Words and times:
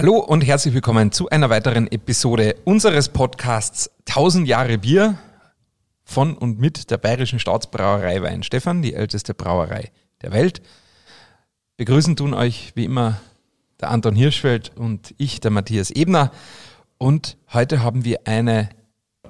Hallo 0.00 0.18
und 0.18 0.42
herzlich 0.42 0.74
willkommen 0.74 1.10
zu 1.10 1.28
einer 1.28 1.50
weiteren 1.50 1.90
Episode 1.90 2.54
unseres 2.64 3.08
Podcasts 3.08 3.90
1000 4.08 4.46
Jahre 4.46 4.78
Bier 4.78 5.18
von 6.04 6.38
und 6.38 6.60
mit 6.60 6.92
der 6.92 6.98
Bayerischen 6.98 7.40
Staatsbrauerei 7.40 8.22
Weinstefan, 8.22 8.80
die 8.80 8.94
älteste 8.94 9.34
Brauerei 9.34 9.90
der 10.22 10.30
Welt. 10.30 10.62
Begrüßen 11.78 12.14
tun 12.14 12.32
euch 12.32 12.70
wie 12.76 12.84
immer 12.84 13.20
der 13.80 13.90
Anton 13.90 14.14
Hirschfeld 14.14 14.70
und 14.76 15.16
ich, 15.18 15.40
der 15.40 15.50
Matthias 15.50 15.90
Ebner. 15.90 16.30
Und 16.98 17.36
heute 17.52 17.82
haben 17.82 18.04
wir 18.04 18.20
eine 18.28 18.68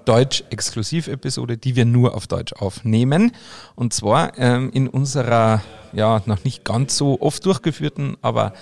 Deutsch-Exklusiv-Episode, 0.05 1.57
die 1.57 1.77
wir 1.77 1.87
nur 1.87 2.15
auf 2.15 2.27
Deutsch 2.27 2.53
aufnehmen. 2.53 3.33
Und 3.75 3.95
zwar 3.95 4.37
ähm, 4.37 4.71
in 4.75 4.87
unserer, 4.87 5.63
ja, 5.95 6.21
noch 6.27 6.45
nicht 6.45 6.63
ganz 6.67 6.95
so 6.95 7.23
oft 7.23 7.47
durchgeführten, 7.47 8.19
aber 8.21 8.53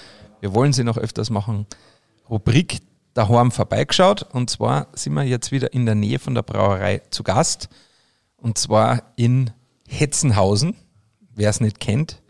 wir 0.41 0.54
wollen 0.54 0.73
sie 0.73 0.84
noch 0.84 0.98
öfters 0.98 1.30
machen, 1.30 1.66
Rubrik 2.28 2.80
daheim 3.14 3.50
vorbeigeschaut. 3.50 4.22
Und 4.22 4.50
zwar 4.50 4.88
sind 4.94 5.14
wir 5.14 5.24
jetzt 5.24 5.52
wieder 5.52 5.72
in 5.72 5.86
der 5.86 5.94
Nähe 5.94 6.18
von 6.18 6.34
der 6.34 6.42
Brauerei 6.42 7.02
zu 7.10 7.22
Gast. 7.22 7.68
Und 8.36 8.58
zwar 8.58 9.02
in 9.16 9.50
Hetzenhausen. 9.88 10.76
Wer 11.34 11.50
es 11.50 11.60
nicht 11.60 11.80
kennt, 11.80 12.22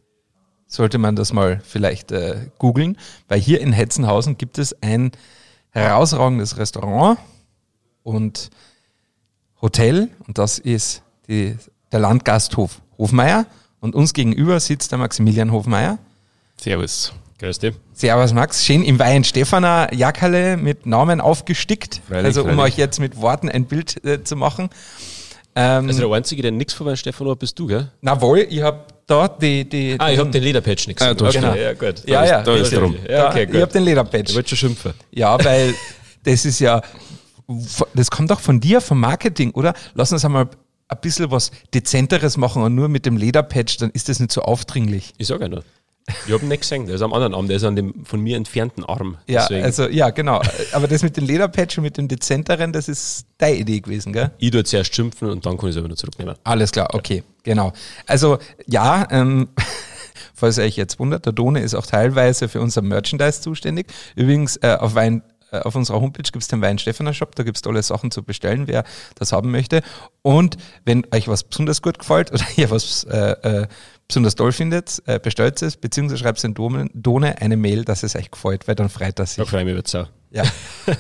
sollte 0.67 0.99
man 0.99 1.17
das 1.17 1.33
mal 1.33 1.61
vielleicht 1.65 2.13
äh, 2.13 2.51
googeln, 2.59 2.99
weil 3.29 3.41
hier 3.41 3.61
in 3.61 3.73
Hetzenhausen 3.73 4.37
gibt 4.37 4.59
es 4.59 4.83
ein 4.83 5.13
herausragendes 5.71 6.57
Restaurant 6.57 7.19
und 8.03 8.51
Hotel 9.61 10.11
und 10.27 10.39
das 10.39 10.59
ist 10.59 11.03
die, 11.29 11.57
der 11.93 12.01
Landgasthof 12.01 12.83
Hofmeier 12.99 13.47
und 13.81 13.95
uns 13.95 14.13
gegenüber 14.13 14.59
sitzt 14.59 14.91
der 14.93 14.99
Maximilian 14.99 15.53
Hofmeier. 15.53 15.99
Servus. 16.59 17.13
Grüß 17.39 17.59
dich. 17.59 17.75
Servus 17.93 18.33
Max, 18.33 18.65
schön 18.65 18.83
im 18.83 18.99
Wein 18.99 19.23
Stefaner 19.23 19.93
Jackerle 19.93 20.57
mit 20.57 20.87
Namen 20.87 21.21
aufgestickt, 21.21 22.01
Freilich, 22.09 22.25
also 22.25 22.43
um 22.45 22.55
freilich. 22.55 22.73
euch 22.75 22.79
jetzt 22.79 22.99
mit 22.99 23.17
Worten 23.21 23.51
ein 23.51 23.67
Bild 23.67 24.03
äh, 24.07 24.25
zu 24.25 24.37
machen. 24.37 24.71
Ähm, 25.55 25.87
Also 25.89 26.01
der 26.09 26.17
Einzige, 26.17 26.41
der 26.43 26.51
nichts 26.53 26.73
von 26.73 26.87
meinem 26.87 26.97
Stefan 26.97 27.29
hat, 27.29 27.39
bist 27.39 27.59
du, 27.59 27.67
gell? 27.67 27.91
na 28.01 28.19
wohl, 28.23 28.39
ich 28.49 28.63
habe 28.63 28.85
da 29.07 29.29
die, 29.29 29.69
die 29.69 29.97
Ah, 29.99 30.11
ich 30.11 30.19
hab 30.19 30.33
den 30.33 30.43
Lederpatch 30.43 30.87
nichts. 30.87 31.03
Ah, 31.03 31.13
du 31.13 31.27
hast 31.27 31.35
Genau. 31.35 31.55
Ja, 31.55 31.75
gut. 31.75 32.03
Ja, 32.07 32.25
ja. 32.25 32.43
Da 32.43 32.57
ist 32.57 32.73
ja, 32.73 32.79
drum. 32.81 32.97
Ja, 33.09 33.29
okay, 33.29 33.43
ich 33.43 33.49
habe 33.49 33.61
gut. 33.67 33.75
den 33.75 33.83
Ich 33.83 33.89
Lederpatch. 33.89 34.35
wollte 34.35 34.49
schon 34.57 34.71
schimpfen. 34.71 34.95
Ja, 35.13 35.43
weil 35.45 35.75
das 36.25 36.45
ist 36.47 36.59
ja, 36.59 36.81
das 37.95 38.11
kommt 38.11 38.31
doch 38.31 38.41
von 38.41 38.61
dir, 38.61 38.81
vom 38.81 38.99
Marketing, 38.99 39.51
oder? 39.53 39.75
Lass 39.95 40.11
uns 40.11 40.25
einmal 40.25 40.49
ein 40.89 40.99
bisschen 41.03 41.31
was 41.31 41.51
Dezenteres 41.75 42.37
machen 42.39 42.63
und 42.63 42.75
nur 42.75 42.89
mit 42.89 43.05
dem 43.07 43.17
Lederpatch, 43.19 43.77
dann 43.77 43.91
ist 43.91 44.09
das 44.09 44.21
nicht 44.21 44.33
so 44.33 44.41
aufdringlich. 44.43 45.13
Ich 45.19 45.27
sag 45.27 45.41
ja 45.41 45.49
nur. 45.49 45.63
Ich 46.27 46.33
hab 46.33 46.43
ihn 46.43 46.49
nicht 46.49 46.61
gesehen, 46.61 46.87
der 46.87 46.95
ist 46.95 47.03
am 47.03 47.13
anderen 47.13 47.35
Arm, 47.35 47.49
der 47.49 47.57
ist 47.57 47.65
an 47.65 47.75
dem 47.75 48.05
von 48.05 48.21
mir 48.21 48.37
entfernten 48.37 48.85
Arm. 48.85 49.17
Ja, 49.27 49.43
Deswegen. 49.43 49.65
also, 49.65 49.89
ja, 49.89 50.11
genau. 50.11 50.41
Aber 50.73 50.87
das 50.87 51.03
mit 51.03 51.17
dem 51.17 51.25
Lederpatch 51.25 51.79
und 51.79 51.85
mit 51.85 51.97
dem 51.97 52.07
Dezenteren, 52.07 52.73
das 52.73 52.89
ist 52.89 53.27
deine 53.39 53.57
Idee 53.57 53.81
gewesen, 53.81 54.13
gell? 54.13 54.31
ich 54.39 54.53
tue 54.53 54.63
zuerst 54.63 54.95
schimpfen 54.95 55.31
und 55.31 55.45
dann 55.45 55.57
kann 55.57 55.69
ich 55.69 55.75
es 55.75 55.79
aber 55.79 55.89
noch 55.89 55.97
zurücknehmen. 55.97 56.37
Alles 56.45 56.71
klar, 56.71 56.91
okay, 56.93 57.25
genau. 57.43 57.73
Also 58.07 58.39
ja, 58.67 59.07
ähm, 59.11 59.49
falls 60.35 60.59
ihr 60.59 60.65
euch 60.65 60.77
jetzt 60.77 61.01
wundert, 61.01 61.27
der 61.27 61.33
Done 61.33 61.61
ist 61.61 61.75
auch 61.75 61.87
teilweise 61.87 62.49
für 62.49 62.61
unser 62.61 62.83
Merchandise 62.83 63.41
zuständig. 63.41 63.87
Übrigens, 64.15 64.57
äh, 64.59 64.77
auf 64.79 64.95
Wein, 64.95 65.23
äh, 65.51 65.59
auf 65.59 65.75
unserer 65.75 66.01
Homepage 66.01 66.23
gibt 66.23 66.43
es 66.43 66.49
den 66.49 66.61
Wein 66.63 66.79
Stefaner 66.79 67.15
Shop, 67.15 67.35
da 67.35 67.43
gibt 67.43 67.57
es 67.57 67.63
tolle 67.63 67.83
Sachen 67.83 68.13
zu 68.13 68.23
bestellen, 68.23 68.69
wer 68.69 68.85
das 69.17 69.33
haben 69.33 69.51
möchte. 69.51 69.83
Und 70.23 70.57
wenn 70.85 71.05
euch 71.13 71.27
was 71.27 71.43
besonders 71.43 71.83
gut 71.83 71.99
gefällt 71.99 72.31
oder 72.31 72.45
ihr 72.57 72.71
was 72.71 73.03
äh, 73.05 73.63
äh, 73.63 73.67
besonders 74.09 74.35
toll 74.35 74.53
findet, 74.53 75.03
äh, 75.07 75.19
bestellt 75.19 75.61
es, 75.63 75.77
beziehungsweise 75.77 76.23
schreibt 76.23 76.43
den 76.43 76.55
Done, 76.55 76.89
Done 76.95 77.41
eine 77.41 77.57
Mail, 77.57 77.85
dass 77.85 78.03
es 78.03 78.15
euch 78.17 78.31
gefällt, 78.31 78.69
weil 78.69 78.75
dann 78.75 78.89
freut 78.89 79.09
er 79.19 79.25
Da 79.25 79.27
sich. 79.27 79.49
freue 79.49 79.61
ich 79.63 79.67
mich 79.67 79.77
jetzt 79.77 79.95
auch. 79.95 80.09
Ja. 80.31 80.45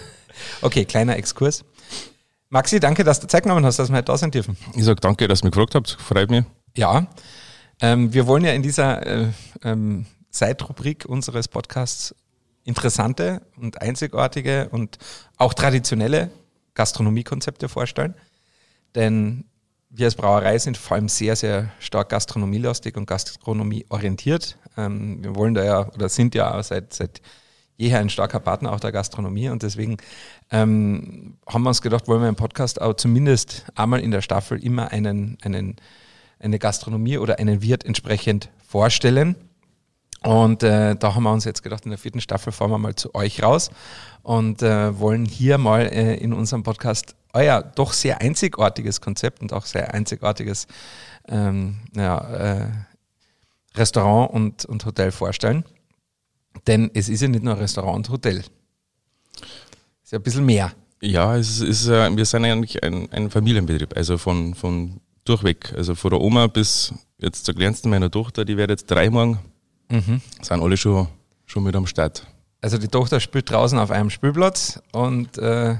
Okay, 0.60 0.84
kleiner 0.84 1.16
Exkurs. 1.16 1.64
Maxi, 2.50 2.78
danke, 2.78 3.04
dass 3.04 3.20
du 3.20 3.26
Zeit 3.26 3.44
genommen 3.44 3.64
hast, 3.64 3.78
dass 3.78 3.88
wir 3.88 3.96
heute 3.96 4.04
da 4.04 4.18
sein 4.18 4.30
dürfen. 4.30 4.56
Ich 4.74 4.84
sage 4.84 5.00
danke, 5.00 5.26
dass 5.28 5.40
ihr 5.40 5.46
mich 5.46 5.52
gefragt 5.52 5.74
habt. 5.74 5.96
Freut 5.98 6.30
mich. 6.30 6.44
Ja, 6.76 7.06
ähm, 7.80 8.12
wir 8.12 8.26
wollen 8.26 8.44
ja 8.44 8.52
in 8.52 8.62
dieser 8.62 9.04
äh, 9.06 9.26
ähm, 9.64 10.04
Zeitrubrik 10.30 11.06
unseres 11.06 11.48
Podcasts 11.48 12.14
interessante 12.64 13.40
und 13.56 13.80
einzigartige 13.80 14.68
und 14.70 14.98
auch 15.38 15.54
traditionelle 15.54 16.30
Gastronomiekonzepte 16.74 17.68
vorstellen. 17.68 18.14
Denn 18.94 19.44
wir 19.96 20.06
als 20.06 20.14
Brauerei 20.14 20.58
sind 20.58 20.76
vor 20.76 20.96
allem 20.96 21.08
sehr, 21.08 21.36
sehr 21.36 21.70
stark 21.78 22.10
gastronomielastig 22.10 22.96
und 22.96 23.06
gastronomieorientiert. 23.06 24.58
Ähm, 24.76 25.24
wir 25.24 25.34
wollen 25.34 25.54
da 25.54 25.64
ja 25.64 25.88
oder 25.94 26.08
sind 26.08 26.34
ja 26.34 26.62
seit, 26.62 26.92
seit 26.92 27.22
jeher 27.76 28.00
ein 28.00 28.10
starker 28.10 28.40
Partner 28.40 28.72
auch 28.72 28.80
der 28.80 28.92
Gastronomie 28.92 29.48
und 29.48 29.62
deswegen 29.62 29.96
ähm, 30.50 31.38
haben 31.46 31.62
wir 31.62 31.68
uns 31.68 31.82
gedacht, 31.82 32.08
wollen 32.08 32.20
wir 32.20 32.28
im 32.28 32.36
Podcast 32.36 32.80
auch 32.80 32.94
zumindest 32.94 33.66
einmal 33.74 34.00
in 34.00 34.10
der 34.10 34.22
Staffel 34.22 34.62
immer 34.62 34.92
einen, 34.92 35.38
einen, 35.42 35.76
eine 36.38 36.58
Gastronomie 36.58 37.18
oder 37.18 37.38
einen 37.38 37.62
Wirt 37.62 37.84
entsprechend 37.84 38.50
vorstellen. 38.66 39.34
Und 40.22 40.62
äh, 40.62 40.96
da 40.96 41.14
haben 41.14 41.22
wir 41.22 41.32
uns 41.32 41.44
jetzt 41.44 41.62
gedacht, 41.62 41.84
in 41.84 41.90
der 41.90 41.98
vierten 41.98 42.20
Staffel 42.20 42.52
fahren 42.52 42.70
wir 42.70 42.78
mal 42.78 42.96
zu 42.96 43.14
euch 43.14 43.42
raus 43.42 43.70
und 44.22 44.62
äh, 44.62 44.98
wollen 44.98 45.24
hier 45.24 45.56
mal 45.56 45.82
äh, 45.82 46.16
in 46.16 46.32
unserem 46.32 46.62
Podcast 46.62 47.14
euer 47.36 47.62
doch 47.62 47.92
sehr 47.92 48.20
einzigartiges 48.20 49.00
Konzept 49.00 49.42
und 49.42 49.52
auch 49.52 49.66
sehr 49.66 49.94
einzigartiges 49.94 50.66
ähm, 51.28 51.76
ja, 51.94 52.18
äh, 52.18 52.68
Restaurant 53.74 54.32
und, 54.32 54.64
und 54.64 54.84
Hotel 54.86 55.12
vorstellen. 55.12 55.64
Denn 56.66 56.90
es 56.94 57.08
ist 57.08 57.20
ja 57.20 57.28
nicht 57.28 57.44
nur 57.44 57.54
ein 57.54 57.60
Restaurant 57.60 57.96
und 57.96 58.08
Hotel. 58.08 58.38
Es 58.38 58.44
ist 60.04 60.12
ja 60.12 60.18
ein 60.18 60.22
bisschen 60.22 60.46
mehr. 60.46 60.72
Ja, 61.02 61.36
es 61.36 61.60
ist, 61.60 61.88
wir 61.88 62.24
sind 62.24 62.44
eigentlich 62.44 62.82
ein, 62.82 63.12
ein 63.12 63.30
Familienbetrieb, 63.30 63.94
also 63.94 64.16
von, 64.16 64.54
von 64.54 65.00
durchweg. 65.24 65.74
Also 65.76 65.94
von 65.94 66.10
der 66.10 66.20
Oma 66.20 66.46
bis 66.46 66.94
jetzt 67.18 67.44
zur 67.44 67.54
kleinsten 67.54 67.90
meiner 67.90 68.10
Tochter, 68.10 68.44
die 68.44 68.56
wird 68.56 68.70
jetzt 68.70 68.90
drei 68.90 69.10
morgen, 69.10 69.38
sind 69.90 70.62
alle 70.62 70.76
schon, 70.76 71.08
schon 71.44 71.64
mit 71.64 71.76
am 71.76 71.86
Start. 71.86 72.26
Also 72.62 72.78
die 72.78 72.88
Tochter 72.88 73.20
spielt 73.20 73.50
draußen 73.50 73.78
auf 73.78 73.90
einem 73.90 74.10
Spielplatz 74.10 74.80
und 74.92 75.36
äh, 75.38 75.76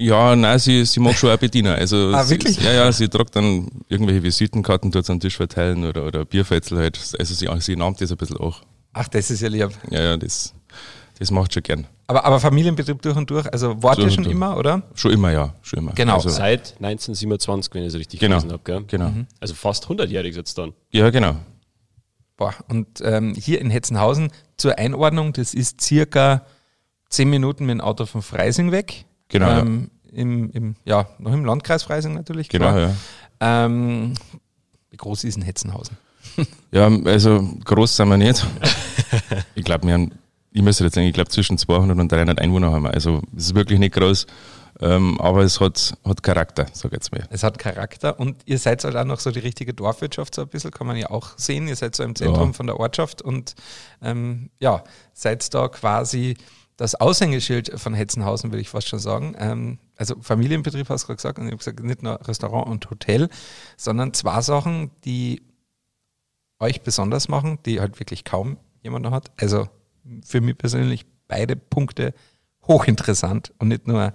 Ja, 0.00 0.36
nein, 0.36 0.58
sie, 0.60 0.84
sie 0.84 1.00
mag 1.00 1.14
schon 1.16 1.30
auch 1.30 1.36
bedienen. 1.38 1.74
Also 1.74 2.12
Ah, 2.14 2.22
sie, 2.22 2.34
wirklich? 2.36 2.62
Ja, 2.62 2.72
ja, 2.72 2.92
sie 2.92 3.08
tragt 3.08 3.34
dann 3.34 3.68
irgendwelche 3.88 4.22
Visitenkarten, 4.22 4.92
tut 4.92 5.10
am 5.10 5.18
Tisch 5.18 5.36
verteilen 5.36 5.84
oder, 5.84 6.06
oder 6.06 6.24
Bierfetzel 6.24 6.78
halt. 6.78 6.96
Also 7.18 7.34
sie, 7.34 7.48
sie 7.60 7.74
nahmt 7.74 8.00
das 8.00 8.12
ein 8.12 8.16
bisschen 8.16 8.36
auch. 8.36 8.60
ach, 8.92 9.08
das 9.08 9.28
ist 9.32 9.40
ja 9.40 9.48
lieb. 9.48 9.70
Ja, 9.90 10.00
ja, 10.00 10.16
das, 10.16 10.54
das 11.18 11.32
macht 11.32 11.52
schon 11.52 11.64
gern. 11.64 11.86
Aber, 12.06 12.24
aber 12.24 12.38
Familienbetrieb 12.38 13.02
durch 13.02 13.16
und 13.16 13.28
durch, 13.28 13.52
also 13.52 13.74
Durch 13.74 13.98
und 13.98 14.12
schon 14.12 14.24
durch. 14.24 14.34
immer, 14.36 14.56
oder? 14.56 14.82
Schon 14.94 15.10
immer, 15.10 15.32
ja, 15.32 15.52
schon 15.62 15.80
immer. 15.80 15.92
Genau. 15.94 16.14
Also, 16.14 16.28
Seit 16.28 16.74
1927, 16.80 17.74
wenn 17.74 17.82
ich 17.82 17.88
es 17.88 17.94
richtig 17.98 18.20
Genau. 18.20 18.36
gelesen 18.36 18.52
habe, 18.52 18.62
gell? 18.64 18.84
genau. 18.86 19.12
Also 19.40 19.54
fast 19.54 19.84
100-jährig 19.86 20.36
jetzt 20.36 20.56
dann. 20.58 20.74
Ja, 20.92 21.10
genau. 21.10 21.34
Boah, 22.36 22.54
und 22.68 22.86
ähm, 23.02 23.34
hier 23.34 23.60
in 23.60 23.68
Hetzenhausen 23.68 24.30
zur 24.56 24.78
Einordnung, 24.78 25.32
das 25.32 25.54
ist 25.54 25.80
circa 25.80 26.46
zehn 27.10 27.28
Minuten 27.28 27.66
mit 27.66 27.74
dem 27.74 27.80
Auto 27.80 28.06
von 28.06 28.22
Freising 28.22 28.70
weg. 28.70 29.04
Genau, 29.28 29.46
ja. 29.48 29.58
Ähm, 29.60 29.90
im, 30.12 30.50
im, 30.50 30.76
ja, 30.84 31.06
noch 31.18 31.32
im 31.32 31.44
Landkreis 31.44 31.82
Freising 31.82 32.14
natürlich. 32.14 32.48
Genau, 32.48 32.72
klar. 32.72 32.94
ja. 33.40 33.64
Ähm, 33.64 34.14
wie 34.90 34.96
groß 34.96 35.24
ist 35.24 35.36
denn 35.36 35.44
Hetzenhausen? 35.44 35.96
Ja, 36.70 36.88
also 37.04 37.42
groß 37.64 37.96
sind 37.96 38.08
wir 38.10 38.16
nicht. 38.16 38.46
ich 39.54 39.64
glaube, 39.64 39.86
wir 39.86 39.94
haben, 39.94 40.12
ich 40.52 40.62
müsste 40.62 40.84
jetzt 40.84 40.94
sagen, 40.94 41.06
ich 41.06 41.14
glaube 41.14 41.30
zwischen 41.30 41.58
200 41.58 41.98
und 41.98 42.12
300 42.12 42.40
Einwohner 42.40 42.70
haben 42.72 42.82
wir. 42.82 42.92
Also 42.92 43.22
es 43.36 43.46
ist 43.46 43.54
wirklich 43.54 43.78
nicht 43.78 43.94
groß, 43.94 44.26
ähm, 44.80 45.20
aber 45.20 45.40
es 45.42 45.58
hat, 45.60 45.94
hat 46.04 46.22
Charakter, 46.22 46.66
sag 46.72 46.92
ich 46.92 46.96
jetzt 46.98 47.10
mal. 47.12 47.26
Es 47.30 47.42
hat 47.42 47.58
Charakter 47.58 48.20
und 48.20 48.36
ihr 48.44 48.58
seid 48.58 48.84
halt 48.84 48.94
auch 48.96 49.04
noch 49.04 49.18
so 49.18 49.30
die 49.32 49.40
richtige 49.40 49.74
Dorfwirtschaft, 49.74 50.34
so 50.34 50.42
ein 50.42 50.48
bisschen, 50.48 50.70
kann 50.70 50.86
man 50.86 50.96
ja 50.96 51.10
auch 51.10 51.36
sehen. 51.38 51.66
Ihr 51.66 51.76
seid 51.76 51.96
so 51.96 52.04
im 52.04 52.14
Zentrum 52.14 52.48
Ja. 52.48 52.52
von 52.52 52.66
der 52.66 52.78
Ortschaft 52.78 53.22
und 53.22 53.54
ähm, 54.02 54.50
ja, 54.60 54.84
seid 55.14 55.52
da 55.54 55.66
quasi 55.68 56.36
das 56.78 56.94
Aushängeschild 56.94 57.78
von 57.78 57.92
Hetzenhausen, 57.92 58.50
würde 58.52 58.62
ich 58.62 58.70
fast 58.70 58.88
schon 58.88 59.00
sagen. 59.00 59.34
Ähm, 59.38 59.78
also 59.96 60.14
Familienbetrieb 60.22 60.88
hast 60.88 61.02
du 61.02 61.06
gerade 61.08 61.16
gesagt 61.16 61.38
und 61.38 61.44
ich 61.46 61.50
habe 61.50 61.58
gesagt, 61.58 61.80
nicht 61.82 62.02
nur 62.02 62.26
Restaurant 62.26 62.68
und 62.68 62.88
Hotel, 62.88 63.28
sondern 63.76 64.14
zwei 64.14 64.40
Sachen, 64.40 64.90
die 65.04 65.42
euch 66.60 66.82
besonders 66.82 67.28
machen, 67.28 67.58
die 67.66 67.80
halt 67.80 67.98
wirklich 68.00 68.24
kaum 68.24 68.56
jemand 68.82 69.04
noch 69.04 69.12
hat. 69.12 69.30
Also 69.40 69.68
für 70.24 70.40
mich 70.40 70.56
persönlich 70.56 71.04
beide 71.26 71.56
Punkte 71.56 72.14
hochinteressant 72.66 73.52
und 73.58 73.68
nicht 73.68 73.86
nur 73.86 74.12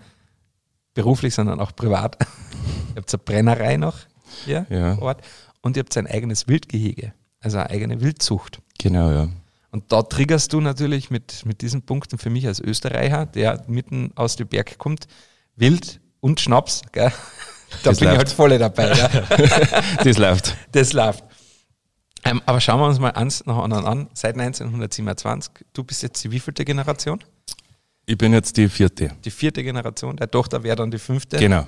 beruflich, 0.94 1.36
sondern 1.36 1.60
auch 1.60 1.76
privat. 1.76 2.18
ihr 2.92 2.96
habt 3.02 3.14
eine 3.14 3.24
Brennerei 3.24 3.78
noch 3.78 3.98
hier 4.46 4.66
Ja. 4.70 4.96
vor 4.96 5.04
Ort 5.08 5.22
und 5.62 5.76
ihr 5.76 5.82
habt 5.84 5.96
ein 5.98 6.08
eigenes 6.08 6.48
Wildgehege, 6.48 7.14
also 7.42 7.58
eine 7.58 7.70
eigene 7.70 8.02
Wildzucht. 8.02 8.62
Genau, 8.80 9.12
ja. 9.12 9.28
Und 9.74 9.92
da 9.92 10.04
triggerst 10.04 10.54
du 10.54 10.62
natürlich 10.62 11.10
mit, 11.10 11.46
mit 11.48 11.62
diesen 11.64 11.82
Punkten 11.82 12.20
für 12.20 12.30
mich 12.30 12.46
als 12.46 12.60
Österreicher, 12.60 13.26
der 13.26 13.64
mitten 13.68 14.12
aus 14.14 14.36
dem 14.36 14.48
Berg 14.48 14.78
kommt, 14.78 15.08
Wild 15.56 16.00
und 16.20 16.40
Schnaps, 16.40 16.84
gell? 16.92 17.12
da 17.84 17.90
Das 17.90 17.98
bin 18.00 18.10
ich 18.10 18.14
läuft. 18.14 18.18
halt 18.20 18.30
voll 18.30 18.58
dabei. 18.60 18.94
Gell? 18.94 19.50
Das 20.04 20.18
läuft. 20.20 20.56
Das 20.74 20.94
läuft. 20.94 21.24
Ähm, 22.24 22.40
aber 22.46 22.62
schauen 22.62 22.80
wir 22.80 22.86
uns 22.88 23.00
mal 23.00 23.10
eins 23.14 23.46
nach 23.48 23.58
anderen 23.58 23.86
an. 23.86 24.10
Seit 24.14 24.38
1927, 24.40 25.52
du 25.74 25.84
bist 25.84 26.04
jetzt 26.04 26.24
die 26.24 26.30
wievielte 26.32 26.64
Generation? 26.64 27.22
Ich 28.06 28.18
bin 28.18 28.32
jetzt 28.32 28.56
die 28.58 28.70
vierte. 28.70 29.12
Die 29.26 29.32
vierte 29.32 29.64
Generation. 29.64 30.16
Der 30.18 30.30
Tochter 30.30 30.62
wäre 30.62 30.76
dann 30.76 30.92
die 30.92 31.00
fünfte, 31.00 31.38
Genau. 31.38 31.66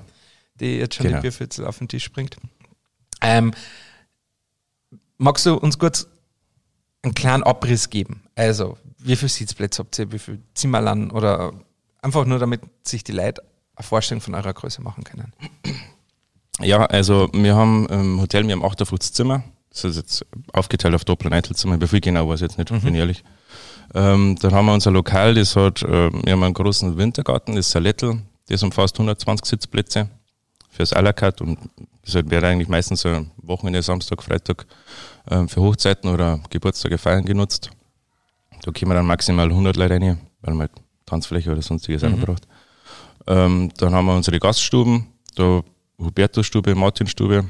die 0.60 0.78
jetzt 0.78 0.94
schon 0.96 1.08
Genau. 1.08 1.18
die 1.18 1.22
Bierfützel 1.24 1.66
auf 1.66 1.80
den 1.80 1.88
Tisch 1.88 2.12
bringt. 2.12 2.38
Ähm, 3.22 3.52
magst 5.18 5.46
du 5.48 5.56
uns 5.56 5.80
kurz 5.80 6.08
einen 7.06 7.16
kleinen 7.16 7.44
Abriss 7.44 7.90
geben? 7.90 8.24
Also, 8.36 8.78
wie 8.98 9.16
viele 9.16 9.30
Sitzplätze 9.30 9.80
habt 9.80 9.98
ihr, 10.00 10.12
wie 10.12 10.20
viele 10.20 10.40
Zimmerlern 10.54 11.12
oder 11.12 11.54
einfach 12.02 12.26
nur, 12.26 12.40
damit 12.40 12.62
sich 12.84 13.04
die 13.04 13.12
Leute 13.12 13.44
eine 13.76 13.86
Vorstellung 13.86 14.22
von 14.22 14.36
eurer 14.36 14.54
Größe 14.54 14.82
machen 14.82 15.04
können? 15.04 15.34
Ja, 16.62 16.86
also 16.86 17.30
wir 17.34 17.56
haben 17.56 17.88
im 17.88 18.22
Hotel, 18.22 18.48
wir 18.48 18.54
haben 18.54 18.64
58 18.64 19.14
Zimmer. 19.14 19.44
Das 19.70 19.84
ist 19.84 19.98
jetzt 19.98 20.26
aufgeteilt 20.54 20.96
auf 20.96 21.04
Doppel- 21.04 21.28
und 21.28 21.34
Einzelzimmer. 21.34 21.80
Wie 21.82 21.88
viel 21.88 22.00
genau 22.00 22.30
weiß 22.30 22.42
ich 22.42 22.48
jetzt 22.48 22.58
nicht, 22.58 22.70
bin 22.84 22.94
ich 22.94 23.00
ehrlich. 23.00 23.24
Ähm, 23.94 24.38
dann 24.42 24.54
haben 24.54 24.66
wir 24.66 24.74
unser 24.74 24.92
Lokal, 24.92 25.36
das 25.36 25.56
hat, 25.56 25.84
äh, 25.84 26.12
wir 26.12 26.32
haben 26.32 26.44
einen 26.44 26.54
großen 26.54 26.98
Wintergarten, 26.98 27.56
das 27.56 27.72
Salettel, 27.72 28.22
das 28.48 28.64
umfasst 28.64 28.96
120 28.96 29.46
Sitzplätze 29.46 30.10
fürs 30.70 30.94
à 30.94 31.02
la 31.02 31.14
carte 31.14 31.44
und 31.44 31.60
das 32.04 32.16
halt 32.16 32.30
wäre 32.30 32.48
eigentlich 32.48 32.68
meistens 32.68 33.02
so 33.02 33.10
ein 33.10 33.32
Wochenende, 33.38 33.82
Samstag, 33.82 34.24
Freitag 34.24 34.66
ähm, 35.30 35.50
für 35.50 35.62
Hochzeiten 35.62 36.10
oder 36.10 36.40
Geburtstage 36.50 36.98
feiern 36.98 37.26
genutzt. 37.26 37.70
Da 38.64 38.72
können 38.72 38.92
wir 38.92 38.96
dann 38.96 39.06
maximal 39.06 39.50
100 39.50 39.76
Leute 39.76 39.94
rein, 39.94 40.20
weil 40.42 40.54
man 40.54 40.62
halt 40.62 40.72
Tanzfläche 41.06 41.52
oder 41.52 41.62
sonstiges 41.62 42.02
noch 42.02 42.18
braucht. 42.20 42.48
Ähm, 43.28 43.72
dann 43.78 43.94
haben 43.94 44.06
wir 44.06 44.16
unsere 44.16 44.40
Gaststuben, 44.40 45.08
da 45.36 45.62
Hubertusstube, 45.98 46.76
Martinstube, 46.76 47.46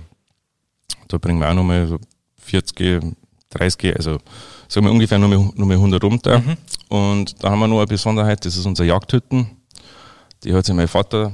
da 1.07 1.17
bringen 1.17 1.39
wir 1.39 1.49
auch 1.49 1.53
nochmal 1.53 1.87
so 1.87 1.99
40, 2.37 3.15
30, 3.49 3.95
also 3.95 4.19
sagen 4.67 4.85
wir 4.85 4.91
ungefähr 4.91 5.17
nur 5.17 5.29
mal, 5.29 5.51
nur 5.55 5.67
mal 5.67 5.73
100 5.73 6.03
runter. 6.03 6.41
Und 6.89 7.43
da 7.43 7.49
haben 7.49 7.59
wir 7.59 7.67
noch 7.67 7.77
eine 7.77 7.87
Besonderheit, 7.87 8.45
das 8.45 8.57
ist 8.57 8.65
unsere 8.65 8.87
Jagdhütten. 8.87 9.47
Die 10.43 10.53
hat 10.53 10.65
sich 10.65 10.75
mein 10.75 10.87
Vater 10.87 11.31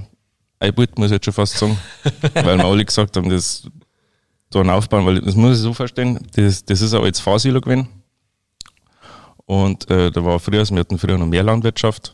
eingebaut, 0.60 0.98
muss 0.98 1.08
ich 1.08 1.14
jetzt 1.14 1.26
schon 1.26 1.34
fast 1.34 1.58
sagen, 1.58 1.78
weil 2.34 2.58
wir 2.58 2.66
alle 2.66 2.86
gesagt 2.86 3.18
haben, 3.18 3.30
das 3.30 3.68
da 4.51 4.62
aufbauen, 4.74 5.06
weil 5.06 5.21
das 5.21 5.36
muss 5.36 5.57
ich 5.57 5.63
so 5.63 5.74
verstehen, 5.74 6.19
das, 6.36 6.63
das 6.65 6.81
ist 6.81 6.94
ein 6.94 7.01
altes 7.01 7.21
Fahrsilo 7.21 7.62
gewesen. 7.62 7.88
Und 9.45 9.89
äh, 9.89 10.12
da 10.12 10.24
war 10.24 10.39
früher, 10.39 10.68
wir 10.69 10.80
hatten 10.80 10.98
früher 10.98 11.18
noch 11.18 11.25
mehr 11.27 11.44
Landwirtschaft. 11.44 12.13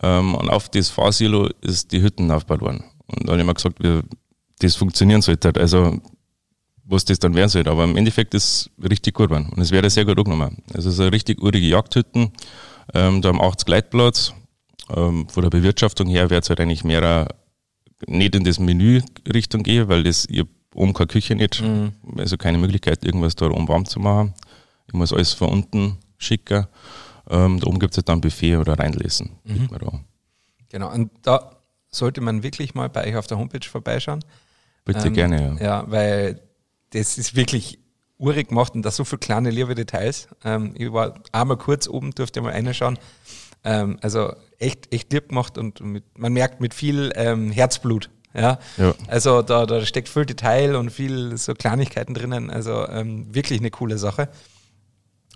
Ähm, 0.00 0.34
und 0.34 0.48
auf 0.48 0.68
das 0.68 0.88
Fahrsilo 0.88 1.48
ist 1.60 1.92
die 1.92 2.00
Hütten 2.00 2.30
aufgebaut 2.30 2.60
worden. 2.60 2.84
Und 3.06 3.26
da 3.26 3.32
habe 3.32 3.40
ich 3.40 3.46
mir 3.46 3.54
gesagt, 3.54 3.82
wie 3.82 4.00
das 4.60 4.76
funktionieren 4.76 5.22
sollte. 5.22 5.48
halt. 5.48 5.58
Also, 5.58 5.98
was 6.84 7.04
das 7.04 7.18
dann 7.18 7.34
werden 7.34 7.50
sollte. 7.50 7.70
Aber 7.70 7.84
im 7.84 7.96
Endeffekt 7.96 8.34
ist 8.34 8.70
es 8.78 8.90
richtig 8.90 9.14
gut 9.14 9.28
geworden. 9.28 9.50
Und 9.54 9.60
es 9.60 9.70
wäre 9.70 9.90
sehr 9.90 10.04
gut 10.04 10.18
angenommen. 10.18 10.62
Es 10.72 10.86
ist 10.86 11.00
eine 11.00 11.12
richtig 11.12 11.42
urige 11.42 11.66
Jagdhütten. 11.66 12.32
Ähm, 12.94 13.20
da 13.20 13.28
haben 13.28 13.42
80 13.42 13.68
Leitplatz. 13.68 14.32
Ähm, 14.94 15.28
von 15.28 15.42
der 15.42 15.50
Bewirtschaftung 15.50 16.08
her 16.08 16.30
wird 16.30 16.44
es 16.44 16.48
halt 16.48 16.60
eigentlich 16.60 16.84
mehr 16.84 17.28
nicht 18.06 18.34
in 18.34 18.44
das 18.44 18.58
Menü 18.58 19.02
Richtung 19.32 19.62
gehen, 19.62 19.88
weil 19.88 20.04
das, 20.04 20.26
ich 20.30 20.44
oben 20.74 20.92
keine 20.92 21.06
Küche 21.06 21.34
nicht. 21.34 21.62
Also 22.16 22.36
keine 22.36 22.58
Möglichkeit, 22.58 23.04
irgendwas 23.04 23.36
da 23.36 23.46
oben 23.46 23.68
warm 23.68 23.84
zu 23.86 24.00
machen. 24.00 24.34
Ich 24.86 24.94
muss 24.94 25.12
alles 25.12 25.32
von 25.32 25.48
unten 25.48 25.98
schicken. 26.18 26.66
Ähm, 27.30 27.60
da 27.60 27.66
oben 27.66 27.78
gibt 27.78 27.92
es 27.92 27.98
halt 27.98 28.08
dann 28.08 28.20
Buffet 28.20 28.56
oder 28.56 28.78
reinlesen. 28.78 29.30
da. 29.44 30.00
Genau, 30.70 30.92
und 30.92 31.10
da 31.22 31.56
sollte 31.90 32.20
man 32.20 32.42
wirklich 32.42 32.74
mal 32.74 32.88
bei 32.88 33.06
euch 33.06 33.16
auf 33.16 33.26
der 33.26 33.38
Homepage 33.38 33.66
vorbeischauen. 33.66 34.24
Bitte 34.84 35.08
Ähm, 35.08 35.14
gerne, 35.14 35.56
ja. 35.60 35.64
Ja, 35.64 35.90
weil 35.90 36.40
das 36.90 37.18
ist 37.18 37.34
wirklich 37.34 37.78
urig 38.18 38.48
gemacht 38.48 38.74
und 38.74 38.82
da 38.82 38.90
so 38.90 39.04
viele 39.04 39.20
kleine 39.20 39.50
liebe 39.50 39.74
Details. 39.74 40.28
Ähm, 40.44 40.74
ich 40.76 40.92
war 40.92 41.22
einmal 41.32 41.56
kurz 41.56 41.88
oben, 41.88 42.12
durfte 42.14 42.40
mal 42.40 42.52
reinschauen. 42.52 42.98
Ähm, 43.64 43.98
also 44.02 44.32
echt, 44.58 44.92
echt 44.92 45.12
lieb 45.12 45.28
gemacht 45.28 45.58
und 45.58 45.80
mit, 45.80 46.18
man 46.18 46.32
merkt 46.32 46.60
mit 46.60 46.74
viel 46.74 47.12
ähm, 47.14 47.50
Herzblut. 47.50 48.10
Ja? 48.34 48.58
Ja. 48.76 48.94
Also 49.06 49.42
da, 49.42 49.66
da 49.66 49.84
steckt 49.84 50.08
viel 50.08 50.26
Detail 50.26 50.76
und 50.76 50.90
viel 50.90 51.36
so 51.36 51.54
Kleinigkeiten 51.54 52.14
drinnen. 52.14 52.50
Also 52.50 52.86
ähm, 52.88 53.34
wirklich 53.34 53.60
eine 53.60 53.70
coole 53.70 53.98
Sache. 53.98 54.28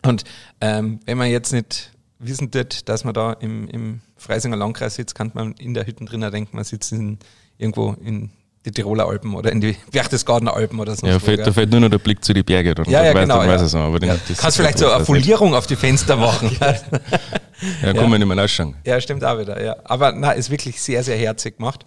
Und 0.03 0.25
ähm, 0.61 1.01
wenn 1.07 1.19
man 1.19 1.31
jetzt 1.31 1.53
nicht 1.53 1.93
wissen 2.19 2.51
tut, 2.51 2.89
dass 2.89 3.05
man 3.05 3.15
da 3.15 3.33
im, 3.33 3.69
im 3.69 4.01
Freisinger 4.17 4.57
Landkreis 4.57 4.95
sitzt, 4.95 5.15
kann 5.15 5.31
man 5.35 5.53
in 5.53 5.75
der 5.75 5.87
Hütte 5.87 6.05
drinnen 6.05 6.31
denken, 6.31 6.57
man 6.57 6.65
sitzt 6.65 6.93
in, 6.93 7.19
irgendwo 7.59 7.97
in 8.05 8.31
die 8.65 8.71
Tiroler 8.71 9.09
Alpen 9.09 9.35
oder 9.35 9.51
in 9.51 9.61
die 9.61 9.77
Berchtesgadener 9.91 10.55
Alpen 10.55 10.79
oder 10.79 10.95
so. 10.95 11.07
Ja, 11.07 11.19
fällt, 11.19 11.45
da 11.45 11.53
fällt 11.53 11.71
nur 11.71 11.81
noch 11.81 11.89
der 11.89 11.99
Blick 11.99 12.25
zu 12.25 12.33
den 12.33 12.45
Bergen. 12.45 12.75
Dann, 12.75 12.85
Ja, 12.89 13.05
ja, 13.05 13.15
weiß, 13.15 13.23
genau, 13.23 13.39
weiß 13.39 13.61
ja. 13.61 13.67
es 13.67 13.73
noch, 13.73 13.81
aber 13.81 13.99
den, 13.99 14.11
ja. 14.11 14.17
Kannst 14.37 14.57
vielleicht 14.57 14.79
so 14.79 14.89
eine. 14.89 15.05
Folierung 15.05 15.55
auf 15.55 15.67
die 15.67 15.75
Fenster 15.75 16.17
machen. 16.17 16.57
Ja, 16.61 17.93
kann 17.93 18.09
man 18.09 18.21
nicht 18.21 18.29
mehr 18.29 18.45
ausschauen. 18.45 18.77
Ja, 18.85 19.01
stimmt 19.01 19.25
auch 19.25 19.39
wieder, 19.39 19.63
ja. 19.63 19.77
Aber 19.85 20.13
na, 20.13 20.33
ist 20.33 20.51
wirklich 20.51 20.81
sehr, 20.81 21.03
sehr 21.03 21.17
herzig 21.17 21.57
gemacht. 21.57 21.87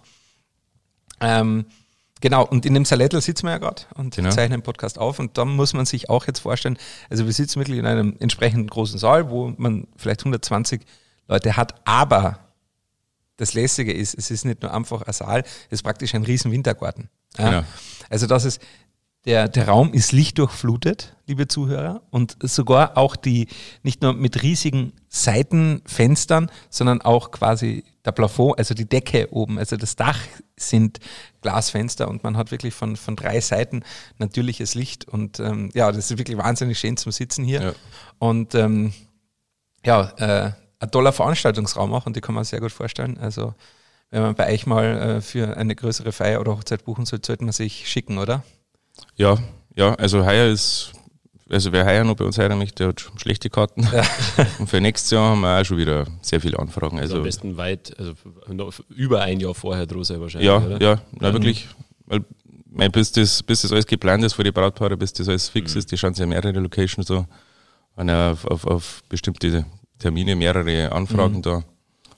Ähm, 1.20 1.66
genau, 2.20 2.44
und 2.46 2.66
in 2.66 2.74
dem 2.74 2.84
Salettel 2.84 3.20
sitzen 3.20 3.46
wir 3.46 3.52
ja 3.52 3.58
gerade 3.58 3.82
und 3.94 4.14
Genau. 4.16 4.30
zeichnen 4.30 4.60
den 4.60 4.64
Podcast 4.64 4.98
auf. 4.98 5.18
Und 5.18 5.36
da 5.38 5.44
muss 5.44 5.72
man 5.72 5.86
sich 5.86 6.08
auch 6.10 6.26
jetzt 6.26 6.40
vorstellen, 6.40 6.78
also 7.10 7.26
wir 7.26 7.32
sitzen 7.32 7.60
wirklich 7.60 7.78
in 7.78 7.86
einem 7.86 8.16
entsprechend 8.20 8.70
großen 8.70 8.98
Saal, 8.98 9.30
wo 9.30 9.52
man 9.56 9.86
vielleicht 9.96 10.20
120 10.20 10.82
Leute 11.28 11.56
hat, 11.56 11.74
aber 11.86 12.40
das 13.36 13.52
Lässige 13.54 13.92
ist, 13.92 14.14
es 14.14 14.30
ist 14.30 14.44
nicht 14.44 14.62
nur 14.62 14.72
einfach 14.72 15.02
ein 15.02 15.12
Saal, 15.12 15.40
es 15.40 15.72
ist 15.72 15.82
praktisch 15.82 16.14
ein 16.14 16.22
riesen 16.24 16.52
Wintergarten. 16.52 17.10
Ja? 17.36 17.50
Genau. 17.50 17.62
Also 18.08 18.26
das 18.26 18.44
ist, 18.44 18.62
der, 19.26 19.48
der 19.48 19.68
Raum 19.68 19.92
ist 19.92 20.12
lichtdurchflutet, 20.12 21.16
liebe 21.26 21.48
Zuhörer, 21.48 22.02
und 22.10 22.36
sogar 22.40 22.96
auch 22.96 23.16
die, 23.16 23.48
nicht 23.82 24.00
nur 24.00 24.12
mit 24.12 24.42
riesigen 24.42 24.92
Seitenfenstern, 25.08 26.50
sondern 26.70 27.02
auch 27.02 27.32
quasi 27.32 27.84
der 28.04 28.12
Plafond, 28.12 28.58
also 28.58 28.72
die 28.72 28.88
Decke 28.88 29.28
oben, 29.32 29.58
also 29.58 29.76
das 29.76 29.96
Dach 29.96 30.18
sind 30.56 31.00
Glasfenster 31.42 32.08
und 32.08 32.22
man 32.22 32.36
hat 32.36 32.52
wirklich 32.52 32.72
von, 32.72 32.94
von 32.94 33.16
drei 33.16 33.40
Seiten 33.40 33.82
natürliches 34.18 34.76
Licht 34.76 35.08
und 35.08 35.40
ähm, 35.40 35.70
ja, 35.74 35.90
das 35.90 36.10
ist 36.10 36.18
wirklich 36.18 36.38
wahnsinnig 36.38 36.78
schön 36.78 36.96
zum 36.96 37.10
Sitzen 37.10 37.44
hier. 37.44 37.62
Ja. 37.62 37.72
Und 38.18 38.54
ähm, 38.54 38.92
ja, 39.84 40.12
äh, 40.18 40.52
ein 40.78 40.90
toller 40.92 41.12
Veranstaltungsraum 41.12 41.92
auch 41.94 42.06
und 42.06 42.14
die 42.14 42.20
kann 42.20 42.34
man 42.34 42.44
sehr 42.44 42.60
gut 42.60 42.72
vorstellen. 42.72 43.18
Also 43.18 43.54
wenn 44.10 44.22
man 44.22 44.34
bei 44.36 44.52
euch 44.52 44.66
mal 44.66 44.84
äh, 44.84 45.20
für 45.20 45.56
eine 45.56 45.74
größere 45.74 46.12
Feier 46.12 46.40
oder 46.40 46.52
Hochzeit 46.52 46.84
buchen 46.84 47.06
soll, 47.06 47.20
sollte 47.24 47.44
man 47.44 47.52
sich 47.52 47.88
schicken, 47.88 48.18
oder? 48.18 48.44
Ja, 49.16 49.38
ja, 49.74 49.94
also 49.94 50.24
heuer 50.24 50.50
ist, 50.50 50.92
also 51.50 51.72
wer 51.72 51.84
heuer 51.86 52.04
noch 52.04 52.16
bei 52.16 52.24
uns 52.24 52.38
heiraten 52.38 52.58
möchte, 52.58 52.76
der 52.76 52.88
hat 52.88 53.00
schon 53.00 53.18
schlechte 53.18 53.50
Karten. 53.50 53.86
Und 54.58 54.68
für 54.68 54.80
nächstes 54.80 55.10
Jahr 55.10 55.30
haben 55.30 55.40
wir 55.40 55.60
auch 55.60 55.64
schon 55.64 55.78
wieder 55.78 56.06
sehr 56.22 56.40
viele 56.40 56.58
Anfragen. 56.58 56.98
Also 56.98 57.14
Also, 57.14 57.16
am 57.18 57.22
besten 57.24 57.56
weit, 57.56 57.94
also 57.98 58.14
noch 58.48 58.72
über 58.88 59.22
ein 59.22 59.40
Jahr 59.40 59.54
vorher 59.54 59.86
draus 59.86 60.08
sein 60.08 60.20
wahrscheinlich, 60.20 60.48
ja, 60.48 60.58
oder? 60.58 60.80
ja, 60.80 61.02
na, 61.12 61.32
wirklich. 61.32 61.68
Weil, 62.06 62.24
mein, 62.68 62.92
bis, 62.92 63.12
das, 63.12 63.42
bis 63.42 63.62
das 63.62 63.72
alles 63.72 63.86
geplant 63.86 64.22
ist 64.24 64.34
für 64.34 64.44
die 64.44 64.52
Brautpaare, 64.52 64.96
bis 64.96 65.12
das 65.12 65.28
alles 65.28 65.48
fix 65.48 65.74
ist, 65.76 65.90
die 65.90 65.96
schauen 65.96 66.12
sich 66.12 66.20
ja 66.20 66.26
mehrere 66.26 66.58
Locations 66.58 67.06
so, 67.06 67.26
haben 67.96 68.08
ja 68.08 68.32
auf, 68.32 68.44
auf, 68.44 68.66
auf 68.66 69.02
bestimmte 69.08 69.64
Termine 69.98 70.36
mehrere 70.36 70.92
Anfragen 70.92 71.40
da. 71.40 71.64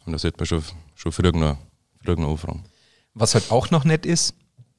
Und 0.05 0.13
da 0.13 0.19
sollte 0.19 0.39
man 0.39 0.47
schon, 0.47 0.63
schon 0.95 1.13
früh 1.13 1.31
noch, 1.31 1.57
früh 2.03 2.15
noch 2.17 2.31
anfragen. 2.31 2.65
Was 3.15 3.35
halt 3.35 3.51
auch 3.51 3.71
noch 3.71 3.85
nett 3.85 4.05
ist, 4.05 4.35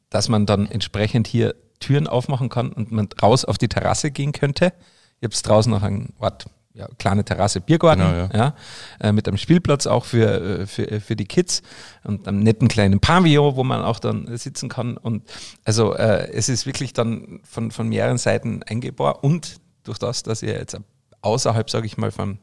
dass 0.09 0.27
man 0.27 0.45
dann 0.45 0.65
entsprechend 0.69 1.27
hier 1.27 1.55
Türen 1.79 2.07
aufmachen 2.07 2.49
kann 2.49 2.71
und 2.71 2.91
man 2.91 3.07
raus 3.21 3.45
auf 3.45 3.57
die 3.57 3.67
Terrasse 3.67 4.11
gehen 4.11 4.31
könnte. 4.31 4.73
Ich 5.19 5.23
habe 5.23 5.33
es 5.33 5.41
draußen 5.41 5.71
noch 5.71 5.83
ein 5.83 6.13
Ort, 6.19 6.45
ja, 6.73 6.87
kleine 6.97 7.25
Terrasse, 7.25 7.61
Biergarten, 7.61 8.01
Genau, 8.01 8.13
ja. 8.15 8.29
ja, 8.33 8.55
äh, 8.99 9.11
mit 9.11 9.27
einem 9.27 9.37
Spielplatz 9.37 9.87
auch 9.87 10.05
für, 10.05 10.61
äh, 10.61 10.65
für, 10.67 10.89
äh, 10.89 10.99
für 10.99 11.15
die 11.15 11.25
Kids 11.25 11.61
und 12.03 12.27
einem 12.27 12.39
netten 12.39 12.67
kleinen 12.67 12.99
Pavillon, 12.99 13.55
wo 13.55 13.63
man 13.63 13.81
auch 13.81 13.99
dann 13.99 14.37
sitzen 14.37 14.69
kann. 14.69 14.97
Und 14.97 15.23
also 15.65 15.93
äh, 15.93 16.31
es 16.31 16.47
ist 16.47 16.65
wirklich 16.65 16.93
dann 16.93 17.41
von, 17.43 17.71
von 17.71 17.89
mehreren 17.89 18.17
Seiten 18.17 18.63
eingebaut 18.63 19.19
und 19.21 19.59
durch 19.83 19.97
das, 19.97 20.23
dass 20.23 20.41
ihr 20.41 20.53
jetzt 20.53 20.77
außerhalb, 21.21 21.69
sage 21.69 21.85
ich 21.85 21.97
mal, 21.97 22.11
vom 22.11 22.37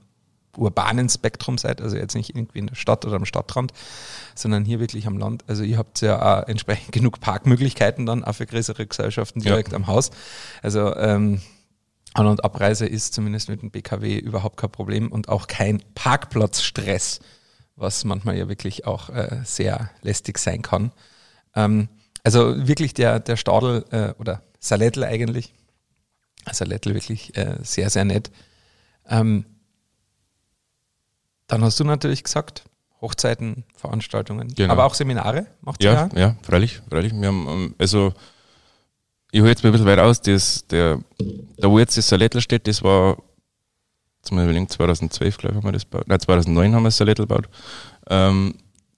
urbanen 0.56 1.08
Spektrum 1.08 1.58
seid, 1.58 1.80
also 1.80 1.96
jetzt 1.96 2.14
nicht 2.14 2.30
irgendwie 2.30 2.58
in 2.58 2.66
der 2.68 2.74
Stadt 2.74 3.04
oder 3.04 3.16
am 3.16 3.24
Stadtrand, 3.24 3.72
sondern 4.34 4.64
hier 4.64 4.80
wirklich 4.80 5.06
am 5.06 5.18
Land. 5.18 5.44
Also 5.46 5.62
ihr 5.62 5.78
habt 5.78 6.00
ja 6.00 6.40
auch 6.42 6.48
entsprechend 6.48 6.92
genug 6.92 7.20
Parkmöglichkeiten 7.20 8.06
dann 8.06 8.24
auch 8.24 8.34
für 8.34 8.46
größere 8.46 8.86
Gesellschaften 8.86 9.40
direkt 9.40 9.74
am 9.74 9.86
Haus. 9.86 10.10
Also 10.62 10.94
ähm, 10.96 11.40
An- 12.14 12.26
und 12.26 12.44
Abreise 12.44 12.86
ist 12.86 13.14
zumindest 13.14 13.48
mit 13.48 13.62
dem 13.62 13.70
BKW 13.70 14.18
überhaupt 14.18 14.56
kein 14.56 14.70
Problem 14.70 15.12
und 15.12 15.28
auch 15.28 15.46
kein 15.46 15.82
Parkplatzstress, 15.94 17.20
was 17.76 18.04
manchmal 18.04 18.36
ja 18.38 18.48
wirklich 18.48 18.86
auch 18.86 19.10
äh, 19.10 19.40
sehr 19.44 19.90
lästig 20.02 20.38
sein 20.38 20.62
kann. 20.62 20.92
Ähm, 21.54 21.88
also 22.24 22.66
wirklich 22.66 22.94
der, 22.94 23.20
der 23.20 23.36
Stadel 23.36 23.84
äh, 23.90 24.20
oder 24.20 24.42
Salettel 24.58 25.04
eigentlich, 25.04 25.54
Salettel 26.50 26.94
wirklich 26.94 27.36
äh, 27.36 27.58
sehr, 27.62 27.90
sehr 27.90 28.04
nett. 28.04 28.30
Ähm, 29.08 29.44
dann 31.46 31.62
hast 31.62 31.78
du 31.80 31.84
natürlich 31.84 32.24
gesagt, 32.24 32.64
Hochzeiten, 33.00 33.64
Veranstaltungen, 33.76 34.48
Genau. 34.54 34.72
aber 34.72 34.84
auch 34.84 34.94
Seminare 34.94 35.46
macht 35.60 35.82
ihr 35.84 35.92
Ja, 35.92 36.08
ja, 36.14 36.36
freilich, 36.42 36.80
freilich. 36.88 37.12
Wir 37.12 37.28
haben, 37.28 37.46
ähm, 37.48 37.74
also, 37.78 38.12
ich 39.32 39.40
hole 39.40 39.50
jetzt 39.50 39.62
mal 39.62 39.68
ein 39.68 39.72
bisschen 39.72 39.86
weit 39.86 39.98
aus, 39.98 40.20
das, 40.22 40.66
der, 40.68 40.98
da 41.58 41.70
wo 41.70 41.78
jetzt 41.78 41.96
das 41.96 42.08
Salettel 42.08 42.40
steht, 42.40 42.66
das 42.66 42.82
war 42.82 43.18
zum 44.22 44.38
Beispiel 44.38 44.66
2012, 44.66 45.36
glaube 45.38 45.52
ich, 45.54 45.56
haben 45.58 45.68
wir 45.68 45.72
das 45.72 45.82
gebaut. 45.84 46.04
Nein, 46.08 46.18
2009 46.20 46.74
haben 46.74 46.82
wir 46.82 46.88
das 46.88 46.96
Salettel 46.96 47.26
gebaut. 47.26 47.48
Ähm, 48.08 48.54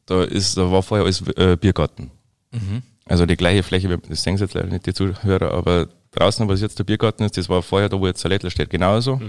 da, 0.06 0.22
ist, 0.24 0.56
da 0.56 0.70
war 0.70 0.82
vorher 0.82 1.04
alles 1.04 1.20
äh, 1.36 1.56
Biergarten. 1.56 2.10
Mhm. 2.52 2.82
Also 3.04 3.26
die 3.26 3.36
gleiche 3.36 3.62
Fläche, 3.62 3.98
das 4.08 4.22
sehen 4.22 4.36
Sie 4.36 4.44
jetzt 4.44 4.54
leider 4.54 4.68
nicht, 4.68 4.86
die 4.86 4.94
Zuhörer, 4.94 5.52
aber 5.52 5.88
draußen, 6.12 6.48
was 6.48 6.60
jetzt 6.60 6.78
der 6.78 6.84
Biergarten 6.84 7.24
ist, 7.24 7.36
das 7.36 7.48
war 7.48 7.62
vorher 7.62 7.88
da, 7.88 7.98
wo 8.00 8.06
jetzt 8.06 8.20
Salettel 8.20 8.50
steht, 8.50 8.70
genauso. 8.70 9.20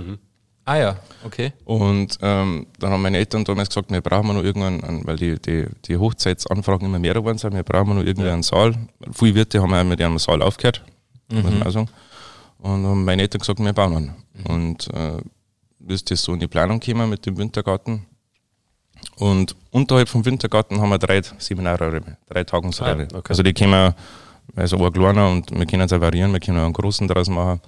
Ah 0.69 0.77
ja, 0.77 0.95
okay. 1.25 1.51
Und 1.65 2.19
ähm, 2.21 2.67
dann 2.77 2.91
haben 2.91 3.01
meine 3.01 3.17
Eltern 3.17 3.43
damals 3.43 3.69
gesagt, 3.69 3.89
wir 3.89 4.01
brauchen 4.01 4.35
noch 4.35 4.43
irgendwann, 4.43 5.01
weil 5.03 5.15
die, 5.15 5.39
die, 5.41 5.65
die 5.85 5.97
Hochzeitsanfragen 5.97 6.85
immer 6.85 6.99
mehr 6.99 7.15
geworden 7.15 7.39
sind, 7.39 7.55
wir 7.55 7.63
brauchen 7.63 7.95
noch 7.95 8.03
irgendwie 8.03 8.29
einen 8.29 8.43
Saal. 8.43 8.75
Viele 9.11 9.33
Wirte 9.33 9.63
haben 9.63 9.73
auch 9.73 9.83
mit 9.83 9.99
einem 9.99 10.19
Saal 10.19 10.43
aufgehört, 10.43 10.83
muss 11.31 11.41
man 11.41 11.63
auch 11.63 11.71
sagen. 11.71 11.89
Und 12.59 12.85
haben 12.85 13.03
meine 13.03 13.23
Eltern 13.23 13.39
gesagt, 13.39 13.57
wir 13.59 13.73
bauen 13.73 13.95
einen. 13.95 14.15
Und 14.47 14.93
äh, 14.93 15.17
ist 15.91 16.11
das 16.11 16.21
so 16.21 16.33
in 16.33 16.39
die 16.39 16.47
Planung 16.47 16.79
gekommen 16.79 17.09
mit 17.09 17.25
dem 17.25 17.35
Wintergarten. 17.39 18.05
Und 19.15 19.55
unterhalb 19.71 20.07
vom 20.07 20.23
Wintergarten 20.23 20.79
haben 20.79 20.89
wir 20.89 20.99
drei 20.99 21.23
Seminarräume, 21.39 22.17
drei 22.27 22.43
Tagungsräume. 22.43 23.07
Ah 23.09 23.11
ja, 23.11 23.17
okay. 23.17 23.29
Also 23.29 23.41
die 23.41 23.53
können 23.53 23.71
wir, 23.71 23.95
also 24.55 24.77
ein 24.85 24.93
kleiner 24.93 25.31
und 25.31 25.49
wir 25.49 25.65
können 25.65 25.81
es 25.81 25.91
variieren, 25.99 26.31
wir 26.31 26.39
können 26.39 26.59
auch 26.59 26.65
einen 26.65 26.73
großen 26.73 27.07
draus 27.07 27.27
machen. 27.27 27.59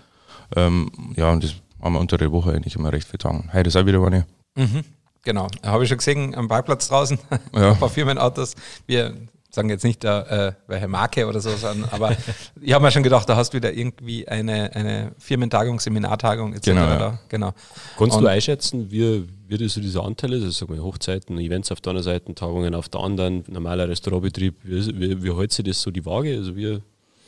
Ähm, 0.56 0.92
ja, 1.16 1.32
und 1.32 1.44
das 1.44 1.56
haben 1.82 1.94
wir 1.94 2.00
unter 2.00 2.18
der 2.18 2.32
Woche 2.32 2.52
eigentlich 2.54 2.76
immer 2.76 2.92
recht 2.94 3.08
viel 3.08 3.18
Tagen. 3.20 3.50
Heute 3.54 3.68
ist 3.70 3.76
auch 3.76 3.86
wieder 3.86 4.04
eine. 4.06 4.26
Mhm. 4.56 4.84
Genau. 5.24 5.48
Habe 5.64 5.84
ich 5.84 5.90
schon 5.90 5.98
gesehen 6.00 6.36
am 6.36 6.48
Parkplatz 6.48 6.88
draußen. 6.88 7.18
Ja. 7.56 7.72
Ein 7.74 7.80
paar 7.80 7.90
Firmenautos. 7.90 8.56
Wir 8.88 9.14
sagen 9.54 9.70
jetzt 9.70 9.84
nicht, 9.84 10.04
äh, 10.06 10.54
welche 10.68 10.88
Marke 10.88 11.28
oder 11.28 11.42
so, 11.42 11.50
sondern, 11.52 11.90
aber 11.92 12.16
ich 12.62 12.72
habe 12.74 12.86
mir 12.86 12.92
schon 12.92 13.04
gedacht, 13.04 13.28
da 13.28 13.36
hast 13.36 13.52
du 13.54 13.58
wieder 13.58 13.74
irgendwie 13.74 14.26
eine, 14.28 14.74
eine 14.74 15.12
Firmentagung, 15.20 15.80
Seminartagung 15.80 16.54
etc. 16.54 16.66
Genau, 16.68 16.82
ja. 16.88 17.20
genau. 17.28 17.52
Kannst 17.98 18.16
Und- 18.16 18.24
du 18.24 18.30
einschätzen, 18.30 18.90
wie, 18.92 19.28
wie 19.50 19.58
das 19.58 19.74
so 19.74 19.82
diese 19.82 20.02
Anteile 20.02 20.38
ist? 20.38 20.44
Also 20.44 20.66
sag 20.66 20.70
mal, 20.70 20.80
Hochzeiten, 20.82 21.38
Events 21.38 21.70
auf 21.72 21.82
der 21.82 21.92
einen 21.92 22.04
Seite, 22.04 22.34
Tagungen 22.34 22.74
auf 22.74 22.88
der 22.88 23.02
anderen, 23.02 23.44
normaler 23.50 23.90
Restaurantbetrieb, 23.90 24.56
wie, 24.64 24.80
ist- 24.80 24.98
wie, 25.00 25.22
wie 25.22 25.36
hält 25.36 25.52
sich 25.52 25.66
das 25.66 25.82
so 25.82 25.92
die 25.92 26.06
Waage? 26.06 26.36
Also 26.38 26.56
wie, 26.56 26.80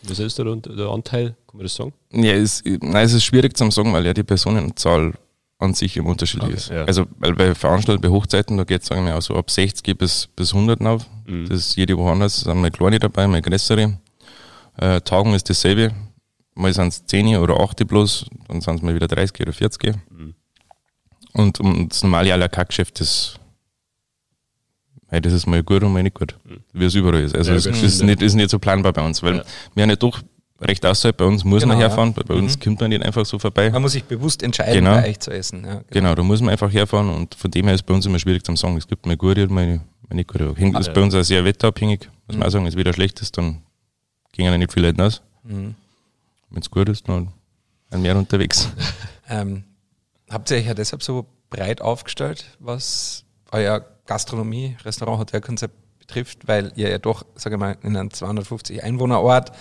was 0.04 0.20
ist 0.20 0.40
da 0.40 0.44
der, 0.46 0.56
der 0.56 0.88
Anteil? 0.88 1.36
Kann 1.54 1.58
man 1.60 1.64
das 1.66 1.76
sagen? 1.76 1.94
Ja, 2.12 2.32
es, 2.34 2.64
nein, 2.66 3.06
es 3.06 3.14
ist 3.14 3.26
schwierig 3.26 3.56
zu 3.56 3.70
sagen, 3.70 3.94
weil 3.94 4.04
ja 4.08 4.14
die 4.16 4.24
Personenzahl 4.24 5.14
an 5.60 5.76
sich 5.76 5.96
im 5.98 6.08
Unterschied 6.08 6.42
Okay, 6.42 6.54
ist. 6.54 6.70
ja. 6.70 6.84
Also, 6.86 7.06
weil 7.20 7.34
bei 7.36 7.54
Veranstaltungen, 7.54 8.02
bei 8.02 8.10
Hochzeiten, 8.10 8.58
da 8.58 8.64
geht 8.64 8.82
es, 8.82 8.88
sagen 8.88 9.06
wir, 9.06 9.16
auch 9.16 9.22
so 9.22 9.36
ab 9.36 9.52
60 9.52 9.96
bis, 9.96 10.28
bis 10.36 10.52
100 10.52 10.82
auf. 10.82 11.06
Mhm. 11.28 11.48
Das 11.48 11.60
ist 11.60 11.76
jede 11.76 11.96
Woche 11.96 12.10
anders. 12.12 12.38
Es 12.38 12.44
sind 12.46 12.60
mal 12.60 12.72
kleine 12.72 12.98
dabei, 12.98 13.28
mal 13.28 13.40
größere. 13.40 14.00
Äh, 14.78 15.02
Tagung 15.02 15.36
ist 15.36 15.48
dasselbe. 15.48 15.92
Mal 16.56 16.74
sind 16.74 16.88
es 16.88 17.06
10 17.06 17.38
oder 17.38 17.60
8 17.60 17.88
bloß, 17.88 18.26
dann 18.48 18.62
sind 18.62 18.78
es 18.78 18.82
mal 18.82 18.96
wieder 18.96 19.08
30 19.08 19.40
oder 19.42 19.54
40. 19.54 19.96
Mhm. 20.10 20.34
Und, 21.34 21.60
und 21.60 21.90
das 21.90 22.02
normale 22.02 22.34
à 22.34 22.36
la 22.38 22.48
carte 22.48 22.70
Geschäft, 22.70 23.00
das, 23.00 23.36
hey, 25.10 25.22
das 25.22 25.34
ist 25.34 25.46
mal 25.48 25.64
gut 25.64 25.84
und 25.84 25.94
mal 25.94 26.04
nicht 26.04 26.16
gut. 26.16 26.36
Wie 26.74 26.86
es 26.86 26.96
überall 26.96 27.22
ist. 27.24 27.36
Also, 27.36 27.52
Ja, 27.52 27.58
es 27.58 27.66
gut, 27.66 27.82
ist, 27.84 28.02
nicht, 28.04 28.22
ist 28.24 28.34
nicht 28.34 28.50
so 28.50 28.58
planbar 28.60 28.92
bei 28.94 29.06
uns, 29.06 29.22
weil 29.24 29.38
Ja. 29.38 29.44
wir 29.76 29.84
haben 29.84 29.90
ja 29.92 29.96
doch 29.96 30.22
recht 30.64 30.86
außerhalb. 30.86 31.16
Bei 31.18 31.26
uns 31.26 31.44
muss 31.44 31.62
Genau, 31.62 31.74
man 31.74 31.82
ja. 31.82 31.88
herfahren, 31.88 32.14
bei, 32.14 32.24
bei 32.24 32.34
uns 32.36 32.60
kommt 32.60 32.80
man 32.82 32.90
nicht 32.90 33.04
einfach 33.04 33.26
so 33.26 33.40
vorbei. 33.40 33.70
Man 33.70 33.82
muss 33.82 33.94
sich 33.94 34.04
bewusst 34.04 34.44
entscheiden, 34.44 34.74
Genau. 34.84 34.96
bei 34.96 35.10
euch 35.10 35.20
zu 35.20 35.32
essen. 35.32 35.66
Ja, 35.66 35.82
Genau, 35.90 36.16
da 36.16 36.24
muss 36.24 36.42
man 36.42 36.50
einfach 36.50 36.72
herfahren 36.72 37.10
und 37.10 37.36
von 37.36 37.52
dem 37.52 37.66
her 37.68 37.76
ist 37.76 37.86
bei 37.86 37.94
uns 37.94 38.06
immer 38.06 38.20
schwierig 38.20 38.44
zu 38.44 38.56
sagen. 38.56 38.78
Es 38.78 38.88
gibt 38.88 39.06
mal 39.06 39.18
gute 39.18 39.44
und 39.44 39.52
mal, 39.52 39.66
mal 40.10 40.16
nicht 40.16 40.28
gute. 40.30 40.54
Hängt 40.56 40.78
ist 40.80 40.88
ja. 40.88 40.94
bei 40.94 41.02
uns 41.02 41.14
auch 41.16 41.24
sehr 41.24 41.44
wetterabhängig, 41.46 42.10
muss 42.28 42.38
man 42.38 42.48
auch 42.48 42.52
sagen. 42.52 42.66
Wenn 42.66 42.70
es 42.72 42.78
wieder 42.78 42.94
schlecht 42.94 43.22
ist, 43.22 43.38
dann 43.38 43.62
gehen 44.32 44.46
ja 44.46 44.58
nicht 44.58 44.74
viele 44.74 44.88
Leute 44.88 45.04
aus. 45.06 45.22
Mhm. 45.44 45.76
Wenn 46.50 46.62
es 46.62 46.70
gut 46.72 46.90
ist, 46.90 47.08
dann 47.08 47.30
sind 47.92 48.02
mehr 48.02 48.18
unterwegs. 48.18 48.70
Ähm, 49.30 49.64
habt 50.30 50.52
ihr 50.52 50.58
euch 50.58 50.66
ja 50.66 50.74
deshalb 50.74 51.02
so 51.02 51.26
breit 51.50 51.82
aufgestellt, 51.82 52.46
was 52.60 53.24
euer 53.52 53.84
Gastronomie, 54.06 54.76
Restaurant, 54.84 55.18
Hotelkonzept 55.20 55.74
betrifft, 55.98 56.46
weil 56.46 56.74
ihr 56.76 56.90
ja 56.90 56.98
doch, 56.98 57.26
sage 57.36 57.56
ich 57.56 57.60
mal, 57.60 57.78
in 57.84 57.96
einem 57.96 58.12
250 58.12 58.84
Einwohnerort 58.84 59.54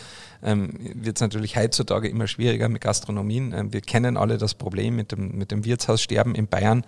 ähm, 0.42 0.70
wird 0.94 1.16
es 1.16 1.20
natürlich 1.20 1.56
heutzutage 1.56 2.08
immer 2.08 2.26
schwieriger 2.26 2.68
mit 2.68 2.82
Gastronomien. 2.82 3.52
Ähm, 3.52 3.72
wir 3.72 3.80
kennen 3.80 4.16
alle 4.16 4.38
das 4.38 4.54
Problem 4.54 4.96
mit 4.96 5.12
dem, 5.12 5.36
mit 5.38 5.50
dem 5.50 5.64
Wirtshaussterben 5.64 6.34
in 6.34 6.48
Bayern. 6.48 6.84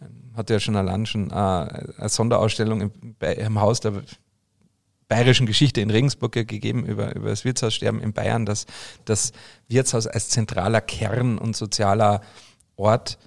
Ähm, 0.00 0.36
hat 0.36 0.50
ja 0.50 0.60
schon 0.60 0.76
allein 0.76 1.06
schon 1.06 1.30
äh, 1.30 1.34
eine 1.34 2.08
Sonderausstellung 2.08 2.80
im, 2.80 2.92
im 3.20 3.60
Haus 3.60 3.80
der 3.80 4.02
bayerischen 5.08 5.46
Geschichte 5.46 5.80
in 5.80 5.90
Regensburg 5.90 6.32
gegeben 6.32 6.84
über, 6.84 7.14
über 7.14 7.28
das 7.28 7.44
Wirtshaussterben 7.44 8.00
in 8.00 8.12
Bayern, 8.12 8.44
dass 8.44 8.66
das 9.04 9.32
Wirtshaus 9.68 10.06
als 10.06 10.30
zentraler 10.30 10.80
Kern 10.80 11.38
und 11.38 11.56
sozialer 11.56 12.22
Ort 12.76 13.18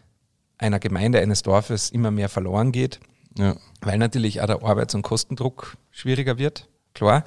einer 0.58 0.80
Gemeinde, 0.80 1.20
eines 1.22 1.42
Dorfes 1.42 1.90
immer 1.90 2.12
mehr 2.12 2.28
verloren 2.28 2.72
geht, 2.72 3.00
Ja. 3.38 3.56
weil 3.82 3.98
natürlich 3.98 4.42
auch 4.42 4.48
der 4.48 4.62
Arbeits- 4.62 4.94
und 4.94 5.04
Kostendruck 5.04 5.78
schwieriger 5.90 6.38
wird, 6.38 6.68
klar. 6.94 7.24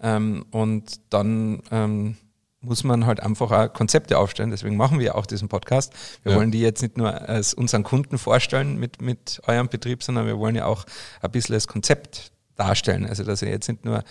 Ähm, 0.00 0.44
und 0.50 1.00
dann 1.10 1.62
ähm, 1.70 2.16
muss 2.60 2.84
man 2.84 3.06
halt 3.06 3.20
einfach 3.20 3.50
auch 3.50 3.72
Konzepte 3.72 4.18
aufstellen. 4.18 4.50
Deswegen 4.50 4.76
machen 4.76 4.98
wir 4.98 5.14
auch 5.14 5.26
diesen 5.26 5.48
Podcast. 5.48 5.92
Wir 6.22 6.32
Ja. 6.32 6.38
wollen 6.38 6.50
die 6.50 6.60
jetzt 6.60 6.82
nicht 6.82 6.96
nur 6.96 7.12
als 7.28 7.54
unseren 7.54 7.84
Kunden 7.84 8.18
vorstellen 8.18 8.78
mit, 8.78 9.00
mit 9.00 9.40
eurem 9.46 9.68
Betrieb, 9.68 10.02
sondern 10.02 10.26
wir 10.26 10.38
wollen 10.38 10.56
ja 10.56 10.66
auch 10.66 10.84
ein 11.20 11.30
bisschen 11.30 11.54
das 11.54 11.68
Konzept 11.68 12.32
darstellen. 12.56 13.06
Also, 13.06 13.22
dass 13.24 13.42
ihr 13.42 13.48
jetzt 13.50 13.68
nicht 13.68 13.84
nur 13.84 14.02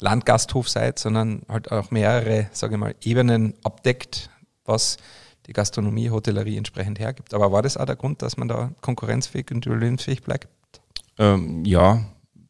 Landgasthof 0.00 0.68
seid, 0.68 0.98
sondern 0.98 1.42
halt 1.48 1.70
auch 1.70 1.90
mehrere, 1.92 2.48
sage 2.52 2.74
ich 2.74 2.80
mal, 2.80 2.94
Ebenen 3.02 3.54
abdeckt, 3.62 4.30
was 4.64 4.96
die 5.46 5.52
Gastronomie, 5.52 6.10
Hotellerie 6.10 6.56
entsprechend 6.56 6.98
hergibt. 6.98 7.34
Aber 7.34 7.52
war 7.52 7.62
das 7.62 7.76
auch 7.76 7.84
der 7.84 7.96
Grund, 7.96 8.22
dass 8.22 8.36
man 8.36 8.48
da 8.48 8.72
konkurrenzfähig 8.80 9.50
und 9.52 9.66
überlebensfähig 9.66 10.22
bleibt? 10.22 10.48
Ähm, 11.18 11.64
ja, 11.64 12.04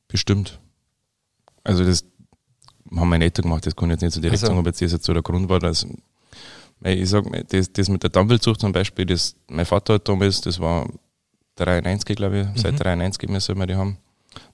bestimmt. 0.09 0.61
Also 1.65 1.85
das 1.85 2.05
haben 2.97 3.09
meine 3.09 3.25
Eltern 3.25 3.43
gemacht, 3.45 3.67
das 3.67 3.75
kann 3.77 3.89
ich 3.91 3.95
jetzt 3.95 4.03
nicht 4.03 4.15
so 4.15 4.21
direkt 4.21 4.35
Also- 4.43 4.47
sagen, 4.49 4.59
ob 4.59 4.67
jetzt 4.67 4.81
das 4.83 4.93
jetzt 4.93 5.05
so 5.05 5.13
der 5.13 5.23
Grund 5.23 5.49
war, 5.49 5.59
dass 5.59 5.87
ich 6.85 7.09
sag, 7.09 7.25
das, 7.49 7.73
das 7.73 7.89
mit 7.89 8.03
der 8.03 8.11
Dampfwildzucht 8.11 8.61
zum 8.61 8.73
Beispiel, 8.73 9.07
das, 9.07 9.37
mein 9.49 9.65
Vater 9.67 9.95
hat 9.95 10.09
damals, 10.09 10.41
das 10.41 10.59
war 10.59 10.89
93, 11.57 12.17
glaube 12.17 12.51
ich, 12.55 12.61
seit 12.61 12.83
93 12.83 13.29
müssen 13.29 13.57
wir 13.59 13.67
die 13.67 13.77
haben. 13.77 13.99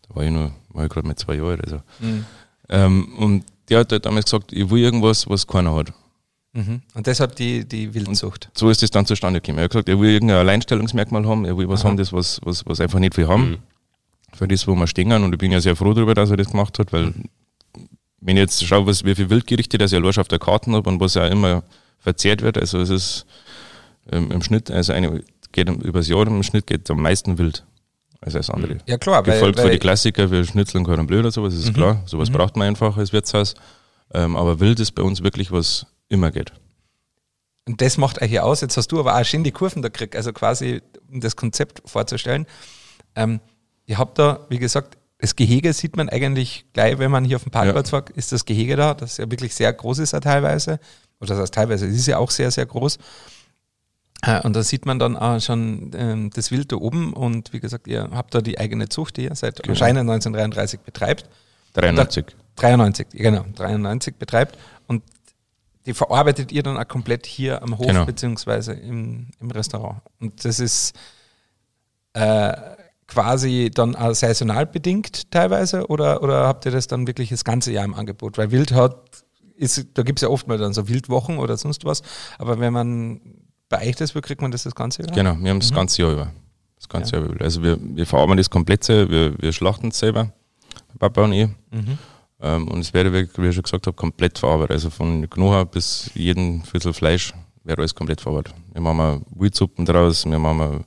Da 0.09 0.15
war 0.15 0.25
ich 0.25 0.31
nur, 0.31 0.53
war 0.71 0.85
ich 0.85 0.91
gerade 0.91 1.09
mit 1.09 1.19
zwei 1.19 1.37
Jahren. 1.37 1.61
Also. 1.61 1.81
Ähm, 2.69 3.15
und 3.17 3.45
der 3.71 3.81
hat 3.81 3.93
halt 3.93 4.05
damals 4.05 4.27
gesagt, 4.27 4.53
ich 4.53 4.69
will 4.69 4.83
irgendwas, 4.83 5.29
was 5.29 5.47
keiner 5.47 5.75
hat. 5.75 5.93
Mhm. 6.53 6.83
Und 6.95 7.07
deshalb 7.07 7.37
die, 7.37 7.65
die 7.65 7.95
Wildzucht. 7.95 8.51
So 8.55 8.69
ist 8.69 8.83
das 8.83 8.91
dann 8.91 9.07
zustande 9.07 9.41
gekommen. 9.41 9.59
Er 9.59 9.65
hat 9.65 9.71
gesagt, 9.71 9.89
er 9.89 9.99
will 10.01 10.11
irgendein 10.11 10.39
Alleinstellungsmerkmal 10.39 11.27
haben, 11.27 11.45
er 11.45 11.57
will 11.57 11.69
was 11.69 11.81
Aha. 11.81 11.89
haben, 11.91 11.97
das, 11.97 12.13
was, 12.13 12.41
was, 12.43 12.67
was 12.67 12.81
einfach 12.81 12.99
nicht 12.99 13.15
viel 13.15 13.29
haben. 13.29 13.59
Für 14.35 14.47
das, 14.49 14.67
wo 14.67 14.75
wir 14.75 14.87
stehen. 14.87 15.11
Und 15.13 15.33
ich 15.33 15.39
bin 15.39 15.53
ja 15.53 15.61
sehr 15.61 15.77
froh 15.77 15.95
darüber, 15.95 16.15
dass 16.15 16.31
er 16.31 16.37
das 16.37 16.51
gemacht 16.51 16.79
hat, 16.79 16.93
weil 16.93 17.15
wenn 18.21 18.37
ich 18.37 18.43
jetzt 18.43 18.65
schaue, 18.65 18.87
was, 18.87 19.05
wie 19.05 19.15
viele 19.15 19.31
Wildgerichte 19.31 19.79
das 19.79 19.93
ich 19.93 19.99
schon 19.99 20.21
auf 20.21 20.29
der 20.29 20.39
Karte 20.39 20.73
habe 20.73 20.89
und 20.89 21.01
was 21.01 21.15
ja 21.15 21.27
immer 21.27 21.63
verzehrt 21.99 22.43
wird, 22.43 22.59
also 22.59 22.79
es 22.81 22.91
ist 22.91 23.27
ähm, 24.11 24.31
im 24.31 24.43
Schnitt, 24.43 24.71
also 24.71 24.93
eine 24.93 25.23
geht 25.53 25.69
übers 25.69 26.09
Jahr 26.09 26.27
im 26.27 26.43
Schnitt 26.43 26.67
geht 26.67 26.91
am 26.91 27.01
meisten 27.01 27.39
Wild 27.39 27.65
als 28.21 28.35
alles 28.35 28.51
andere. 28.51 28.79
Ja 28.87 28.99
klar, 28.99 29.27
weil, 29.27 29.35
Gefolgt 29.35 29.59
von 29.59 29.67
weil 29.67 29.73
die 29.73 29.79
Klassiker 29.79 30.31
wie 30.31 30.45
Schnitzel 30.45 30.79
und 30.79 30.85
Cordon 30.85 31.07
Bleu 31.07 31.21
oder 31.21 31.31
sowas, 31.31 31.55
ist 31.55 31.69
Mhm. 31.69 31.75
klar. 31.75 32.03
Sowas 32.07 32.31
braucht 32.31 32.57
man 32.57 32.69
einfach 32.69 32.97
als 32.97 33.13
Wirtshaus. 33.13 33.55
Ähm, 34.13 34.37
aber 34.37 34.61
Wild 34.61 34.81
ist 34.81 34.93
bei 34.93 35.03
uns 35.03 35.23
wirklich 35.23 35.53
was 35.53 35.87
immer 36.09 36.31
geht. 36.31 36.53
Und 37.67 37.81
das 37.81 37.99
macht 37.99 38.21
euch 38.23 38.31
ja 38.31 38.43
aus. 38.43 38.61
Jetzt 38.61 38.77
hast 38.77 38.89
du 38.89 38.99
aber 38.99 39.17
auch 39.19 39.25
schön 39.25 39.45
die 39.45 39.53
Kurven 39.53 39.83
da 39.83 39.89
gekriegt, 39.89 40.17
also 40.17 40.33
quasi, 40.33 40.81
um 41.11 41.21
das 41.21 41.37
Konzept 41.37 41.83
vorzustellen. 41.85 42.47
Ähm, 43.15 43.41
ihr 43.87 43.99
habt 43.99 44.19
da, 44.19 44.47
wie 44.49 44.59
gesagt, 44.59 44.98
das 45.19 45.35
Gehege 45.37 45.73
sieht 45.73 45.97
man 45.97 46.09
eigentlich 46.09 46.65
gleich, 46.73 46.99
wenn 46.99 47.11
man 47.11 47.25
hier 47.25 47.37
auf 47.37 47.43
dem 47.43 47.51
Parkplatz 47.51 47.91
fährt, 47.91 48.11
ist 48.11 48.31
das 48.33 48.45
Gehege 48.45 48.77
da, 48.77 48.95
das 48.95 49.17
ja 49.17 49.31
wirklich 49.31 49.55
sehr 49.55 49.73
groß 49.73 49.99
ist 49.99 50.13
ja 50.13 50.21
teilweise. 50.21 50.79
Oder 51.21 51.31
das 51.31 51.39
heißt 51.41 51.55
teilweise, 51.55 51.87
es 51.87 51.97
ist 51.97 52.07
ja 52.07 52.19
auch 52.19 52.31
sehr, 52.31 52.51
sehr 52.53 52.67
groß. 52.67 52.99
Äh, 54.23 54.41
Und 54.43 54.55
da 54.55 54.63
sieht 54.63 54.87
man 54.87 54.99
dann 54.99 55.17
auch 55.17 55.41
schon 55.41 55.91
ähm, 55.95 56.31
das 56.35 56.51
Wild 56.51 56.71
da 56.73 56.77
oben 56.77 57.13
und 57.13 57.53
wie 57.53 57.61
gesagt, 57.61 57.87
ihr 57.89 58.09
habt 58.13 58.35
da 58.35 58.41
die 58.41 58.59
eigene 58.59 58.89
Zucht, 58.89 59.17
die 59.17 59.25
ihr 59.25 59.35
seit 59.35 59.57
Genau. 59.63 59.73
anscheinend 59.73 60.01
1933 60.01 60.81
betreibt. 60.81 61.29
93. 61.75 62.25
93, 62.57 63.07
genau, 63.11 63.45
93 63.55 64.17
betreibt 64.17 64.59
und 64.89 65.03
die 65.87 65.95
verarbeitet 65.95 66.51
ihr 66.53 66.63
dann 66.65 66.77
auch 66.77 66.89
komplett 66.89 67.27
hier 67.27 67.63
am 67.63 67.79
Hof 67.79 67.87
Genau. 67.87 68.05
beziehungsweise 68.05 68.73
im, 68.73 69.29
im 69.41 69.51
Restaurant. 69.51 70.01
Und 70.21 70.45
das 70.45 70.59
ist 70.61 70.95
äh, 72.15 72.53
quasi 73.09 73.71
dann 73.73 73.97
auch 73.97 74.15
saisonal 74.15 74.67
bedingt 74.67 75.31
teilweise 75.31 75.87
oder, 75.89 76.23
oder 76.23 76.47
habt 76.47 76.67
ihr 76.67 76.73
das 76.73 76.87
dann 76.87 77.07
wirklich 77.07 77.31
das 77.31 77.43
ganze 77.43 77.73
Jahr 77.73 77.85
im 77.85 77.95
Angebot? 77.95 78.39
Weil 78.39 78.51
Wild 78.53 78.73
hat, 78.73 79.25
ist, 79.57 79.89
da 79.95 80.03
gibt 80.03 80.21
es 80.21 80.23
ja 80.23 80.29
oft 80.29 80.47
mal 80.47 80.59
dann 80.59 80.75
so 80.75 80.89
Wildwochen 80.89 81.39
oder 81.39 81.57
sonst 81.57 81.85
was, 81.85 82.03
aber 82.39 82.61
wenn 82.61 82.73
man 82.73 83.21
bei 83.69 83.89
euch 83.89 83.97
das 83.97 84.15
will, 84.15 84.23
kriegt 84.23 84.43
man 84.43 84.51
das 84.51 84.63
das 84.63 84.75
ganze 84.75 85.03
Jahr? 85.03 85.13
Genau, 85.13 85.37
wir 85.41 85.51
haben 85.51 85.61
das 85.61 85.73
ganze 85.73 86.03
Jahr 86.03 86.13
über. 86.13 86.31
Das 86.77 86.89
ganze 86.89 87.17
Jahr 87.17 87.25
über. 87.25 87.43
Also 87.43 87.63
wir, 87.63 87.79
wir 87.81 88.07
verarbeiten 88.07 88.37
das 88.37 88.51
komplett 88.51 88.87
wir, 88.89 89.35
wir 89.39 89.53
schlachten 89.53 89.89
es 89.89 89.99
selber, 89.99 90.33
Papa 90.99 91.25
und 91.25 91.33
ich. 91.33 91.49
Mhm. 91.71 91.99
Ähm, 92.41 92.69
und 92.69 92.81
es 92.81 92.95
werde, 92.95 93.13
wirklich, 93.13 93.37
wie 93.39 93.49
ich 93.49 93.55
schon 93.55 93.65
gesagt 93.65 93.87
habe, 93.87 93.97
komplett 93.97 94.39
verarbeitet. 94.39 94.73
Also 94.73 94.91
von 94.91 95.29
Knochen 95.29 95.67
bis 95.69 96.11
jeden 96.15 96.63
Viertel 96.63 96.93
Fleisch 96.93 97.35
wird 97.65 97.79
alles 97.79 97.95
komplett 97.95 98.21
verarbeitet. 98.21 98.55
Wir 98.73 98.81
machen 98.81 99.25
Wildsuppen 99.35 99.85
draus, 99.85 100.25
wir 100.25 100.39
machen 100.39 100.85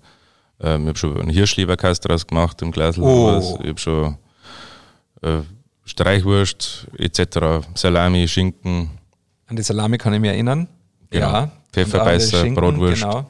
Ähm, 0.62 0.84
ich 0.84 0.88
habe 0.90 0.98
schon 0.98 1.22
einen 1.22 1.30
Hirschleberkast 1.30 2.08
draus 2.08 2.26
gemacht 2.26 2.62
im 2.62 2.72
Glas. 2.72 2.98
Oh. 2.98 3.58
Ich 3.62 3.70
habe 3.70 3.80
schon 3.80 4.18
äh, 5.22 5.40
Streichwurst 5.86 6.88
etc., 6.98 7.66
Salami, 7.76 8.28
Schinken, 8.28 8.92
An 9.48 9.56
die 9.56 9.64
Salami 9.64 9.98
kann 9.98 10.14
ich 10.14 10.20
mich 10.20 10.30
erinnern. 10.30 10.68
Genau. 11.10 11.32
Ja. 11.32 11.52
Pfefferbeißer, 11.74 12.44
den 12.44 12.56
Bratwurst. 12.56 13.02
Genau. 13.02 13.26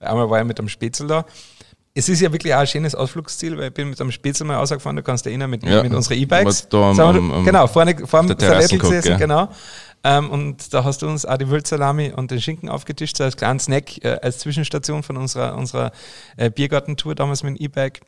Einmal 0.00 0.28
war 0.28 0.40
ich 0.40 0.46
mit 0.46 0.58
einem 0.58 0.68
Spätzle 0.68 1.06
da. 1.06 1.24
Es 1.94 2.08
ist 2.08 2.20
ja 2.20 2.32
wirklich 2.32 2.54
auch 2.54 2.60
ein 2.60 2.66
schönes 2.66 2.94
Ausflugsziel, 2.94 3.56
weil 3.58 3.68
ich 3.68 3.74
bin 3.74 3.90
mit 3.90 4.00
einem 4.00 4.12
Spätzle 4.12 4.46
mal 4.46 4.56
rausgefahren, 4.56 4.96
du 4.96 5.02
kannst 5.02 5.26
dich 5.26 5.30
erinnern, 5.32 5.50
mit, 5.50 5.62
Ja. 5.64 5.82
mit 5.82 5.92
unseren 5.92 6.16
E-Bikes. 6.16 6.68
Genau, 6.70 7.66
vorne, 7.66 8.06
vor 8.06 8.22
der 8.22 8.34
dem 8.34 8.38
Terrasse 8.38 8.68
Salettel 8.68 8.78
guckt, 8.78 8.92
gesessen, 8.92 9.18
genau. 9.18 9.48
Ähm, 10.04 10.30
und 10.30 10.74
da 10.74 10.84
hast 10.84 11.02
du 11.02 11.08
uns 11.08 11.24
auch 11.24 11.36
die 11.36 11.48
Wildsalami 11.48 12.12
und 12.12 12.30
den 12.30 12.40
Schinken 12.40 12.68
aufgetischt, 12.68 13.16
so 13.16 13.24
als 13.24 13.36
kleinen 13.36 13.60
Snack, 13.60 14.04
äh, 14.04 14.18
als 14.22 14.38
Zwischenstation 14.38 15.02
von 15.02 15.16
unserer, 15.16 15.56
unserer 15.56 15.92
äh, 16.36 16.50
Biergartentour 16.50 17.14
damals 17.14 17.42
mit 17.42 17.58
dem 17.58 17.64
E-Bike. 17.64 18.00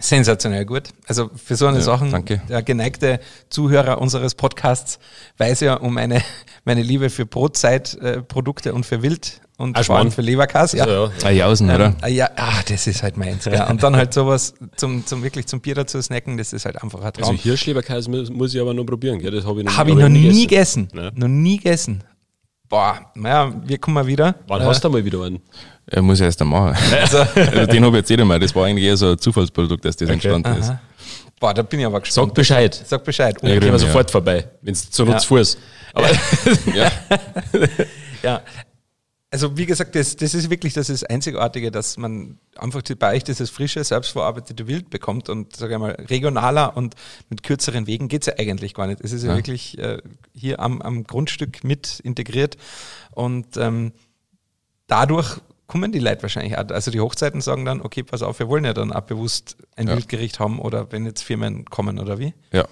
Sensationell 0.00 0.64
gut. 0.64 0.90
Also 1.06 1.28
für 1.34 1.56
so 1.56 1.66
eine 1.66 1.78
Ja, 1.78 1.82
Sachen, 1.82 2.12
danke. 2.12 2.40
der 2.48 2.62
geneigte 2.62 3.18
Zuhörer 3.50 4.00
unseres 4.00 4.36
Podcasts 4.36 5.00
weiß 5.38 5.60
ja 5.60 5.74
um 5.74 5.94
meine, 5.94 6.22
meine 6.64 6.82
Liebe 6.82 7.10
für 7.10 7.26
Brotzeitprodukte 7.26 8.18
äh, 8.18 8.22
Produkte 8.22 8.74
und 8.74 8.86
für 8.86 9.02
Wild 9.02 9.40
und 9.58 9.76
Ach, 9.76 9.84
vor 9.84 9.98
allem 9.98 10.10
für 10.10 10.22
Leberkas. 10.22 10.72
Ja. 10.72 10.84
Also, 10.84 11.12
ja. 11.20 11.26
Ah, 11.26 11.30
Jausen, 11.30 11.68
oder? 11.68 11.94
Ähm, 12.02 12.14
ja, 12.14 12.30
ah, 12.36 12.60
das 12.66 12.86
ist 12.86 13.02
halt 13.02 13.16
meins. 13.16 13.44
Ja. 13.44 13.68
Und 13.68 13.82
dann 13.82 13.94
halt 13.96 14.14
sowas 14.14 14.54
zum, 14.76 15.04
zum 15.04 15.22
wirklich 15.22 15.46
zum 15.46 15.60
Bier 15.60 15.74
dazu 15.74 16.00
snacken, 16.00 16.38
das 16.38 16.52
ist 16.52 16.64
halt 16.64 16.80
einfach 16.82 17.00
ein 17.00 17.06
Also 17.06 17.20
Traum. 17.22 17.36
Hirschleberkäse 17.36 18.08
muss, 18.08 18.30
muss 18.30 18.54
ich 18.54 18.60
aber 18.60 18.72
noch 18.72 18.84
probieren, 18.84 19.18
gell? 19.18 19.32
Das 19.32 19.44
habe 19.44 19.58
ich 19.60 19.66
noch, 19.66 19.76
Habe 19.76 19.90
ich 19.90 19.96
hab 19.96 20.02
noch 20.02 20.08
nie 20.08 20.46
gegessen. 20.46 20.88
Ja. 20.94 21.10
Noch 21.14 21.28
nie 21.28 21.56
gegessen. 21.58 22.02
Boah, 22.68 23.00
naja, 23.14 23.52
wir 23.64 23.78
kommen 23.78 23.94
mal 23.94 24.06
wieder. 24.06 24.34
Wann 24.46 24.60
Äh, 24.62 24.64
hast 24.66 24.84
du 24.84 24.90
mal 24.90 25.04
wieder 25.04 25.22
einen? 25.24 25.40
Er 25.86 26.02
muss 26.02 26.20
erst 26.20 26.40
einmal 26.42 26.70
machen. 26.72 26.84
Also, 27.00 27.24
den 27.66 27.84
habe 27.84 27.96
ich 27.96 28.02
jetzt 28.02 28.10
eh 28.10 28.16
nicht 28.16 28.26
mehr. 28.26 28.38
Das 28.38 28.54
war 28.54 28.66
eigentlich 28.66 28.84
eher 28.86 28.96
so 28.96 29.12
ein 29.12 29.18
Zufallsprodukt, 29.18 29.84
dass 29.84 29.96
das 29.96 30.08
entstanden 30.08 30.54
ist. 30.54 30.68
Aha. 30.68 30.80
Boah, 31.40 31.54
da 31.54 31.62
bin 31.62 31.80
ich 31.80 31.86
aber 31.86 32.00
gespannt. 32.00 32.28
Sag 32.28 32.34
Bescheid. 32.34 32.82
Sag 32.86 33.04
Bescheid. 33.04 33.36
Ja, 33.42 33.48
Gehen 33.50 33.62
wir 33.62 33.68
ja. 33.70 33.78
sofort 33.78 34.10
vorbei, 34.10 34.48
wenn 34.62 34.72
es 34.72 34.90
zu 34.90 35.04
Nutz 35.04 35.22
Ja. 35.22 35.28
Fuß. 35.28 35.58
Aber 35.94 36.08
Ja, 36.74 36.90
Ja. 38.22 38.40
Also 39.30 39.58
wie 39.58 39.66
gesagt, 39.66 39.94
das, 39.94 40.16
das 40.16 40.32
ist 40.32 40.48
wirklich 40.48 40.72
das, 40.72 40.88
ist 40.88 41.02
das 41.02 41.10
Einzigartige, 41.10 41.70
dass 41.70 41.98
man 41.98 42.38
einfach 42.56 42.80
die- 42.80 42.94
bei 42.94 43.14
euch 43.14 43.24
dieses 43.24 43.50
frische, 43.50 43.84
selbstverarbeitete 43.84 44.66
Wild 44.66 44.88
bekommt 44.88 45.28
und 45.28 45.54
sage 45.54 45.74
ich 45.74 45.78
mal 45.78 45.90
regionaler 46.08 46.74
und 46.78 46.94
mit 47.28 47.42
kürzeren 47.42 47.86
Wegen 47.86 48.08
geht's 48.08 48.26
ja 48.26 48.34
eigentlich 48.38 48.72
gar 48.72 48.86
nicht. 48.86 49.02
Es 49.02 49.12
ist 49.12 49.24
ja, 49.24 49.30
Ja. 49.32 49.36
wirklich 49.36 49.76
äh, 49.78 49.98
hier 50.32 50.60
am, 50.60 50.80
am 50.80 51.04
Grundstück 51.04 51.62
mit 51.62 52.00
integriert 52.00 52.56
und 53.10 53.58
ähm, 53.58 53.92
dadurch 54.86 55.40
kommen 55.66 55.92
die 55.92 55.98
Leute 55.98 56.22
wahrscheinlich 56.22 56.56
auch. 56.56 56.66
Also 56.70 56.90
die 56.90 57.00
Hochzeiten 57.00 57.42
sagen 57.42 57.66
dann, 57.66 57.82
okay, 57.82 58.02
pass 58.02 58.22
auf, 58.22 58.38
wir 58.38 58.48
wollen 58.48 58.64
ja 58.64 58.72
dann 58.72 58.92
auch 58.92 59.02
bewusst 59.02 59.58
ein 59.76 59.88
Ja. 59.88 59.94
Wildgericht 59.96 60.40
haben 60.40 60.58
oder 60.58 60.90
wenn 60.90 61.04
jetzt 61.04 61.22
Firmen 61.22 61.66
kommen 61.66 61.98
oder 61.98 62.18
wie. 62.18 62.32
ja. 62.52 62.66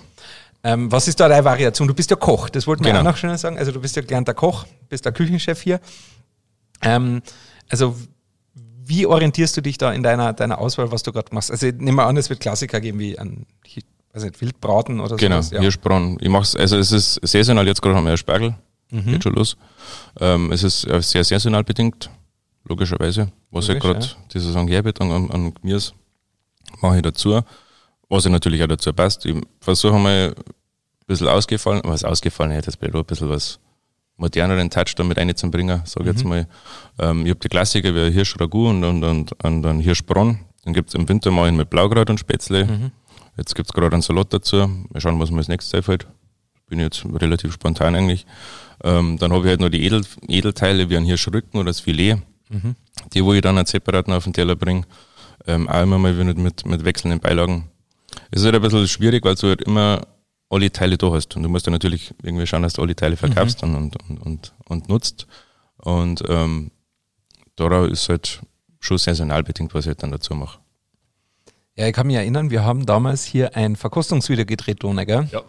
Ähm, 0.64 0.90
was 0.90 1.06
ist 1.06 1.20
da 1.20 1.28
deine 1.28 1.44
Variation? 1.44 1.86
Du 1.86 1.94
bist 1.94 2.10
ja 2.10 2.16
Koch, 2.16 2.48
das 2.48 2.66
wollten 2.66 2.82
wir 2.82 2.90
Genau. 2.90 3.00
auch 3.02 3.12
noch 3.12 3.16
schnell 3.18 3.38
sagen. 3.38 3.56
Also 3.56 3.70
du 3.70 3.80
bist 3.80 3.94
ja 3.94 4.02
gelernter 4.02 4.34
Koch, 4.34 4.66
bist 4.88 5.04
der 5.04 5.12
Küchenchef 5.12 5.60
hier. 5.62 5.78
Ähm, 6.82 7.22
also 7.68 7.96
wie 8.54 9.06
orientierst 9.06 9.56
du 9.56 9.62
dich 9.62 9.78
da 9.78 9.92
in 9.92 10.02
deiner, 10.02 10.32
deiner 10.32 10.58
Auswahl, 10.58 10.92
was 10.92 11.02
du 11.02 11.12
gerade 11.12 11.34
machst? 11.34 11.50
Also 11.50 11.66
ich 11.66 11.74
nehme 11.74 11.92
mal 11.96 12.06
an, 12.06 12.16
es 12.16 12.30
wird 12.30 12.40
Klassiker 12.40 12.80
geben 12.80 12.98
wie 13.00 13.18
ein 13.18 13.46
ich 13.64 13.84
weiß 14.12 14.22
nicht, 14.24 14.40
Wildbraten 14.40 15.00
oder 15.00 15.16
Genau, 15.16 15.36
sowas. 15.36 15.50
Ja. 15.50 15.60
Hirschbraten. 15.60 16.18
Ich 16.20 16.28
mach's, 16.28 16.54
also 16.56 16.78
es 16.78 16.92
ist 16.92 17.20
saisonal, 17.22 17.66
jetzt 17.66 17.82
gerade 17.82 17.96
haben 17.96 18.04
wir 18.04 18.10
ja 18.12 18.16
Spargel, 18.16 18.54
Mhm. 18.90 19.04
geht 19.12 19.24
schon 19.24 19.34
los. 19.34 19.56
Ähm, 20.20 20.52
es 20.52 20.62
ist 20.62 20.84
äh, 20.84 21.02
sehr 21.02 21.24
saisonal 21.24 21.64
bedingt, 21.64 22.08
logischerweise. 22.64 23.32
Was 23.50 23.66
Logisch, 23.66 23.84
ja 23.84 23.92
gerade 23.92 24.06
ja. 24.06 24.12
die 24.32 24.38
Saison 24.38 24.68
herbietet 24.68 25.00
an, 25.02 25.10
an, 25.10 25.30
an 25.32 25.54
Gemüse, 25.54 25.92
mache 26.80 26.96
ich 26.96 27.02
dazu. 27.02 27.40
Was 28.08 28.24
ja 28.24 28.30
natürlich 28.30 28.62
auch 28.62 28.68
dazu 28.68 28.92
passt. 28.92 29.26
Ich 29.26 29.34
versuche 29.60 29.98
mal 29.98 30.32
ein 30.36 30.44
bisschen 31.06 31.26
ausgefallen, 31.28 31.80
was 31.84 32.04
ausgefallen 32.04 32.52
hätte, 32.52 32.70
das 32.70 32.80
ein 32.80 33.04
bisschen 33.04 33.28
was 33.28 33.58
moderneren 34.16 34.70
Touch 34.70 34.94
damit 34.96 35.18
reinzubringen, 35.18 35.82
sage 35.84 36.00
ich 36.00 36.06
Mhm. 36.06 36.06
jetzt 36.16 36.24
mal. 36.24 36.46
Ähm, 36.98 37.24
ich 37.26 37.30
habe 37.30 37.40
die 37.40 37.48
Klassiker 37.48 37.94
wie 37.94 38.10
Hirschragout 38.10 38.68
und, 38.70 38.84
und, 38.84 39.04
und, 39.04 39.44
und 39.44 39.62
dann 39.62 39.80
Hirschbronn. 39.80 40.38
Den 40.64 40.72
gibt's 40.72 40.94
im 40.94 41.08
Winter 41.08 41.30
mal 41.30 41.50
mit 41.52 41.70
Blaukraut 41.70 42.10
und 42.10 42.18
Spätzle. 42.18 42.64
Mhm. 42.64 42.90
Jetzt 43.36 43.54
gibt's 43.54 43.72
gerade 43.72 43.92
einen 43.94 44.02
Salat 44.02 44.32
dazu. 44.32 44.56
Mal 44.56 45.00
schauen, 45.00 45.20
was 45.20 45.30
mir 45.30 45.38
als 45.38 45.48
nächstes 45.48 45.74
einfällt. 45.74 46.06
Bin 46.68 46.80
jetzt 46.80 47.04
relativ 47.04 47.52
spontan 47.52 47.94
eigentlich. 47.94 48.26
Ähm, 48.82 49.18
dann 49.18 49.32
habe 49.32 49.44
ich 49.44 49.50
halt 49.50 49.60
noch 49.60 49.68
die 49.68 49.84
Edel, 49.84 50.02
Edelteile 50.26 50.88
wie 50.90 50.96
ein 50.96 51.04
Hirschrücken 51.04 51.60
oder 51.60 51.66
das 51.70 51.80
Filet. 51.80 52.16
Mhm. 52.48 52.74
Die, 53.12 53.24
wo 53.24 53.32
ich 53.34 53.42
dann 53.42 53.56
einen 53.58 53.66
separaten 53.66 54.12
auf 54.12 54.24
den 54.24 54.32
Teller 54.32 54.56
bringe. 54.56 54.82
Ähm, 55.46 55.68
auch 55.68 55.82
immer 55.82 55.98
mal 55.98 56.18
wieder 56.18 56.34
mit, 56.34 56.66
mit 56.66 56.84
wechselnden 56.84 57.20
Beilagen. 57.20 57.68
Es 58.30 58.40
ist 58.40 58.46
halt 58.46 58.56
ein 58.56 58.62
bisschen 58.62 58.88
schwierig, 58.88 59.24
weil 59.24 59.34
du 59.36 59.48
halt 59.48 59.60
immer 59.62 60.00
alle 60.48 60.70
Teile 60.72 60.96
da 60.96 61.10
hast. 61.10 61.34
Und 61.36 61.42
du 61.42 61.48
musst 61.48 61.66
dann 61.66 61.72
natürlich 61.72 62.14
irgendwie 62.22 62.46
schauen, 62.46 62.62
dass 62.62 62.74
du 62.74 62.82
alle 62.82 62.94
Teile 62.96 63.16
verkaufst 63.16 63.62
und, 63.62 63.74
und, 63.74 63.96
und, 64.08 64.18
und, 64.22 64.52
und 64.66 64.88
nutzt. 64.88 65.26
Und 65.78 66.22
ähm, 66.28 66.70
darauf 67.56 67.88
ist 67.88 68.08
halt 68.08 68.40
schon 68.80 68.98
saisonal 68.98 69.42
bedingt, 69.42 69.74
was 69.74 69.84
ich 69.84 69.88
halt 69.88 70.02
dann 70.02 70.10
dazu 70.12 70.34
mache. 70.34 70.58
ja, 71.76 71.86
ich 71.86 71.92
kann 71.92 72.06
mich 72.06 72.16
erinnern, 72.16 72.50
wir 72.50 72.64
haben 72.64 72.86
damals 72.86 73.24
hier 73.24 73.56
ein 73.56 73.76
Verkostungsvideo 73.76 74.44
gedreht, 74.46 74.84
ohne, 74.84 75.04
gell? 75.06 75.28
ja, 75.32 75.42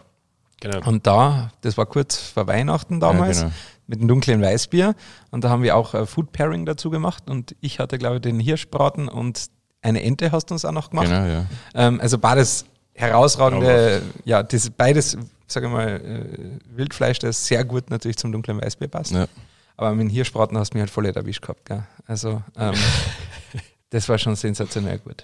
genau. 0.60 0.86
Und 0.88 1.06
da, 1.06 1.52
das 1.60 1.78
war 1.78 1.86
kurz 1.86 2.16
vor 2.18 2.46
Weihnachten 2.46 2.98
damals, 3.00 3.38
Ja, 3.38 3.44
genau. 3.44 3.54
mit 3.86 3.98
einem 4.00 4.08
dunklen 4.08 4.42
Weißbier. 4.42 4.94
Und 5.30 5.44
da 5.44 5.48
haben 5.50 5.62
wir 5.62 5.76
auch 5.76 5.94
äh, 5.94 6.06
Food 6.06 6.32
Pairing 6.32 6.66
dazu 6.66 6.90
gemacht. 6.90 7.30
Und 7.30 7.54
ich 7.60 7.78
hatte, 7.78 7.98
glaube 7.98 8.16
ich, 8.16 8.22
den 8.22 8.40
Hirschbraten 8.40 9.08
und 9.08 9.46
eine 9.80 10.02
Ente 10.02 10.32
hast 10.32 10.46
du 10.50 10.54
uns 10.54 10.64
auch 10.64 10.72
noch 10.72 10.90
gemacht. 10.90 11.06
Genau, 11.06 11.24
ja. 11.24 11.46
Ähm, 11.74 12.00
also 12.00 12.18
beides 12.18 12.66
herausragende, 12.98 14.02
ja, 14.24 14.42
das, 14.42 14.70
beides, 14.70 15.16
sage 15.46 15.66
ich 15.66 15.72
mal, 15.72 15.88
äh, 15.88 16.76
Wildfleisch, 16.76 17.18
das 17.20 17.46
sehr 17.46 17.64
gut 17.64 17.90
natürlich 17.90 18.16
zum 18.16 18.32
dunklen 18.32 18.60
Weißbier 18.60 18.88
passt. 18.88 19.12
ja. 19.12 19.26
Aber 19.76 19.94
mit 19.94 20.10
Hirschbraten 20.10 20.58
hast 20.58 20.72
du 20.72 20.76
mich 20.76 20.80
halt 20.82 20.90
voll 20.90 21.06
erwischt 21.06 21.40
gehabt. 21.42 21.64
Gell? 21.64 21.84
Also 22.06 22.42
ähm, 22.56 22.74
das 23.90 24.08
war 24.08 24.18
schon 24.18 24.34
sensationell 24.34 24.98
gut. 24.98 25.22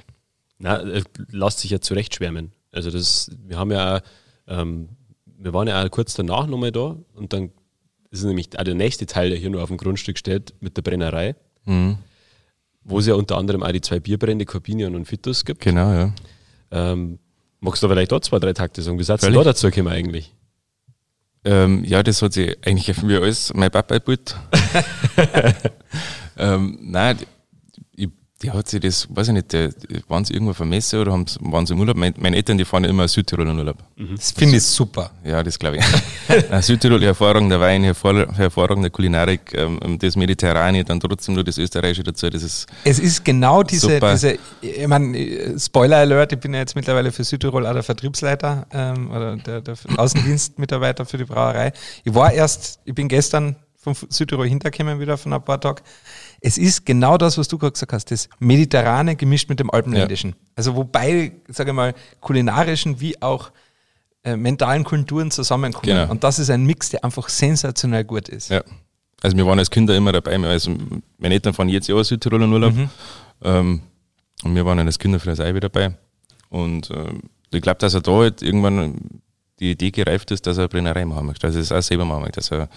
Na, 0.58 0.78
äh, 0.80 1.02
lässt 1.30 1.58
sich 1.58 1.72
ja 1.72 1.80
zurecht 1.80 2.14
schwärmen. 2.14 2.52
Also 2.70 2.90
das, 2.92 3.32
wir 3.44 3.58
haben 3.58 3.72
ja, 3.72 3.96
auch, 3.96 4.00
ähm, 4.46 4.90
wir 5.26 5.52
waren 5.52 5.66
ja 5.66 5.82
auch 5.84 5.90
kurz 5.90 6.14
danach 6.14 6.46
nochmal 6.46 6.70
da 6.70 6.96
und 7.14 7.32
dann 7.32 7.50
ist 8.12 8.22
nämlich 8.22 8.56
auch 8.56 8.62
der 8.62 8.74
nächste 8.76 9.06
Teil, 9.06 9.30
der 9.30 9.38
hier 9.38 9.50
nur 9.50 9.60
auf 9.60 9.68
dem 9.70 9.76
Grundstück 9.76 10.18
steht, 10.18 10.54
mit 10.60 10.76
der 10.76 10.82
Brennerei, 10.82 11.34
Mhm. 11.66 11.98
wo 12.84 13.00
es 13.00 13.06
ja 13.06 13.14
unter 13.14 13.36
anderem 13.38 13.64
auch 13.64 13.72
die 13.72 13.80
zwei 13.80 13.98
Bierbrände, 13.98 14.44
Corbinian 14.44 14.94
und 14.94 15.06
Fitus 15.06 15.44
gibt. 15.44 15.62
Genau, 15.62 15.92
ja. 15.92 16.12
Ähm, 16.70 17.18
magst 17.64 17.82
du 17.82 17.88
vielleicht 17.88 18.12
da 18.12 18.20
zwei, 18.20 18.38
drei 18.38 18.52
Takte 18.52 18.82
sagen? 18.82 18.98
Wie 18.98 19.04
seid 19.04 19.22
ihr 19.22 19.30
da 19.30 19.42
dazu 19.42 19.68
gekommen 19.68 19.88
eigentlich? 19.88 20.32
Ähm, 21.44 21.84
ja, 21.84 22.02
das 22.02 22.22
hat 22.22 22.34
sich 22.34 22.56
eigentlich 22.64 22.96
für 22.96 23.04
mich 23.04 23.16
alles 23.16 23.52
mein 23.54 23.70
Papa 23.70 23.98
gebaut. 23.98 24.36
ähm, 26.38 26.78
nein, 26.80 27.18
die 28.44 28.50
hat 28.50 28.68
sich 28.68 28.80
das, 28.80 29.08
weiß 29.08 29.28
ich 29.28 29.34
nicht, 29.34 29.52
die, 29.52 29.70
waren 30.08 30.24
sie 30.24 30.34
irgendwo 30.34 30.52
vermessen 30.52 31.00
oder 31.00 31.12
haben, 31.12 31.24
waren 31.40 31.64
sie 31.64 31.72
im 31.72 31.80
Urlaub? 31.80 31.96
Mein, 31.96 32.12
meine 32.18 32.36
Eltern, 32.36 32.58
die 32.58 32.64
fahren 32.66 32.84
ja 32.84 32.90
immer 32.90 33.08
Südtirol 33.08 33.48
in 33.48 33.58
Urlaub. 33.58 33.78
Das 34.16 34.32
finde 34.32 34.58
ich 34.58 34.62
super. 34.62 35.10
Ja, 35.24 35.42
das 35.42 35.58
glaube 35.58 35.78
ich. 35.78 35.84
Südtirol, 36.64 37.02
hervorragender 37.02 37.58
Wein, 37.58 37.84
hervor, 37.84 38.26
hervorragende 38.34 38.90
Kulinarik, 38.90 39.54
ähm, 39.54 39.98
das 39.98 40.14
Mediterrane, 40.16 40.84
dann 40.84 41.00
trotzdem 41.00 41.34
nur 41.34 41.44
das 41.44 41.56
Österreichische 41.56 42.02
dazu, 42.02 42.28
das 42.28 42.42
ist, 42.42 42.66
Es 42.84 42.98
ist 42.98 43.24
genau 43.24 43.62
diese, 43.62 43.94
Super. 43.94 44.12
diese 44.12 44.38
ich 44.60 44.86
meine, 44.86 45.58
Spoiler 45.58 45.98
Alert, 45.98 46.32
ich 46.32 46.38
bin 46.38 46.52
ja 46.52 46.60
jetzt 46.60 46.76
mittlerweile 46.76 47.12
für 47.12 47.24
Südtirol 47.24 47.66
auch 47.66 47.72
der 47.72 47.82
Vertriebsleiter 47.82 48.66
ähm, 48.72 49.10
oder 49.10 49.36
der, 49.36 49.62
der 49.62 49.74
Außendienstmitarbeiter 49.96 51.06
für 51.06 51.16
die 51.16 51.24
Brauerei. 51.24 51.72
Ich 52.04 52.14
war 52.14 52.30
erst, 52.30 52.80
ich 52.84 52.94
bin 52.94 53.08
gestern 53.08 53.56
von 53.84 53.94
Südtirol 54.08 54.48
hintergekommen 54.48 54.98
wieder 54.98 55.16
von 55.18 55.32
ein 55.32 55.44
paar 55.44 55.60
Tagen. 55.60 55.82
Es 56.46 56.58
ist 56.58 56.84
genau 56.84 57.16
das, 57.16 57.38
was 57.38 57.48
du 57.48 57.56
gerade 57.56 57.72
gesagt 57.72 57.94
hast, 57.94 58.10
das 58.10 58.28
Mediterrane 58.38 59.16
gemischt 59.16 59.48
mit 59.48 59.60
dem 59.60 59.70
Alpenländischen. 59.70 60.36
Also 60.56 60.76
wobei, 60.76 61.32
sage 61.48 61.70
ich 61.70 61.74
mal, 61.74 61.94
kulinarischen 62.20 63.00
wie 63.00 63.20
auch 63.22 63.50
äh, 64.24 64.36
mentalen 64.36 64.84
Kulturen 64.84 65.30
zusammenkommen. 65.30 65.86
Genau. 65.86 66.10
Und 66.10 66.22
das 66.22 66.38
ist 66.38 66.50
ein 66.50 66.64
Mix, 66.64 66.90
der 66.90 67.02
einfach 67.02 67.30
sensationell 67.30 68.04
gut 68.04 68.28
ist. 68.28 68.50
ja. 68.50 68.62
Also 69.22 69.38
wir 69.38 69.46
waren 69.46 69.58
als 69.58 69.70
Kinder 69.70 69.96
immer 69.96 70.12
dabei, 70.12 70.38
also 70.38 70.76
meine 71.16 71.32
Eltern 71.32 71.54
fahren 71.54 71.70
jetzt 71.70 71.88
Jahr 71.88 72.04
Südtirol 72.04 72.42
in 72.42 72.52
Urlaub. 72.52 72.74
Ähm, 73.42 73.80
und 74.42 74.54
wir 74.54 74.66
waren 74.66 74.78
als 74.80 74.98
Kinder 74.98 75.18
für 75.18 75.30
das 75.30 75.40
Eiwe 75.40 75.60
dabei. 75.60 75.96
Und 76.50 76.90
ähm, 76.90 77.22
ich 77.50 77.62
glaube, 77.62 77.78
dass 77.78 77.94
er 77.94 78.02
da 78.02 78.12
halt 78.12 78.42
irgendwann 78.42 79.22
die 79.60 79.70
Idee 79.70 79.90
gereift 79.90 80.30
ist, 80.30 80.46
dass 80.46 80.58
er 80.58 80.64
eine 80.64 80.68
Brennerei 80.68 81.06
machen 81.06 81.24
möchte, 81.24 81.46
dass 81.46 81.54
er 81.54 81.62
es 81.62 81.72
auch 81.72 81.80
selber 81.80 82.04
machen 82.04 82.22
möchte, 82.22 82.40
dass 82.40 82.50
er 82.50 82.68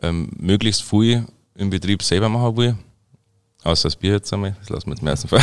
ähm, 0.00 0.30
möglichst 0.38 0.82
viel 0.82 1.26
im 1.56 1.68
Betrieb 1.68 2.02
selber 2.02 2.30
machen 2.30 2.56
will. 2.56 2.76
Außer 3.64 3.88
das 3.88 3.96
Bier 3.96 4.12
jetzt 4.14 4.32
einmal, 4.32 4.56
das 4.58 4.70
lassen 4.70 4.86
wir 4.86 4.94
jetzt 4.94 5.02
meistens 5.02 5.30
vor. 5.30 5.40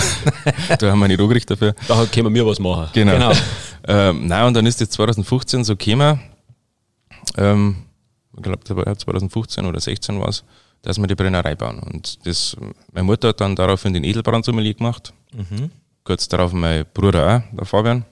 da 0.78 0.92
haben 0.92 1.00
wir 1.00 1.08
nicht 1.08 1.20
angerichtet 1.20 1.52
dafür. 1.52 1.74
Da 1.88 2.06
können 2.06 2.34
wir 2.34 2.46
was 2.46 2.60
machen. 2.60 2.90
Genau. 2.94 3.14
Genau. 3.14 3.32
ähm, 3.88 4.28
nein, 4.28 4.48
und 4.48 4.54
dann 4.54 4.66
ist 4.66 4.82
das 4.82 4.90
2015 4.90 5.64
so 5.64 5.76
gekommen, 5.76 6.20
ähm, 7.38 7.78
ich 8.36 8.44
glaube, 8.44 8.60
das 8.66 8.76
war 8.76 8.86
ja 8.86 8.96
2015 8.96 9.66
oder 9.66 9.80
16 9.80 10.20
war 10.20 10.30
es, 10.30 10.44
dass 10.82 10.98
wir 10.98 11.08
die 11.08 11.16
Brennerei 11.16 11.56
bauen. 11.56 11.80
Und 11.80 12.26
das, 12.26 12.56
meine 12.92 13.06
Mutter 13.06 13.30
hat 13.30 13.42
dann 13.42 13.56
daraufhin 13.56 13.94
den 13.94 14.04
Edelbrandsommelier 14.04 14.74
gemacht. 14.74 15.14
Mhm. 15.34 15.72
Kurz 16.04 16.28
darauf 16.28 16.54
mein 16.54 16.86
Bruder 16.94 17.38
auch, 17.38 17.56
der 17.56 17.66
Fabian. 17.66 18.06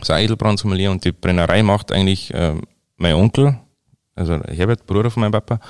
ist 0.00 0.10
auch 0.10 0.18
Edelbrandsommelier 0.18 0.90
und 0.90 1.04
die 1.04 1.12
Brennerei 1.12 1.62
macht 1.62 1.92
eigentlich 1.92 2.32
äh, 2.32 2.54
mein 2.96 3.14
Onkel, 3.14 3.58
also 4.14 4.40
Herbert, 4.44 4.86
Bruder 4.86 5.10
von 5.10 5.22
meinem 5.22 5.32
Papa, 5.32 5.60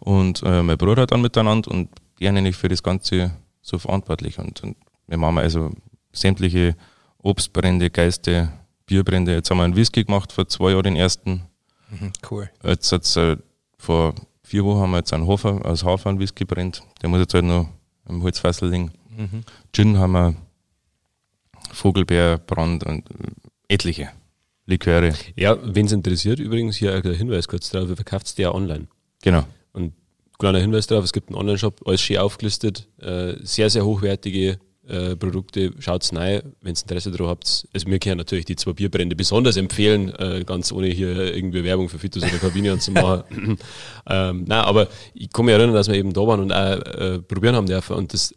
und 0.00 0.42
äh, 0.42 0.62
mein 0.62 0.76
Bruder 0.76 1.06
dann 1.06 1.22
miteinander 1.22 1.70
und 1.70 1.88
sind 2.18 2.36
eigentlich 2.36 2.56
für 2.56 2.68
das 2.68 2.82
Ganze 2.82 3.32
so 3.60 3.78
verantwortlich. 3.78 4.38
Und, 4.38 4.62
und 4.62 4.76
wir 5.06 5.16
machen 5.16 5.38
also 5.38 5.70
sämtliche 6.12 6.76
Obstbrände, 7.18 7.90
Geiste, 7.90 8.52
Bierbrände. 8.86 9.34
Jetzt 9.34 9.50
haben 9.50 9.58
wir 9.58 9.64
einen 9.64 9.76
Whisky 9.76 10.04
gemacht 10.04 10.32
vor 10.32 10.48
zwei 10.48 10.72
Jahren 10.72 10.82
den 10.84 10.96
ersten. 10.96 11.42
Mhm, 11.90 12.12
cool. 12.30 12.50
Jetzt 12.64 12.92
hat's, 12.92 13.16
äh, 13.16 13.36
vor 13.78 14.14
vier 14.42 14.64
Wochen 14.64 14.80
haben 14.80 14.90
wir 14.90 14.98
jetzt 14.98 15.12
einen 15.12 15.26
Hofer, 15.26 15.64
aus 15.64 15.84
Hafer 15.84 16.10
einen 16.10 16.18
Whisky 16.18 16.44
brennt. 16.44 16.82
Der 17.00 17.08
muss 17.08 17.20
jetzt 17.20 17.34
halt 17.34 17.44
noch 17.44 17.68
im 18.08 18.22
Holzfassel 18.22 18.70
liegen. 18.70 18.92
Mhm. 19.16 19.44
Gin 19.72 19.98
haben 19.98 20.12
wir, 20.12 20.34
Vogelbeerbrand 21.72 22.84
und 22.84 23.10
äh, 23.10 23.14
etliche 23.68 24.10
Liköre. 24.66 25.14
Ja, 25.36 25.56
wen 25.62 25.86
es 25.86 25.92
interessiert, 25.92 26.38
übrigens 26.38 26.76
hier 26.76 26.94
ein 26.94 27.14
Hinweis 27.14 27.48
kurz 27.48 27.70
drauf, 27.70 27.88
ihr 27.88 27.96
verkauft 27.96 28.26
es 28.26 28.36
ja 28.36 28.52
online. 28.52 28.86
Genau. 29.22 29.44
Kleiner 30.42 30.58
Hinweis 30.58 30.88
darauf, 30.88 31.04
es 31.04 31.12
gibt 31.12 31.28
einen 31.28 31.36
Online-Shop, 31.38 31.82
alles 31.86 32.00
schön 32.00 32.18
aufgelistet, 32.18 32.88
äh, 33.00 33.34
sehr, 33.44 33.70
sehr 33.70 33.86
hochwertige 33.86 34.58
äh, 34.88 35.14
Produkte, 35.14 35.72
schaut's 35.78 36.12
rein, 36.12 36.42
wenn 36.60 36.74
ihr 36.74 36.80
Interesse 36.82 37.12
daran 37.12 37.28
habt. 37.28 37.68
Also 37.72 37.88
mir 37.88 38.00
können 38.00 38.16
natürlich 38.16 38.46
die 38.46 38.56
zwei 38.56 38.72
Bierbrände 38.72 39.14
besonders 39.14 39.56
empfehlen, 39.56 40.12
äh, 40.16 40.42
ganz 40.44 40.72
ohne 40.72 40.88
hier 40.88 41.32
irgendwie 41.32 41.62
Werbung 41.62 41.88
für 41.88 42.00
Fitus 42.00 42.24
oder 42.24 42.38
Kabine 42.38 42.76
zu 42.80 42.90
machen. 42.90 43.56
ähm, 44.08 44.44
nein, 44.48 44.64
aber 44.64 44.88
ich 45.14 45.32
kann 45.32 45.44
mich 45.44 45.54
erinnern, 45.54 45.76
dass 45.76 45.86
wir 45.86 45.94
eben 45.94 46.12
da 46.12 46.22
waren 46.22 46.40
und 46.40 46.52
auch 46.52 46.76
äh, 46.76 47.20
probieren 47.20 47.54
haben 47.54 47.68
dürfen 47.68 47.94
und 47.94 48.12
das 48.12 48.34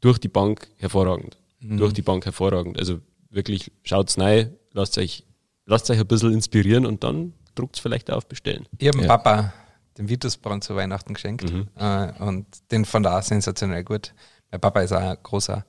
durch 0.00 0.18
die 0.18 0.28
Bank 0.28 0.68
hervorragend. 0.76 1.38
Durch 1.60 1.92
die 1.92 2.02
Bank 2.02 2.24
hervorragend. 2.24 2.78
Also 2.78 3.00
wirklich 3.30 3.72
schaut's 3.82 4.16
rein, 4.16 4.54
lasst 4.74 4.96
euch, 4.96 5.24
lasst 5.66 5.90
euch 5.90 5.98
ein 5.98 6.06
bisschen 6.06 6.32
inspirieren 6.32 6.86
und 6.86 7.02
dann 7.02 7.32
druckt's 7.56 7.80
vielleicht 7.80 8.12
auf 8.12 8.28
bestellen. 8.28 8.66
Ich 8.78 8.86
habe 8.86 8.98
dem 8.98 9.06
Ja. 9.08 9.16
Papa 9.16 9.52
den 9.98 10.08
Vitusbrand 10.08 10.64
zu 10.64 10.76
Weihnachten 10.76 11.14
geschenkt 11.14 11.52
äh, 11.76 12.12
und 12.20 12.46
den 12.70 12.84
fand 12.84 13.06
er 13.06 13.18
auch 13.18 13.22
sensationell 13.22 13.84
gut. 13.84 14.14
Mein 14.50 14.60
Papa 14.60 14.80
ist 14.80 14.92
auch 14.92 15.00
ein 15.00 15.16
großer 15.22 15.64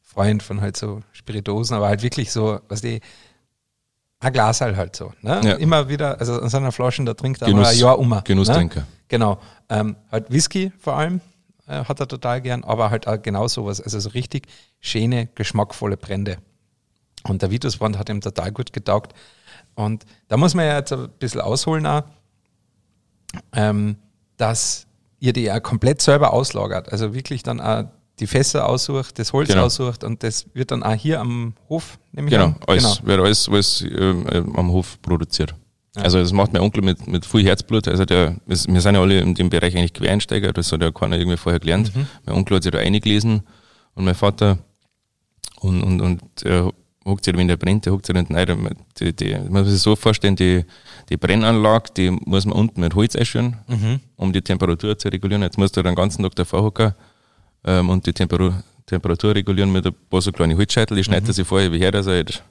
Freund 0.00 0.42
von 0.42 0.60
halt 0.60 0.76
so 0.76 1.02
Spirituosen, 1.12 1.76
aber 1.76 1.88
halt 1.88 2.02
wirklich 2.02 2.32
so, 2.32 2.60
was 2.68 2.80
die, 2.80 3.00
ein 4.20 4.32
Glas 4.32 4.60
halt 4.60 4.76
halt 4.76 4.96
so. 4.96 5.12
Ne? 5.22 5.40
Ja. 5.44 5.54
Immer 5.54 5.88
wieder, 5.88 6.18
also 6.18 6.40
an 6.40 6.48
seiner 6.48 6.72
Flaschen, 6.72 7.06
da 7.06 7.14
trinkt 7.14 7.42
er 7.42 7.48
Genuss- 7.48 7.72
ein 7.72 7.78
Jahr 7.78 7.98
um. 7.98 8.20
Genusstrinker. 8.24 8.80
Ne? 8.80 8.86
Genau. 9.08 9.38
Ähm, 9.68 9.96
halt 10.10 10.30
Whisky 10.30 10.72
vor 10.78 10.96
allem 10.96 11.20
äh, 11.66 11.84
hat 11.84 12.00
er 12.00 12.08
total 12.08 12.40
gern, 12.40 12.64
aber 12.64 12.90
halt 12.90 13.06
auch 13.06 13.20
genau 13.20 13.48
sowas. 13.48 13.80
Also 13.80 14.00
so 14.00 14.10
richtig 14.10 14.46
schöne, 14.80 15.28
geschmackvolle 15.34 15.96
Brände. 15.96 16.38
Und 17.24 17.42
der 17.42 17.50
Vitusbrand 17.50 17.98
hat 17.98 18.08
ihm 18.08 18.20
total 18.20 18.52
gut 18.52 18.72
getaugt. 18.72 19.14
Und 19.74 20.04
da 20.28 20.36
muss 20.36 20.54
man 20.54 20.66
ja 20.66 20.78
jetzt 20.78 20.92
ein 20.92 21.08
bisschen 21.18 21.40
ausholen 21.40 21.86
auch, 21.86 22.02
ähm, 23.52 23.96
dass 24.36 24.86
ihr 25.20 25.32
die 25.32 25.42
ja 25.42 25.60
komplett 25.60 26.02
selber 26.02 26.32
auslagert. 26.32 26.90
Also 26.92 27.14
wirklich 27.14 27.42
dann 27.42 27.60
auch 27.60 27.84
die 28.20 28.26
Fässer 28.26 28.68
aussucht, 28.68 29.18
das 29.18 29.32
Holz 29.32 29.48
Genau. 29.48 29.64
aussucht 29.64 30.04
und 30.04 30.22
das 30.22 30.46
wird 30.54 30.70
dann 30.70 30.82
auch 30.82 30.94
hier 30.94 31.20
am 31.20 31.54
Hof, 31.68 31.98
nehme 32.12 32.28
ich 32.28 32.32
Genau, 32.32 32.54
alles, 32.66 33.04
wird 33.04 33.20
alles, 33.20 33.48
alles 33.48 33.82
ähm, 33.82 34.26
ähm, 34.30 34.56
am 34.56 34.70
Hof 34.70 35.00
produziert. 35.02 35.54
Also 35.96 36.18
das 36.18 36.32
macht 36.32 36.52
mein 36.52 36.62
Onkel 36.62 36.82
mit, 36.82 37.06
mit 37.06 37.24
viel 37.24 37.44
Herzblut. 37.44 37.86
Also 37.86 38.04
der, 38.04 38.36
wir 38.46 38.56
sind 38.56 38.74
ja 38.76 39.00
alle 39.00 39.20
in 39.20 39.34
dem 39.34 39.48
Bereich 39.48 39.76
eigentlich 39.76 39.92
Quereinsteiger, 39.92 40.52
das 40.52 40.72
hat 40.72 40.82
ja 40.82 40.90
keiner 40.90 41.16
irgendwie 41.16 41.36
vorher 41.36 41.60
gelernt. 41.60 41.92
Mein 42.26 42.36
Onkel 42.36 42.56
hat 42.56 42.64
sich 42.64 42.72
da 42.72 42.78
eingelesen 42.78 43.42
und 43.94 44.04
mein 44.04 44.14
Vater 44.16 44.58
und, 45.60 45.82
und, 45.82 46.00
und 46.00 46.20
er 46.44 46.72
hockt 47.04 47.24
sich, 47.24 47.36
wenn 47.36 47.48
der 47.48 47.56
brennt, 47.56 47.84
der 47.86 47.92
hockt 47.92 48.06
sich 48.06 48.16
hinten 48.16 48.34
rein. 48.34 48.74
Die, 48.98 49.12
die, 49.14 49.34
man 49.34 49.62
muss 49.62 49.72
sich 49.72 49.80
so 49.82 49.94
vorstellen, 49.96 50.36
die, 50.36 50.64
die 51.08 51.16
Brennanlage, 51.16 51.90
die 51.96 52.10
muss 52.10 52.46
man 52.46 52.56
unten 52.56 52.80
mit 52.80 52.94
Holz 52.94 53.14
einschüren, 53.16 53.56
um 54.16 54.32
die 54.32 54.42
Temperatur 54.42 54.96
zu 54.98 55.08
regulieren. 55.08 55.42
Jetzt 55.42 55.58
musst 55.58 55.76
du 55.76 55.82
den 55.82 55.94
ganzen 55.94 56.22
Tag 56.22 56.34
davor 56.36 56.62
hocken 56.62 56.94
ähm, 57.64 57.88
und 57.90 58.06
die 58.06 58.12
Temperatur, 58.12 58.62
Temperatur 58.86 59.34
regulieren 59.34 59.72
mit 59.72 59.86
ein 59.86 59.94
paar 60.10 60.20
so 60.22 60.30
kleine 60.32 60.56
Holzscheitel. 60.56 60.96
Die 60.96 61.04
schneidet 61.04 61.28
er 61.28 61.34
sich 61.34 61.46
vorher 61.46 61.70
wie 61.72 61.78
her, 61.78 61.90
dass 61.92 62.06
er 62.06 62.14
halt 62.14 62.42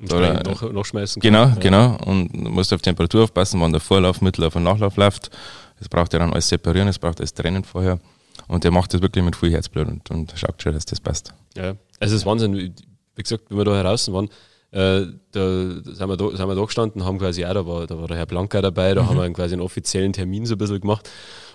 Und 0.00 0.12
Oder- 0.12 0.42
noch, 0.42 0.72
nachschmeißen 0.72 1.20
kann. 1.22 1.32
Genau, 1.32 1.44
Ja. 1.48 1.54
genau. 1.60 1.96
Und 2.04 2.32
du 2.32 2.50
musst 2.50 2.72
auf 2.72 2.82
Temperatur 2.82 3.24
aufpassen, 3.24 3.60
wann 3.60 3.72
der 3.72 3.80
Vorlauf, 3.80 4.20
Mittellauf 4.20 4.54
und 4.56 4.62
Nachlauf 4.64 4.96
läuft. 4.96 5.30
Das 5.78 5.88
braucht 5.88 6.12
er 6.14 6.20
dann 6.20 6.32
alles 6.32 6.48
separieren, 6.48 6.86
das 6.86 6.98
braucht 6.98 7.18
alles 7.20 7.34
trennen 7.34 7.62
vorher. 7.64 7.98
Und 8.48 8.64
der 8.64 8.70
macht 8.70 8.92
das 8.94 9.00
wirklich 9.02 9.24
mit 9.24 9.34
viel 9.36 9.50
Herzblut 9.50 9.88
und, 9.88 10.10
und 10.10 10.32
schaut 10.36 10.62
schon, 10.62 10.72
dass 10.74 10.84
das 10.84 11.00
passt. 11.00 11.32
Ja, 11.56 11.74
es 12.00 12.12
ist 12.12 12.24
Wahnsinn. 12.26 12.74
Wie 13.16 13.22
gesagt, 13.22 13.44
wenn 13.48 13.58
wir 13.58 13.64
da 13.64 13.74
heraus 13.74 14.10
waren, 14.12 14.28
äh, 14.72 15.06
da 15.32 15.70
sind 15.82 16.08
wir, 16.08 16.16
da 16.16 16.30
sind 16.36 16.48
wir 16.48 16.54
da 16.54 16.64
gestanden, 16.64 17.04
haben 17.04 17.18
quasi 17.18 17.44
auch, 17.44 17.54
da 17.54 17.66
war, 17.66 17.86
da 17.86 17.98
war 17.98 18.08
der 18.08 18.16
Herr 18.18 18.26
Blanker 18.26 18.62
dabei, 18.62 18.94
da 18.94 19.06
haben 19.06 19.16
wir 19.18 19.30
quasi 19.32 19.54
einen 19.54 19.62
offiziellen 19.62 20.12
Termin 20.12 20.46
so 20.46 20.54
ein 20.54 20.58
bisschen 20.58 20.80
gemacht. 20.80 21.08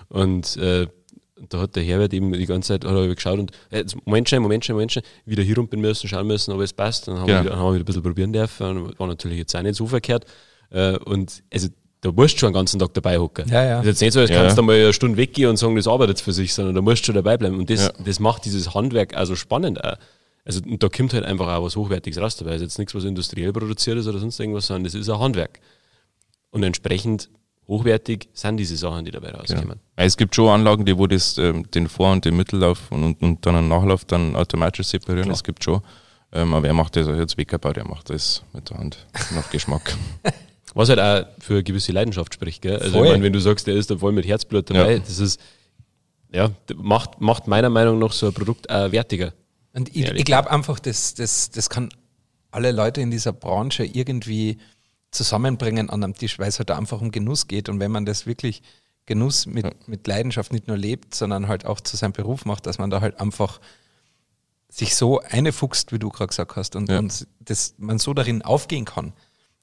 Und 0.10 0.58
äh, 0.58 0.88
da 1.50 1.60
hat 1.60 1.76
der 1.76 1.84
Herbert 1.84 2.14
eben 2.14 2.32
die 2.34 2.46
ganze 2.46 2.68
Zeit 2.80 2.86
hat 2.86 2.96
er 2.96 3.08
geschaut 3.16 3.40
und 3.40 3.52
äh, 3.72 3.84
Moment 4.06 4.30
schnell, 4.30 4.42
Moment 4.42 4.64
schnell, 4.66 4.76
Moment 4.76 4.92
schnell, 4.92 5.04
wieder 5.26 5.42
hier 5.44 5.56
rumpen 5.58 5.82
müssen, 5.82 6.08
schauen 6.08 6.28
müssen, 6.28 6.52
ob 6.52 6.62
es 6.62 6.74
passt. 6.74 7.08
Dann 7.08 7.18
haben, 7.20 7.28
Genau. 7.28 7.40
wir, 7.40 7.46
wieder, 7.46 7.56
haben 7.58 7.66
wir 7.66 7.74
wieder 7.74 7.82
ein 7.84 7.86
bisschen 7.86 8.04
probieren 8.04 8.34
dürfen. 8.34 9.00
War 9.00 9.08
natürlich 9.08 9.38
jetzt 9.40 9.56
auch 9.56 9.62
nicht 9.62 9.76
so 9.76 9.88
verkehrt. 9.88 10.26
Äh, 10.70 10.98
und 10.98 11.42
also 11.54 11.68
da 12.02 12.12
musst 12.12 12.36
du 12.36 12.40
schon 12.40 12.50
den 12.50 12.54
ganzen 12.56 12.80
Tag 12.80 12.94
dabei 12.94 13.18
hocken. 13.20 13.48
Ja, 13.50 13.64
ja. 13.64 13.78
Das 13.78 13.86
ist 13.86 13.88
jetzt 13.88 14.02
nicht 14.02 14.14
so, 14.14 14.20
als 14.22 14.30
Ja. 14.30 14.42
kannst 14.42 14.58
du 14.58 14.62
mal 14.64 14.76
eine 14.76 14.94
Stunde 14.94 15.18
weggehen 15.18 15.50
und 15.50 15.58
sagen, 15.58 15.76
das 15.76 15.88
arbeitet 15.88 16.20
für 16.20 16.32
sich, 16.34 16.54
sondern 16.54 16.76
da 16.76 16.82
musst 16.82 17.02
du 17.04 17.06
schon 17.08 17.16
dabei 17.16 17.38
bleiben. 17.38 17.58
Und 17.60 17.70
das, 17.70 17.86
Ja. 17.88 17.94
das 18.06 18.20
macht 18.20 18.46
dieses 18.46 18.74
Handwerk 18.74 19.16
also 19.16 19.36
spannend 19.36 19.84
auch. 19.84 19.98
Also 20.44 20.60
da 20.66 20.90
kommt 20.90 21.14
halt 21.14 21.24
einfach 21.24 21.48
auch 21.48 21.64
was 21.64 21.76
Hochwertiges 21.76 22.20
raus 22.20 22.36
dabei. 22.36 22.56
ist 22.56 22.62
jetzt 22.62 22.80
nichts, 22.80 22.96
was 22.96 23.04
industriell 23.04 23.54
produziert 23.54 23.98
ist 23.98 24.08
oder 24.08 24.20
sonst 24.20 24.40
irgendwas, 24.40 24.68
sondern 24.68 24.86
das 24.86 24.96
ist 24.96 25.10
ein 25.10 25.20
Handwerk. 25.20 25.60
Und 26.50 26.64
entsprechend 26.64 27.30
hochwertig 27.68 28.28
sind 28.34 28.58
diese 28.58 28.76
Sachen, 28.76 29.06
die 29.06 29.12
dabei 29.12 29.28
Genau. 29.28 29.40
rauskommen. 29.40 29.80
Weil 29.96 30.08
Es 30.08 30.18
gibt 30.18 30.36
schon 30.36 30.50
Anlagen, 30.50 30.84
die 30.86 30.98
wo 30.98 31.08
das, 31.08 31.38
ähm, 31.38 31.70
den 31.72 31.88
Vor- 31.88 32.12
und 32.12 32.26
den 32.26 32.36
Mittellauf 32.36 32.92
und, 32.92 33.04
und, 33.04 33.22
und 33.22 33.46
dann 33.46 33.56
einen 33.56 33.68
Nachlauf 33.70 34.04
dann 34.06 34.36
automatisch 34.36 34.88
separieren. 34.88 35.26
Klar. 35.26 35.36
Es 35.36 35.44
gibt 35.44 35.64
schon. 35.64 35.82
Ähm, 36.34 36.54
aber 36.54 36.68
er 36.68 36.74
macht 36.74 36.96
das 36.96 37.08
jetzt 37.08 37.38
Weckerbau, 37.38 37.72
der 37.74 37.86
macht 37.88 38.10
das 38.10 38.44
mit 38.54 38.70
der 38.70 38.78
Hand 38.78 39.06
nach 39.36 39.50
Geschmack. 39.52 39.96
Was 40.74 40.88
halt 40.90 41.00
auch 41.00 41.26
für 41.40 41.54
eine 41.56 41.64
gewisse 41.64 41.92
Leidenschaft 41.92 42.34
spricht. 42.34 42.62
Gell? 42.62 42.78
Also 42.78 43.04
ich 43.04 43.12
meine, 43.12 43.22
wenn 43.24 43.34
du 43.34 43.42
sagst, 43.42 43.68
der 43.68 43.76
ist 43.76 43.92
da 43.92 43.98
voll 43.98 44.14
mit 44.14 44.26
Herzblut 44.26 44.70
dabei, 44.70 44.94
Ja. 44.94 45.00
das 45.00 45.20
ist 45.20 45.40
ja, 46.34 46.50
macht, 46.78 47.20
macht 47.20 47.48
meiner 47.48 47.70
Meinung 47.70 48.00
nach 48.00 48.14
so 48.14 48.28
ein 48.28 48.34
Produkt 48.34 48.70
auch 48.70 48.90
wertiger. 48.94 49.34
Und 49.74 49.96
ich, 49.96 50.10
ich 50.10 50.26
glaube 50.26 50.52
einfach, 50.52 50.80
das, 50.80 51.14
das, 51.14 51.50
das 51.52 51.70
kann 51.70 51.90
alle 52.52 52.72
Leute 52.72 53.02
in 53.02 53.12
dieser 53.12 53.32
Branche 53.34 53.86
irgendwie 53.86 54.58
zusammenbringen 55.12 55.90
an 55.90 56.04
einem 56.04 56.16
Tisch, 56.16 56.40
weil 56.40 56.50
es 56.50 56.60
halt 56.60 56.70
da 56.70 56.78
einfach 56.78 57.02
um 57.02 57.12
Genuss 57.12 57.48
geht. 57.48 57.70
Und 57.70 57.80
wenn 57.80 57.92
man 57.92 58.06
das 58.06 58.26
wirklich 58.26 58.62
Genuss 59.06 59.46
mit, 59.46 59.88
mit 59.88 60.08
Leidenschaft 60.08 60.54
nicht 60.54 60.68
nur 60.68 60.78
lebt, 60.78 61.16
sondern 61.16 61.48
halt 61.48 61.66
auch 61.66 61.82
zu 61.82 61.98
seinem 61.98 62.14
Beruf 62.14 62.46
macht, 62.46 62.66
dass 62.66 62.78
man 62.78 62.90
da 62.90 63.02
halt 63.02 63.20
einfach 63.20 63.60
sich 64.70 64.96
so 64.96 65.20
einfuchst, 65.20 65.92
wie 65.92 66.00
du 66.00 66.10
gerade 66.10 66.28
gesagt 66.28 66.56
hast, 66.56 66.76
und, 66.76 66.90
Ja. 66.90 67.00
und 67.00 67.28
das, 67.40 67.76
man 67.78 68.00
so 68.00 68.14
darin 68.14 68.42
aufgehen 68.42 68.86
kann. 68.86 69.14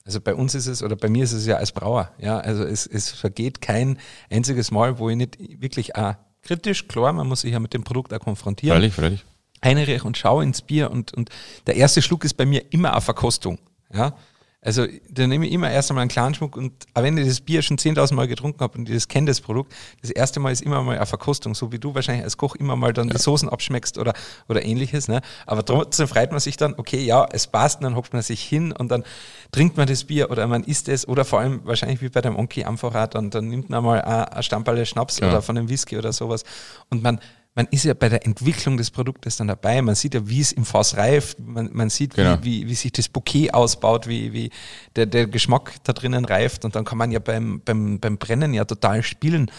Also 0.05 0.21
bei 0.21 0.35
uns 0.35 0.55
ist 0.55 0.67
es, 0.67 0.83
oder 0.83 0.95
bei 0.95 1.09
mir 1.09 1.23
ist 1.23 1.33
es 1.33 1.45
ja 1.45 1.57
als 1.57 1.71
Brauer, 1.71 2.11
ja, 2.19 2.39
also 2.39 2.63
es, 2.63 2.87
es 2.87 3.09
vergeht 3.09 3.61
kein 3.61 3.99
einziges 4.29 4.71
Mal, 4.71 4.97
wo 4.97 5.09
ich 5.09 5.15
nicht 5.15 5.37
wirklich 5.61 5.95
auch 5.95 6.15
kritisch, 6.41 6.87
klar, 6.87 7.11
man 7.13 7.27
muss 7.27 7.41
sich 7.41 7.51
ja 7.51 7.59
mit 7.59 7.73
dem 7.73 7.83
Produkt 7.83 8.13
auch 8.13 8.19
konfrontieren 8.19 8.77
freilich, 8.77 8.93
freilich. 8.93 9.25
Einrich 9.61 10.03
und 10.03 10.17
schaue 10.17 10.43
ins 10.43 10.61
Bier 10.61 10.91
und, 10.91 11.13
und 11.13 11.29
der 11.67 11.75
erste 11.75 12.01
Schluck 12.01 12.23
ist 12.23 12.35
bei 12.35 12.45
mir 12.45 12.63
immer 12.71 12.91
eine 12.91 13.01
Verkostung. 13.01 13.59
Ja? 13.93 14.13
Also 14.61 14.85
da 15.09 15.25
nehme 15.25 15.47
ich 15.47 15.53
immer 15.53 15.71
erst 15.71 15.89
einmal 15.89 16.01
einen 16.01 16.09
kleinen 16.09 16.35
Schluck 16.35 16.57
und 16.57 16.73
auch 16.93 17.01
wenn 17.01 17.17
ich 17.17 17.25
das 17.25 17.39
Bier 17.39 17.61
schon 17.61 17.77
10.000 17.77 18.13
Mal 18.13 18.27
getrunken 18.27 18.59
habe 18.59 18.77
und 18.77 18.89
ich 18.89 18.95
das 18.95 19.07
kenne, 19.07 19.27
das 19.27 19.39
Produkt, 19.39 19.73
das 20.01 20.11
erste 20.11 20.41
Mal 20.41 20.51
ist 20.51 20.61
immer 20.61 20.83
mal 20.83 20.97
eine 20.97 21.05
Verkostung, 21.05 21.55
so 21.55 21.71
wie 21.71 21.79
du 21.79 21.95
wahrscheinlich 21.95 22.25
als 22.25 22.35
Koch 22.35 22.55
immer 22.55 22.75
mal 22.75 22.91
dann 22.91 23.07
die 23.07 23.17
Soßen 23.17 23.47
abschmeckst 23.47 23.97
oder, 23.97 24.11
oder 24.49 24.65
ähnliches. 24.65 25.07
Ne? 25.07 25.21
Aber 25.45 25.63
trotzdem 25.63 26.09
freut 26.09 26.31
man 26.31 26.41
sich 26.41 26.57
dann, 26.57 26.73
okay, 26.75 26.99
ja, 27.01 27.25
es 27.31 27.47
passt, 27.47 27.77
und 27.77 27.85
dann 27.85 27.95
hockt 27.95 28.11
man 28.11 28.21
sich 28.21 28.43
hin 28.43 28.73
und 28.73 28.91
dann 28.91 29.05
trinkt 29.53 29.77
man 29.77 29.87
das 29.87 30.03
Bier 30.03 30.29
oder 30.29 30.45
man 30.45 30.65
isst 30.65 30.89
es 30.89 31.07
oder 31.07 31.23
vor 31.23 31.39
allem 31.39 31.61
wahrscheinlich 31.63 32.01
wie 32.01 32.09
bei 32.09 32.19
dem 32.19 32.35
Onkel 32.35 32.65
einfach 32.65 32.93
auch, 32.93 33.07
dann, 33.07 33.29
dann 33.29 33.47
nimmt 33.47 33.69
man 33.69 33.81
mal 33.81 34.01
ein, 34.01 34.25
ein 34.25 34.43
Stamperle 34.43 34.85
Schnaps 34.85 35.19
Ja. 35.19 35.29
oder 35.29 35.41
von 35.41 35.57
einem 35.57 35.69
Whisky 35.69 35.97
oder 35.97 36.11
sowas 36.11 36.43
und 36.89 37.01
man 37.01 37.21
man 37.59 37.67
ist 37.71 37.83
ja 37.83 37.93
bei 37.93 38.07
der 38.07 38.25
Entwicklung 38.25 38.77
des 38.77 38.89
Produktes 38.89 39.35
dann 39.35 39.49
dabei. 39.49 39.81
Man 39.81 39.93
sieht 39.93 40.13
ja, 40.13 40.21
wie 40.29 40.39
es 40.39 40.53
im 40.53 40.63
Fass 40.63 40.95
reift. 40.95 41.37
Man, 41.39 41.69
man 41.73 41.89
sieht, 41.89 42.13
Genau. 42.13 42.37
wie, 42.41 42.61
wie, 42.63 42.69
wie 42.69 42.73
sich 42.73 42.93
das 42.93 43.09
Bouquet 43.09 43.53
ausbaut, 43.53 44.07
wie, 44.07 44.31
wie 44.31 44.49
der, 44.95 45.07
der 45.07 45.27
Geschmack 45.27 45.73
da 45.83 45.91
drinnen 45.91 46.23
reift. 46.23 46.63
Und 46.63 46.75
dann 46.75 46.85
kann 46.85 46.97
man 46.97 47.11
ja 47.11 47.19
beim, 47.19 47.59
beim, 47.65 47.99
beim 47.99 48.17
Brennen 48.17 48.53
ja 48.53 48.63
total 48.63 49.03
spielen. 49.03 49.51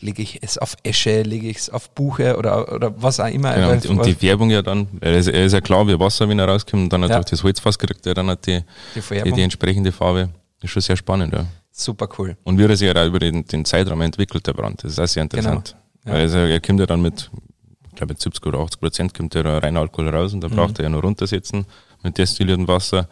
Lege 0.00 0.20
ich 0.22 0.42
es 0.42 0.58
auf 0.58 0.74
Esche, 0.82 1.22
lege 1.22 1.48
ich 1.48 1.58
es 1.58 1.70
auf 1.70 1.90
Buche 1.90 2.36
oder, 2.36 2.72
oder 2.74 3.00
was 3.00 3.20
auch 3.20 3.28
immer. 3.28 3.54
Genau, 3.54 3.70
und, 3.70 3.86
und 3.86 4.04
die 4.06 4.14
Färbung 4.14 4.50
ja 4.50 4.60
dann, 4.60 4.88
er 5.00 5.12
ist 5.16 5.52
ja 5.52 5.60
klar 5.60 5.86
wie 5.86 5.96
Wasser, 6.00 6.28
wenn 6.28 6.40
er 6.40 6.48
rauskommt, 6.48 6.82
und 6.82 6.92
dann 6.92 7.02
Ja. 7.02 7.08
natürlich 7.08 7.30
das 7.30 7.44
Holzfass 7.44 7.78
kriegt 7.78 8.04
er 8.04 8.14
dann 8.14 8.28
hat 8.30 8.44
die, 8.48 8.62
die 8.96 9.32
die, 9.32 9.42
entsprechende 9.42 9.92
Farbe. 9.92 10.30
Das 10.60 10.64
ist 10.64 10.70
schon 10.72 10.82
sehr 10.82 10.96
spannend, 10.96 11.32
ja. 11.32 11.46
Super 11.70 12.08
cool. 12.18 12.36
Und 12.42 12.58
wie 12.58 12.64
er 12.64 12.76
sich 12.76 12.92
ja 12.92 13.00
auch 13.00 13.06
über 13.06 13.20
den, 13.20 13.44
den 13.44 13.64
Zeitraum 13.64 14.00
entwickelt, 14.00 14.44
der 14.44 14.54
Brand. 14.54 14.82
Das 14.82 14.90
ist 14.92 14.98
auch 14.98 15.06
sehr 15.06 15.22
Genau. 15.28 15.52
interessant. 15.52 15.76
Ja. 16.06 16.12
Also 16.12 16.38
er 16.38 16.60
kommt 16.60 16.80
ja 16.80 16.86
dann 16.86 17.00
mit, 17.00 17.30
ich 17.94 17.96
glaube, 17.98 18.12
mit 18.14 18.20
70 18.20 18.44
oder 18.46 18.58
80 18.58 18.80
Prozent 18.80 19.14
kommt 19.14 19.34
der 19.34 19.44
rein 19.62 19.76
Alkohol 19.76 20.08
raus 20.08 20.34
und 20.34 20.40
da 20.40 20.48
Mhm. 20.48 20.56
braucht 20.56 20.78
er 20.80 20.84
ja 20.84 20.88
noch 20.88 21.02
runtersetzen 21.04 21.64
mit 22.02 22.18
destilliertem 22.18 22.66
Wasser. 22.66 23.08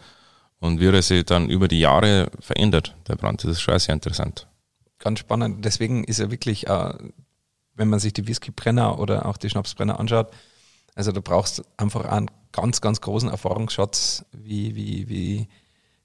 Und 0.59 0.79
wie 0.79 0.87
er 0.87 1.01
sich 1.01 1.25
dann 1.25 1.49
über 1.49 1.67
die 1.67 1.79
Jahre 1.79 2.29
verändert, 2.39 2.95
der 3.07 3.15
Brand, 3.15 3.43
das 3.43 3.51
ist 3.51 3.61
schon 3.61 3.77
sehr 3.79 3.93
interessant. 3.93 4.47
Ganz 4.99 5.19
spannend. 5.19 5.63
Deswegen 5.65 6.03
ist 6.03 6.19
er 6.19 6.31
wirklich, 6.31 6.67
äh, 6.67 6.93
wenn 7.75 7.89
man 7.89 7.99
sich 7.99 8.13
die 8.13 8.27
Whiskybrenner 8.27 8.99
oder 8.99 9.25
auch 9.25 9.37
die 9.37 9.49
Schnapsbrenner 9.49 9.99
anschaut, 9.99 10.27
also 10.95 11.11
du 11.11 11.21
brauchst 11.21 11.63
einfach 11.77 12.05
einen 12.05 12.29
ganz, 12.51 12.79
ganz 12.81 13.01
großen 13.01 13.29
Erfahrungsschatz, 13.29 14.25
wie, 14.31 14.75
wie, 14.75 15.09
wie 15.09 15.47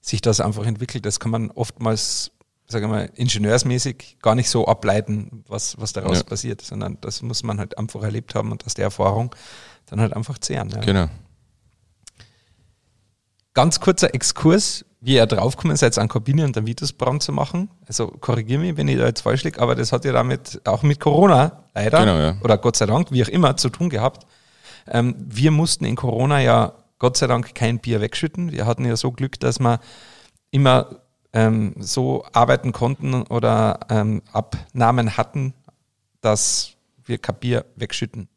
sich 0.01 0.21
das 0.23 0.41
einfach 0.41 0.64
entwickelt. 0.67 1.05
Das 1.05 1.21
kann 1.21 1.31
man 1.31 1.51
oftmals, 1.51 2.31
sagen 2.70 2.85
wir 2.87 2.96
mal, 2.96 3.11
ingenieursmäßig 3.14 4.18
gar 4.20 4.35
nicht 4.35 4.50
so 4.50 4.66
ableiten, 4.66 5.42
was, 5.48 5.81
was 5.81 5.92
daraus 5.94 6.18
Ja. 6.18 6.22
passiert, 6.24 6.61
sondern 6.61 6.98
das 7.00 7.22
muss 7.22 7.42
man 7.42 7.59
halt 7.59 7.78
einfach 7.78 8.02
erlebt 8.02 8.35
haben 8.35 8.52
und 8.52 8.64
aus 8.66 8.74
der 8.74 8.85
Erfahrung 8.85 9.35
dann 9.87 10.00
halt 10.00 10.14
einfach 10.14 10.38
zehren. 10.38 10.68
Ja. 10.68 10.81
Genau. 10.81 11.07
Ganz 13.54 13.81
kurzer 13.81 14.14
Exkurs, 14.14 14.85
wie 15.00 15.14
ihr 15.14 15.26
draufgekommen 15.26 15.76
seid, 15.76 15.96
an 15.98 16.09
Corbini 16.09 16.44
und 16.44 16.54
den 16.54 16.66
Vitusbrand 16.66 17.22
zu 17.22 17.33
machen. 17.33 17.70
Also 17.87 18.09
korrigiere 18.09 18.61
mich, 18.61 18.76
wenn 18.76 18.87
ich 18.88 18.98
da 18.98 19.07
jetzt 19.07 19.22
falsch 19.22 19.44
liege, 19.44 19.61
aber 19.61 19.74
das 19.74 19.90
hat 19.92 20.04
ja 20.04 20.12
damit 20.12 20.61
auch 20.66 20.83
mit 20.83 21.00
Corona 21.00 21.64
leider 21.74 22.00
Genau, 22.00 22.18
ja. 22.18 22.37
oder 22.42 22.59
Gott 22.59 22.76
sei 22.76 22.87
Dank, 22.87 23.11
wie 23.11 23.22
auch 23.24 23.28
immer, 23.28 23.57
zu 23.57 23.68
tun 23.70 23.88
gehabt. 23.90 24.26
Ähm, 24.87 25.14
wir 25.18 25.50
mussten 25.50 25.85
in 25.85 25.96
Corona 25.96 26.40
ja 26.40 26.72
Gott 26.98 27.16
sei 27.16 27.26
Dank 27.26 27.54
kein 27.54 27.78
Bier 27.78 28.00
wegschütten. 28.00 28.52
Wir 28.52 28.66
hatten 28.66 28.85
ja 28.85 28.96
so 28.96 29.11
Glück, 29.12 29.40
dass 29.40 29.59
wir 29.59 29.81
immer 30.50 30.96
ähm, 31.33 31.75
so 31.79 32.25
arbeiten 32.33 32.73
konnten 32.73 33.23
oder 33.23 33.81
ähm, 33.91 34.23
Abnahmen 34.33 35.17
hatten, 35.17 35.55
dass 36.21 36.73
wir 37.05 37.19
kein 37.19 37.37
Bier 37.37 37.64
wegschütten 37.77 38.29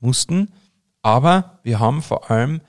mussten. 0.00 0.52
Aber 1.02 1.58
wir 1.62 1.78
haben 1.78 2.02
vor 2.02 2.30
allem 2.30 2.60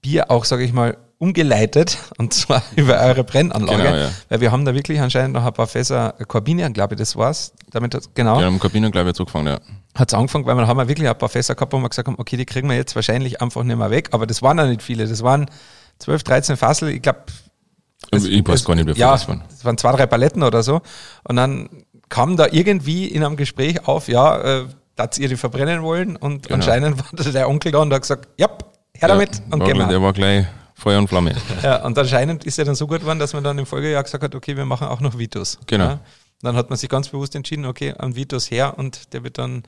Bier 0.00 0.30
auch, 0.30 0.44
sage 0.44 0.64
ich 0.64 0.72
mal, 0.72 0.96
umgeleitet 1.18 1.98
und 2.18 2.34
zwar 2.34 2.62
über 2.76 3.00
eure 3.00 3.24
Brennanlage, 3.24 3.82
Genau, 3.82 3.96
ja. 3.96 4.10
weil 4.28 4.40
wir 4.40 4.52
haben 4.52 4.64
da 4.64 4.74
wirklich 4.74 5.00
anscheinend 5.00 5.34
noch 5.34 5.44
ein 5.44 5.52
paar 5.52 5.66
Fässer 5.66 6.14
Corbinian, 6.28 6.72
glaube 6.72 6.94
ich, 6.94 6.98
das 6.98 7.16
war's. 7.16 7.52
Damit 7.70 7.94
hat, 7.94 8.14
genau, 8.14 8.40
Ja, 8.40 8.48
im 8.48 8.58
Kabinen, 8.60 8.90
glaube 8.92 9.10
ich, 9.10 9.14
hat 9.14 9.20
angefangen, 9.20 9.46
ja. 9.48 9.58
hat's 9.94 10.14
angefangen, 10.14 10.46
weil 10.46 10.56
wir 10.56 10.66
haben 10.66 10.78
ja 10.78 10.88
wirklich 10.88 11.08
ein 11.08 11.18
paar 11.18 11.28
Fässer 11.28 11.54
gehabt, 11.54 11.72
wo 11.72 11.78
wir 11.78 11.88
gesagt 11.88 12.06
haben, 12.08 12.18
okay, 12.18 12.36
die 12.36 12.44
kriegen 12.44 12.68
wir 12.68 12.76
jetzt 12.76 12.94
wahrscheinlich 12.94 13.40
einfach 13.40 13.62
nicht 13.62 13.76
mehr 13.76 13.90
weg, 13.90 14.10
aber 14.12 14.26
das 14.26 14.42
waren 14.42 14.58
ja 14.58 14.66
nicht 14.66 14.82
viele, 14.82 15.06
das 15.06 15.22
waren 15.22 15.50
12, 15.98 16.22
13 16.24 16.56
Fassel, 16.56 16.90
ich 16.90 17.02
glaube, 17.02 17.20
ich 18.12 18.46
weiß 18.46 18.64
gar 18.64 18.74
nicht, 18.74 18.86
wie 18.86 18.92
viel 18.92 19.00
ja, 19.00 19.12
das 19.12 19.26
waren. 19.28 19.42
das 19.48 19.64
waren 19.64 19.78
zwei, 19.78 19.92
drei 19.92 20.06
Paletten 20.06 20.42
oder 20.42 20.62
so. 20.62 20.80
Und 21.24 21.36
dann 21.36 21.68
kam 22.08 22.36
da 22.36 22.46
irgendwie 22.50 23.06
in 23.06 23.24
einem 23.24 23.36
Gespräch 23.36 23.86
auf, 23.88 24.08
ja, 24.08 24.38
äh, 24.60 24.66
dass 24.94 25.18
ihr 25.18 25.28
die 25.28 25.36
verbrennen 25.36 25.82
wollen. 25.82 26.16
Und 26.16 26.44
Genau. 26.44 26.54
anscheinend 26.56 26.98
war 27.24 27.32
der 27.32 27.48
Onkel 27.48 27.72
da 27.72 27.78
und 27.78 27.92
hat 27.92 28.02
gesagt, 28.02 28.28
ja, 28.38 28.48
her 28.94 29.08
damit 29.08 29.42
und 29.50 29.60
war 29.60 29.66
gehen 29.66 29.78
wir. 29.78 29.86
Der 29.86 30.00
war 30.00 30.12
gleich 30.12 30.46
Feuer 30.74 30.98
und 30.98 31.08
Flamme. 31.08 31.34
Ja, 31.62 31.84
und 31.84 31.98
anscheinend 31.98 32.44
ist 32.44 32.58
er 32.58 32.64
dann 32.64 32.74
so 32.74 32.86
gut 32.86 33.00
geworden, 33.00 33.18
dass 33.18 33.32
man 33.32 33.42
dann 33.42 33.58
im 33.58 33.66
Folgejahr 33.66 34.02
gesagt 34.02 34.22
hat, 34.22 34.34
okay, 34.34 34.56
wir 34.56 34.64
machen 34.66 34.86
auch 34.88 35.00
noch 35.00 35.18
Vitus. 35.18 35.58
Genau. 35.66 35.84
Ja. 35.84 36.00
Dann 36.42 36.54
hat 36.54 36.68
man 36.70 36.78
sich 36.78 36.88
ganz 36.88 37.08
bewusst 37.08 37.34
entschieden, 37.34 37.64
okay, 37.64 37.94
ein 37.98 38.14
Vitus 38.14 38.50
her 38.50 38.78
und 38.78 39.12
der 39.14 39.24
wird 39.24 39.38
dann 39.38 39.62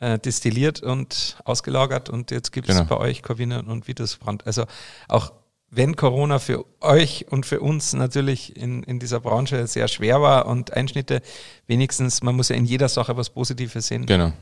äh, 0.00 0.18
destilliert 0.18 0.82
und 0.82 1.36
ausgelagert 1.44 2.10
und 2.10 2.30
jetzt 2.32 2.50
gibt 2.52 2.68
es 2.68 2.76
Genau. 2.76 2.88
bei 2.88 2.96
euch 2.96 3.22
Corvina 3.22 3.60
und 3.60 3.86
Vitusbrand. 3.86 4.44
Also 4.46 4.64
auch 5.08 5.32
wenn 5.70 5.94
Corona 5.96 6.38
für 6.38 6.64
euch 6.80 7.26
und 7.30 7.46
für 7.46 7.60
uns 7.60 7.92
natürlich 7.92 8.56
in, 8.56 8.82
in 8.82 8.98
dieser 8.98 9.20
Branche 9.20 9.66
sehr 9.66 9.86
schwer 9.88 10.20
war 10.20 10.46
und 10.46 10.72
Einschnitte, 10.74 11.22
wenigstens, 11.66 12.22
man 12.22 12.34
muss 12.34 12.48
ja 12.48 12.56
in 12.56 12.64
jeder 12.64 12.88
Sache 12.88 13.16
was 13.16 13.30
Positives 13.30 13.86
sehen, 13.86 14.04
Genau. 14.06 14.32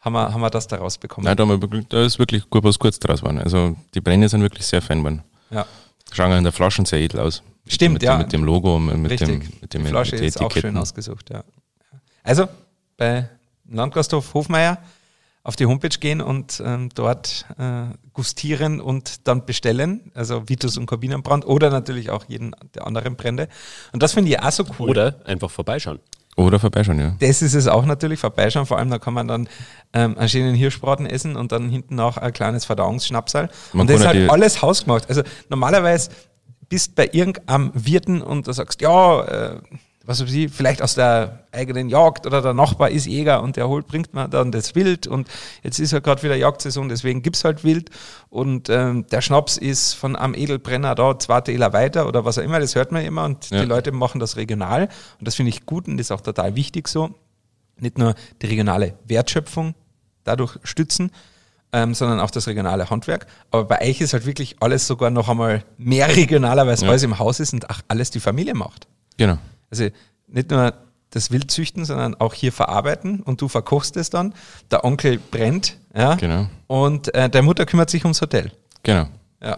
haben, 0.00 0.12
wir, 0.12 0.32
haben 0.32 0.40
wir 0.40 0.50
das 0.50 0.66
daraus 0.66 0.98
bekommen. 0.98 1.26
Nein, 1.26 1.36
da, 1.36 1.46
haben 1.46 1.62
wir 1.62 1.82
da 1.88 2.04
ist 2.04 2.18
wirklich 2.18 2.48
gut 2.50 2.64
was 2.64 2.78
Gutes 2.78 2.98
draus 2.98 3.20
geworden. 3.20 3.38
Also 3.38 3.76
die 3.94 4.00
Brände 4.00 4.28
sind 4.28 4.42
wirklich 4.42 4.66
sehr 4.66 4.82
fein 4.82 4.98
geworden. 4.98 5.22
Ja, 5.50 5.66
Schauen 6.12 6.32
auch 6.32 6.36
in 6.38 6.44
der 6.44 6.52
Flaschen 6.52 6.84
sehr 6.84 7.00
edel 7.00 7.20
aus. 7.20 7.42
Stimmt, 7.66 7.94
mit 7.94 8.02
ja. 8.02 8.18
Mit 8.18 8.32
dem 8.32 8.44
Logo, 8.44 8.78
mit, 8.78 8.96
mit 8.98 9.10
richtig. 9.12 9.28
dem, 9.28 9.52
mit 9.60 9.74
dem 9.74 9.84
Die 9.84 9.88
Flasche 9.88 10.16
mit 10.16 10.24
ist 10.24 10.40
auch 10.40 10.52
schön 10.52 10.76
ausgesucht, 10.76 11.30
ja. 11.30 11.42
Also 12.22 12.46
bei 12.96 13.28
Landgasthof 13.68 14.34
Hofmeier 14.34 14.78
auf 15.44 15.56
die 15.56 15.66
Homepage 15.66 15.96
gehen 16.00 16.22
und 16.22 16.62
ähm, 16.64 16.88
dort 16.94 17.44
äh, 17.58 17.94
gustieren 18.14 18.80
und 18.80 19.28
dann 19.28 19.44
bestellen. 19.44 20.10
Also 20.14 20.48
Vitus 20.48 20.78
und 20.78 20.86
Kabinenbrand 20.86 21.46
oder 21.46 21.70
natürlich 21.70 22.10
auch 22.10 22.24
jeden 22.26 22.56
der 22.74 22.86
anderen 22.86 23.14
Brände. 23.14 23.48
Und 23.92 24.02
das 24.02 24.14
finde 24.14 24.30
ich 24.30 24.40
auch 24.40 24.50
so 24.50 24.64
cool. 24.78 24.88
Oder 24.88 25.20
einfach 25.26 25.50
vorbeischauen. 25.50 26.00
Oder 26.36 26.58
vorbeischauen, 26.58 26.98
ja. 26.98 27.14
Das 27.20 27.42
ist 27.42 27.54
es 27.54 27.68
auch 27.68 27.84
natürlich, 27.84 28.18
vorbeischauen. 28.18 28.66
Vor 28.66 28.78
allem, 28.78 28.90
da 28.90 28.98
kann 28.98 29.14
man 29.14 29.28
dann 29.28 29.48
ähm, 29.92 30.18
einen 30.18 30.28
schönen 30.30 30.54
Hirschbraten 30.54 31.06
essen 31.06 31.36
und 31.36 31.52
dann 31.52 31.68
hinten 31.68 32.00
auch 32.00 32.16
ein 32.16 32.32
kleines 32.32 32.64
Verdauungsschnapsal. 32.64 33.50
Man 33.72 33.82
und 33.82 33.90
das 33.90 34.00
ist 34.00 34.06
halt 34.06 34.30
alles 34.30 34.62
hausgemacht. 34.62 35.08
Also 35.10 35.22
normalerweise 35.50 36.10
bist 36.70 36.96
bei 36.96 37.08
irgendeinem 37.12 37.70
Wirten 37.74 38.22
und 38.22 38.48
da 38.48 38.52
sagst, 38.54 38.80
ja, 38.80 39.22
äh, 39.24 39.60
was 40.06 40.20
weiß 40.22 40.32
ich, 40.32 40.50
vielleicht 40.52 40.82
aus 40.82 40.94
der 40.94 41.44
eigenen 41.52 41.88
Jagd 41.88 42.26
oder 42.26 42.42
der 42.42 42.52
Nachbar 42.54 42.90
ist 42.90 43.06
Jäger 43.06 43.42
und 43.42 43.56
der 43.56 43.68
holt, 43.68 43.86
bringt 43.86 44.12
man 44.12 44.30
dann 44.30 44.52
das 44.52 44.74
Wild 44.74 45.06
und 45.06 45.28
jetzt 45.62 45.78
ist 45.78 45.92
ja 45.92 46.00
gerade 46.00 46.22
wieder 46.22 46.36
Jagdsaison, 46.36 46.88
deswegen 46.88 47.22
gibt's 47.22 47.44
halt 47.44 47.64
Wild 47.64 47.90
und 48.28 48.68
ähm, 48.68 49.06
der 49.06 49.20
Schnaps 49.22 49.56
ist 49.56 49.94
von 49.94 50.14
am 50.16 50.34
Edelbrenner 50.34 50.94
da 50.94 51.18
zwei 51.18 51.40
Täler 51.40 51.72
weiter 51.72 52.06
oder 52.06 52.24
was 52.24 52.38
auch 52.38 52.42
immer, 52.42 52.60
das 52.60 52.74
hört 52.74 52.92
man 52.92 53.04
immer 53.04 53.24
und 53.24 53.48
Ja. 53.50 53.60
die 53.62 53.66
Leute 53.66 53.92
machen 53.92 54.20
das 54.20 54.36
regional 54.36 54.88
und 55.18 55.26
das 55.26 55.36
finde 55.36 55.50
ich 55.50 55.64
gut 55.64 55.88
und 55.88 55.96
das 55.96 56.08
ist 56.08 56.10
auch 56.10 56.20
total 56.20 56.54
wichtig 56.54 56.86
so 56.88 57.14
nicht 57.78 57.98
nur 57.98 58.14
die 58.42 58.46
regionale 58.46 58.94
Wertschöpfung 59.06 59.74
dadurch 60.22 60.58
stützen, 60.62 61.10
ähm, 61.72 61.92
sondern 61.92 62.20
auch 62.20 62.30
das 62.30 62.46
regionale 62.46 62.88
Handwerk. 62.88 63.26
Aber 63.50 63.64
bei 63.64 63.80
euch 63.90 64.00
ist 64.00 64.12
halt 64.12 64.26
wirklich 64.26 64.56
alles 64.60 64.86
sogar 64.86 65.10
noch 65.10 65.28
einmal 65.28 65.64
mehr 65.76 66.08
regionaler, 66.16 66.66
weil 66.66 66.74
es 66.74 66.82
Ja. 66.82 66.88
alles 66.88 67.02
im 67.02 67.18
Haus 67.18 67.40
ist 67.40 67.52
und 67.52 67.68
auch 67.68 67.80
alles 67.88 68.12
die 68.12 68.20
Familie 68.20 68.54
macht. 68.54 68.86
Genau. 69.16 69.38
Also 69.74 69.88
nicht 70.28 70.50
nur 70.50 70.72
das 71.10 71.30
Wild 71.30 71.50
züchten, 71.50 71.84
sondern 71.84 72.14
auch 72.16 72.34
hier 72.34 72.52
verarbeiten 72.52 73.20
und 73.20 73.40
du 73.40 73.48
verkochst 73.48 73.96
es 73.96 74.10
dann. 74.10 74.34
Der 74.70 74.84
Onkel 74.84 75.18
brennt, 75.30 75.76
ja, 75.96 76.14
Genau. 76.14 76.46
und 76.66 77.12
äh, 77.14 77.28
der 77.28 77.42
Mutter 77.42 77.66
kümmert 77.66 77.90
sich 77.90 78.04
ums 78.04 78.20
Hotel. 78.20 78.52
Genau. 78.82 79.06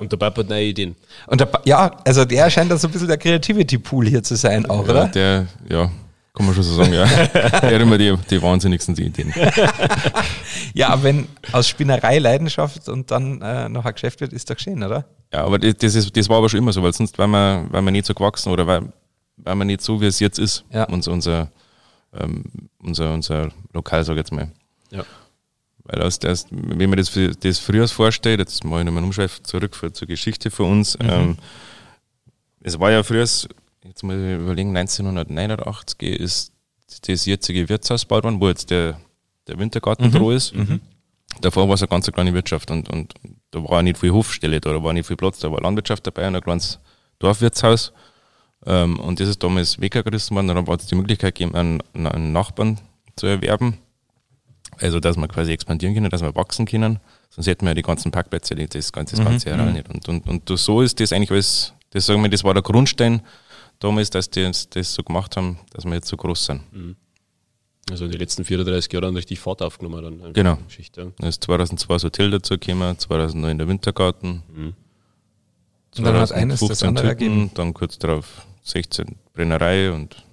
Und 0.01 0.11
der 0.11 0.17
Papa 0.17 0.41
hat 0.41 0.49
neue 0.49 0.65
Ideen. 0.65 0.97
Und 1.29 1.41
der, 1.41 1.47
Pa- 1.47 1.61
ja, 1.65 1.93
also 2.05 2.25
der 2.25 2.51
scheint 2.51 2.71
da 2.73 2.77
so 2.77 2.89
ein 2.89 2.93
bisschen 2.93 3.07
der 3.09 3.19
Creativity-Pool 3.19 4.09
hier 4.09 4.23
zu 4.23 4.35
sein 4.35 4.67
auch, 4.69 4.85
Ja, 4.87 4.91
oder? 4.91 5.07
der, 5.09 5.47
ja, 5.71 5.91
kann 6.35 6.45
man 6.47 6.55
schon 6.55 6.65
so 6.65 6.75
sagen, 6.75 6.93
ja. 6.93 7.05
der 7.07 7.53
hat 7.53 7.81
immer 7.81 7.97
die, 7.97 8.15
die 8.31 8.43
wahnsinnigsten 8.43 8.97
Ideen. 8.97 9.33
Ja, 10.75 10.89
aber 10.89 11.03
wenn 11.05 11.27
aus 11.53 11.69
Spinnerei 11.69 12.19
Leidenschaft 12.19 12.89
und 12.89 13.11
dann 13.11 13.41
äh, 13.43 13.69
noch 13.69 13.85
ein 13.85 13.95
Geschäft 13.95 14.21
wird, 14.21 14.33
ist 14.33 14.51
doch 14.51 14.57
geschehen, 14.57 14.83
oder? 14.83 15.05
Ja, 15.33 15.45
aber 15.45 15.59
das, 15.59 15.75
das, 15.77 15.95
ist, 15.95 16.17
das 16.17 16.29
war 16.29 16.39
aber 16.39 16.49
schon 16.49 16.59
immer 16.59 16.73
so, 16.73 16.83
weil 16.83 16.93
sonst 16.93 17.17
wären 17.19 17.31
wir, 17.31 17.67
wären 17.71 17.85
wir 17.85 17.91
nicht 17.93 18.07
so 18.07 18.15
gewachsen 18.15 18.51
oder 18.53 18.67
weil, 18.67 18.83
weil 19.37 19.55
wir 19.57 19.65
nicht 19.65 19.83
so, 19.83 20.01
wie 20.01 20.07
es 20.07 20.21
jetzt 20.21 20.39
ist. 20.39 20.65
Ja. 20.73 20.85
Unser, 20.85 21.13
unser, 21.13 21.51
ähm, 22.13 22.45
unser, 22.79 23.13
unser 23.13 23.53
Lokal, 23.73 24.05
sag 24.05 24.15
ich 24.15 24.19
jetzt 24.19 24.33
mal. 24.33 24.51
Ja. 24.91 25.05
Weil 25.85 26.03
aus 26.03 26.19
das, 26.19 26.47
wenn 26.51 26.91
man 26.91 26.97
das, 26.97 27.13
das 27.41 27.59
früher 27.59 27.87
vorstellt, 27.89 28.41
jetzt 28.41 28.65
mache 28.65 28.81
ich 28.81 28.87
nochmal 28.87 28.99
einen 28.99 29.07
Umschweif 29.07 29.43
zurück 29.43 29.77
für, 29.77 29.93
zur 29.93 30.09
Geschichte 30.09 30.51
für 30.51 30.65
uns. 30.65 30.99
Ähm, 31.01 31.37
es 32.61 32.79
war 32.81 32.91
ja 32.91 33.03
früher, 33.03 33.21
jetzt 33.21 34.03
muss 34.03 34.15
ich 34.15 34.35
überlegen, 34.35 34.77
1989 34.77 36.03
ist 36.03 36.53
das 37.07 37.27
jetzige 37.27 37.69
Wirtshaus 37.69 38.03
gebaut 38.03 38.25
worden, 38.25 38.41
wo 38.41 38.49
jetzt 38.49 38.71
der, 38.71 38.99
der 39.47 39.59
Wintergarten 39.59 40.11
dran 40.11 40.31
ist. 40.31 40.53
Davor 41.41 41.69
war 41.69 41.75
es 41.75 41.83
eine 41.83 41.89
ganz 41.89 42.11
kleine 42.11 42.35
Wirtschaft 42.35 42.71
und, 42.71 42.89
und 42.89 43.15
da 43.51 43.63
war 43.63 43.83
nicht 43.83 43.99
viel 43.99 44.11
Hofstelle, 44.13 44.61
da, 44.61 44.73
da 44.73 44.83
war 44.83 44.93
nicht 44.93 45.07
viel 45.07 45.17
Platz, 45.17 45.39
da 45.39 45.53
war 45.53 45.61
Landwirtschaft 45.61 46.07
dabei 46.07 46.27
und 46.27 46.37
ein 46.37 46.43
kleines 46.43 46.79
Dorfwirtshaus. 47.19 47.93
Ähm, 48.67 48.99
und 48.99 49.21
das 49.21 49.29
ist 49.29 49.43
damals 49.43 49.81
weggerissen 49.81 50.35
worden, 50.35 50.49
dann 50.49 50.67
hat 50.67 50.81
es 50.81 50.87
die 50.87 50.95
Möglichkeit 50.97 51.35
gegeben, 51.37 51.55
einen, 51.55 51.81
einen 51.95 52.33
Nachbarn 52.33 52.79
zu 53.17 53.27
erwerben. 53.27 53.79
Also, 54.79 55.01
dass 55.01 55.17
wir 55.17 55.29
quasi 55.29 55.53
expandieren 55.53 55.95
können, 55.95 56.11
dass 56.11 56.21
wir 56.23 56.35
wachsen 56.35 56.67
können. 56.67 56.99
Sonst 57.31 57.47
hätten 57.47 57.65
wir 57.65 57.71
ja 57.71 57.75
die 57.75 57.83
ganzen 57.83 58.11
Parkplätze, 58.11 58.55
die- 58.55 58.67
das 58.69 58.93
ganze, 58.93 59.17
das 59.17 59.25
ganze 59.25 59.53
Areal 59.53 59.73
nicht. 59.73 59.89
Und, 59.89 60.09
und, 60.09 60.29
und 60.29 60.59
so 60.59 60.83
ist 60.83 61.01
das 61.01 61.13
eigentlich 61.13 61.31
alles, 61.31 61.73
das 61.91 62.07
sagen 62.07 62.23
wir, 62.23 62.29
das 62.29 62.45
war 62.45 62.53
der 62.55 62.63
Grundstein 62.63 63.23
damals, 63.79 64.11
dass 64.11 64.29
die 64.29 64.45
uns 64.45 64.69
das 64.69 64.93
so 64.93 65.03
gemacht 65.03 65.37
haben, 65.37 65.59
dass 65.73 65.85
wir 65.85 65.95
jetzt 65.95 66.09
so 66.09 66.17
groß 66.17 66.45
sind. 66.47 66.61
Also 67.91 68.05
in 68.07 68.11
den 68.11 68.19
letzten 68.21 68.45
34 68.45 68.93
Jahren 68.93 69.15
richtig 69.17 69.39
Fahrt 69.39 69.63
aufgenommen. 69.63 70.19
Dann 70.21 70.33
Genau. 70.33 70.57
die 70.57 70.65
Geschichte, 70.67 71.01
ja. 71.03 71.07
Dann 71.19 71.29
ist 71.29 71.45
2002 71.45 71.95
das 71.95 72.05
Hotel 72.05 72.31
dazu 72.33 72.59
gekommen, 72.59 72.99
2009 72.99 73.59
der 73.59 73.69
Wintergarten. 73.69 74.43
Und 75.97 76.05
dann 76.05 76.17
hat 76.17 76.33
eines 76.33 76.61
das 76.61 76.81
2015 76.81 76.89
andere 76.89 77.09
Tüten, 77.17 77.31
ergeben. 77.31 77.51
Dann 77.55 77.73
kurz 77.75 77.99
darauf 77.99 78.47
16 78.67 79.17
Brennerei 79.33 79.93
und 79.93 80.25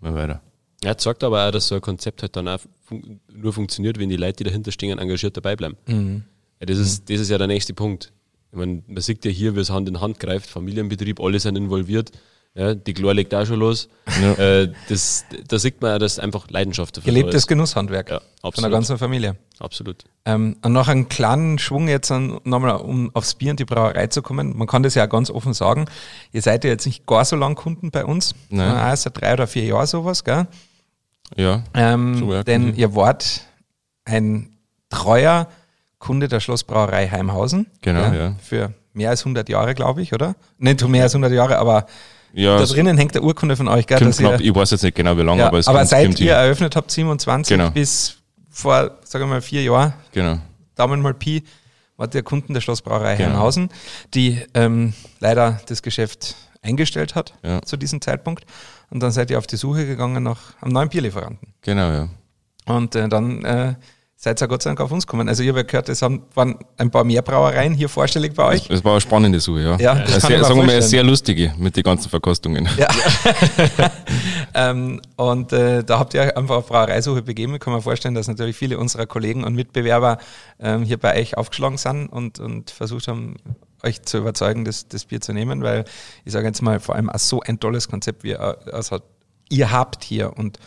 immer 0.00 0.14
weiter. 0.14 0.42
Er 0.82 0.98
sagt 0.98 1.22
aber 1.22 1.46
auch, 1.46 1.52
dass 1.52 1.68
so 1.68 1.76
ein 1.76 1.80
Konzept 1.80 2.22
halt 2.22 2.34
dann 2.34 2.48
auch 2.48 2.58
fun 2.84 3.20
nur 3.32 3.52
funktioniert, 3.52 3.98
wenn 3.98 4.08
die 4.08 4.16
Leute, 4.16 4.38
die 4.38 4.44
dahinter 4.44 4.72
stehen, 4.72 4.98
engagiert 4.98 5.36
dabei 5.36 5.54
bleiben. 5.54 5.76
Mhm. 5.86 6.24
Ja, 6.60 6.66
das, 6.66 6.78
ist, 6.78 7.08
das 7.08 7.20
ist 7.20 7.30
ja 7.30 7.38
der 7.38 7.46
nächste 7.46 7.74
Punkt. 7.74 8.12
Ich 8.50 8.58
meine, 8.58 8.82
man 8.86 9.00
sieht 9.00 9.24
ja 9.24 9.30
hier, 9.30 9.54
wie 9.54 9.60
es 9.60 9.70
Hand 9.70 9.88
in 9.88 10.00
Hand 10.00 10.18
greift, 10.18 10.48
Familienbetrieb, 10.48 11.20
alle 11.20 11.38
sind 11.38 11.56
involviert. 11.56 12.10
Ja, 12.54 12.74
die 12.74 12.92
Chlor 12.92 13.14
legt 13.14 13.34
auch 13.34 13.46
schon 13.46 13.60
los. 13.60 13.88
Ja. 14.20 14.32
Äh, 14.34 14.72
das, 14.88 15.24
da 15.48 15.58
sieht 15.58 15.80
man, 15.80 15.98
dass 15.98 16.18
einfach 16.18 16.50
Leidenschaft 16.50 16.98
dafür 16.98 17.10
da 17.10 17.14
Gelebtes 17.18 17.42
ist. 17.42 17.46
Genusshandwerk 17.46 18.10
Ja, 18.10 18.20
von 18.42 18.62
der 18.62 18.70
ganzen 18.70 18.98
Familie. 18.98 19.36
Absolut. 19.58 20.04
Ähm, 20.26 20.56
und 20.62 20.72
noch 20.72 20.88
einen 20.88 21.08
kleinen 21.08 21.58
Schwung 21.58 21.88
jetzt 21.88 22.10
nochmal, 22.10 22.76
um 22.76 23.10
aufs 23.14 23.34
Bier 23.36 23.52
und 23.52 23.60
die 23.60 23.64
Brauerei 23.64 24.08
zu 24.08 24.20
kommen. 24.20 24.54
Man 24.56 24.66
kann 24.66 24.82
das 24.82 24.94
ja 24.94 25.06
auch 25.06 25.08
ganz 25.08 25.30
offen 25.30 25.54
sagen. 25.54 25.86
Ihr 26.32 26.42
seid 26.42 26.64
ja 26.64 26.70
jetzt 26.70 26.84
nicht 26.84 27.06
gar 27.06 27.24
so 27.24 27.36
lang 27.36 27.54
Kunden 27.54 27.90
bei 27.90 28.04
uns. 28.04 28.34
Nein. 28.50 28.76
Erst 28.76 29.04
seit 29.04 29.18
drei 29.18 29.32
oder 29.32 29.46
vier 29.46 29.64
Jahren 29.64 29.86
sowas, 29.86 30.22
gell? 30.22 30.46
Ja, 31.36 31.62
Ähm, 31.72 32.18
So 32.18 32.42
denn 32.42 32.74
ihr 32.76 32.94
wart 32.94 33.46
ein 34.04 34.50
treuer 34.90 35.48
Kunde 35.98 36.28
der 36.28 36.40
Schlossbrauerei 36.40 37.08
Heimhausen. 37.08 37.66
Genau, 37.80 38.12
ja. 38.12 38.34
Für 38.42 38.74
mehr 38.92 39.08
als 39.08 39.22
100 39.22 39.48
Jahre, 39.48 39.74
glaube 39.74 40.02
ich, 40.02 40.12
oder? 40.12 40.34
Nicht 40.58 40.86
mehr 40.86 41.04
als 41.04 41.14
100 41.14 41.32
Jahre, 41.32 41.56
aber 41.58 41.86
ja 42.32 42.58
da 42.58 42.64
drinnen 42.64 42.96
hängt 42.98 43.14
der 43.14 43.22
Urkunde 43.22 43.56
von 43.56 43.68
euch, 43.68 43.86
gell? 43.86 43.98
dass 43.98 44.18
knapp, 44.18 44.40
ihr, 44.40 44.46
ich 44.50 44.54
weiß 44.54 44.70
jetzt 44.72 44.82
nicht 44.82 44.94
genau 44.94 45.16
wie 45.16 45.22
lange, 45.22 45.40
ja, 45.40 45.46
aber 45.48 45.58
es 45.58 45.68
aber 45.68 45.84
seit 45.86 46.18
ihr 46.20 46.32
eröffnet 46.34 46.76
habt, 46.76 46.90
27 46.90 47.56
Genau. 47.56 47.70
bis 47.70 48.16
vor, 48.50 48.98
sagen 49.04 49.24
wir 49.24 49.28
mal, 49.28 49.40
vier 49.42 49.62
Jahren, 49.62 49.92
Genau. 50.12 50.38
Daumen 50.74 51.00
mal 51.02 51.14
Pi, 51.14 51.42
wart 51.96 52.14
ihr 52.14 52.22
Kunden 52.22 52.54
der 52.54 52.60
Schlossbrauerei 52.60 53.16
Genau. 53.16 53.28
Herrenhausen, 53.30 53.70
die 54.14 54.40
ähm, 54.54 54.92
leider 55.20 55.60
das 55.66 55.82
Geschäft 55.82 56.36
eingestellt 56.62 57.14
hat 57.14 57.34
Ja. 57.42 57.60
zu 57.62 57.76
diesem 57.76 58.00
Zeitpunkt. 58.00 58.44
Und 58.90 59.00
dann 59.02 59.10
seid 59.10 59.30
ihr 59.30 59.38
auf 59.38 59.46
die 59.46 59.56
Suche 59.56 59.86
gegangen 59.86 60.22
nach 60.22 60.38
einem 60.60 60.72
neuen 60.72 60.88
Bierlieferanten. 60.90 61.54
Genau, 61.62 61.90
ja. 61.90 62.08
Und 62.66 62.94
äh, 62.94 63.08
dann 63.08 63.44
äh, 63.44 63.74
seid 64.22 64.40
ihr 64.40 64.46
Gott 64.46 64.62
sei 64.62 64.70
Dank 64.70 64.80
auf 64.80 64.92
uns 64.92 65.04
gekommen. 65.04 65.28
Also 65.28 65.42
ich 65.42 65.48
habe 65.48 65.58
ja 65.58 65.62
gehört, 65.64 65.88
es 65.88 66.00
haben, 66.00 66.22
waren 66.34 66.56
ein 66.76 66.92
paar 66.92 67.02
mehr 67.02 67.22
Brauereien 67.22 67.74
hier 67.74 67.88
vorstellig 67.88 68.34
bei 68.34 68.44
euch. 68.44 68.70
Es 68.70 68.84
war 68.84 68.92
eine 68.92 69.00
spannende 69.00 69.40
Suche, 69.40 69.62
ja. 69.62 69.76
Ja, 69.78 69.94
das 69.96 70.20
kann 70.20 70.30
sehr, 70.30 70.44
sagen 70.44 70.60
wir 70.60 70.66
mal, 70.66 70.72
eine 70.72 70.82
sehr 70.82 71.02
lustige 71.02 71.52
mit 71.58 71.74
den 71.74 71.82
ganzen 71.82 72.08
Verkostungen. 72.08 72.68
Ja. 72.76 72.88
ähm, 74.54 75.00
und 75.16 75.52
äh, 75.52 75.82
da 75.82 75.98
habt 75.98 76.14
ihr 76.14 76.36
einfach 76.36 76.54
auf 76.54 76.68
Brauereisuche 76.68 77.22
begeben. 77.22 77.54
Ich 77.54 77.60
kann 77.60 77.72
mir 77.72 77.82
vorstellen, 77.82 78.14
dass 78.14 78.28
natürlich 78.28 78.56
viele 78.56 78.78
unserer 78.78 79.06
Kollegen 79.06 79.42
und 79.42 79.56
Mitbewerber 79.56 80.18
ähm, 80.60 80.84
hier 80.84 80.98
bei 80.98 81.20
euch 81.20 81.36
aufgeschlagen 81.36 81.76
sind 81.76 82.06
und, 82.06 82.38
und 82.38 82.70
versucht 82.70 83.08
haben, 83.08 83.34
euch 83.82 84.02
zu 84.02 84.18
überzeugen, 84.18 84.64
das, 84.64 84.86
das 84.86 85.06
Bier 85.06 85.20
zu 85.20 85.32
nehmen, 85.32 85.64
weil 85.64 85.84
ich 86.24 86.32
sage 86.32 86.46
jetzt 86.46 86.62
mal, 86.62 86.78
vor 86.78 86.94
allem 86.94 87.10
auch 87.10 87.18
so 87.18 87.40
ein 87.40 87.58
tolles 87.58 87.88
Konzept, 87.88 88.22
wie 88.22 88.30
ihr, 88.30 88.58
also 88.72 89.00
ihr 89.48 89.72
habt 89.72 90.04
hier 90.04 90.38
und 90.38 90.60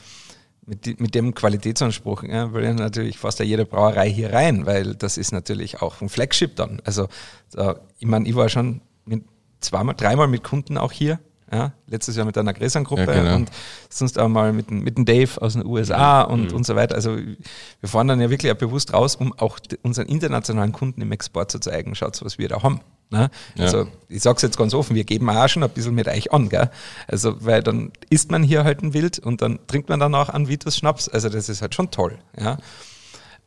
mit, 0.67 0.99
mit 0.99 1.13
dem 1.15 1.33
Qualitätsanspruch 1.35 2.23
ja, 2.23 2.51
will 2.53 2.63
ja 2.63 2.73
natürlich 2.73 3.17
fast 3.19 3.39
ja 3.39 3.45
jede 3.45 3.65
Brauerei 3.65 4.09
hier 4.09 4.33
rein, 4.33 4.65
weil 4.65 4.95
das 4.95 5.17
ist 5.17 5.31
natürlich 5.31 5.81
auch 5.81 6.01
ein 6.01 6.09
Flagship 6.09 6.55
dann. 6.55 6.81
Also 6.85 7.07
da, 7.51 7.79
ich 7.99 8.07
meine, 8.07 8.27
ich 8.27 8.35
war 8.35 8.49
schon 8.49 8.81
mit 9.05 9.23
zweimal, 9.59 9.95
dreimal 9.95 10.27
mit 10.27 10.43
Kunden 10.43 10.77
auch 10.77 10.91
hier. 10.91 11.19
Ja, 11.51 11.73
letztes 11.85 12.15
Jahr 12.15 12.25
mit 12.25 12.35
einer 12.39 12.53
Gräsern-Gruppe 12.53 13.05
Ja, 13.05 13.21
genau. 13.21 13.35
und 13.35 13.51
sonst 13.87 14.17
auch 14.17 14.27
mal 14.27 14.51
mit, 14.51 14.71
dem- 14.71 14.83
mit 14.83 14.97
dem 14.97 15.05
Dave 15.05 15.39
aus 15.39 15.53
den 15.53 15.63
USA 15.63 16.23
und, 16.23 16.51
und 16.51 16.65
so 16.65 16.75
weiter. 16.75 16.95
Also 16.95 17.15
wir 17.17 17.87
fahren 17.89 18.07
dann 18.07 18.19
ja 18.19 18.31
wirklich 18.31 18.51
auch 18.51 18.57
bewusst 18.57 18.91
raus, 18.93 19.15
um 19.15 19.31
auch 19.33 19.59
unseren 19.83 20.07
internationalen 20.07 20.71
Kunden 20.71 21.01
im 21.01 21.11
Export 21.11 21.51
zu 21.51 21.59
zeigen, 21.59 21.93
schaut 21.93 22.19
was 22.25 22.39
wir 22.39 22.49
da 22.49 22.63
haben. 22.63 22.81
Ne? 23.09 23.29
Ja. 23.55 23.65
Also 23.65 23.87
ich 24.09 24.23
sag's 24.23 24.41
jetzt 24.41 24.57
ganz 24.57 24.73
offen, 24.73 24.95
wir 24.95 25.03
geben 25.03 25.29
auch 25.29 25.47
schon 25.47 25.63
ein 25.63 25.69
bisschen 25.69 25.93
mit 25.93 26.07
euch 26.07 26.33
an, 26.33 26.49
gell? 26.49 26.69
Also, 27.07 27.45
weil 27.45 27.61
dann 27.61 27.91
isst 28.09 28.31
man 28.31 28.43
hier 28.43 28.63
halt 28.63 28.81
ein 28.81 28.93
Wild 28.93 29.19
und 29.19 29.41
dann 29.41 29.59
trinkt 29.67 29.89
man 29.89 29.99
danach 29.99 30.29
an 30.29 30.47
Vitus 30.47 30.77
Schnaps. 30.77 31.07
Also 31.07 31.29
das 31.29 31.49
ist 31.49 31.61
halt 31.61 31.75
schon 31.75 31.91
toll, 31.91 32.17
ja. 32.39 32.57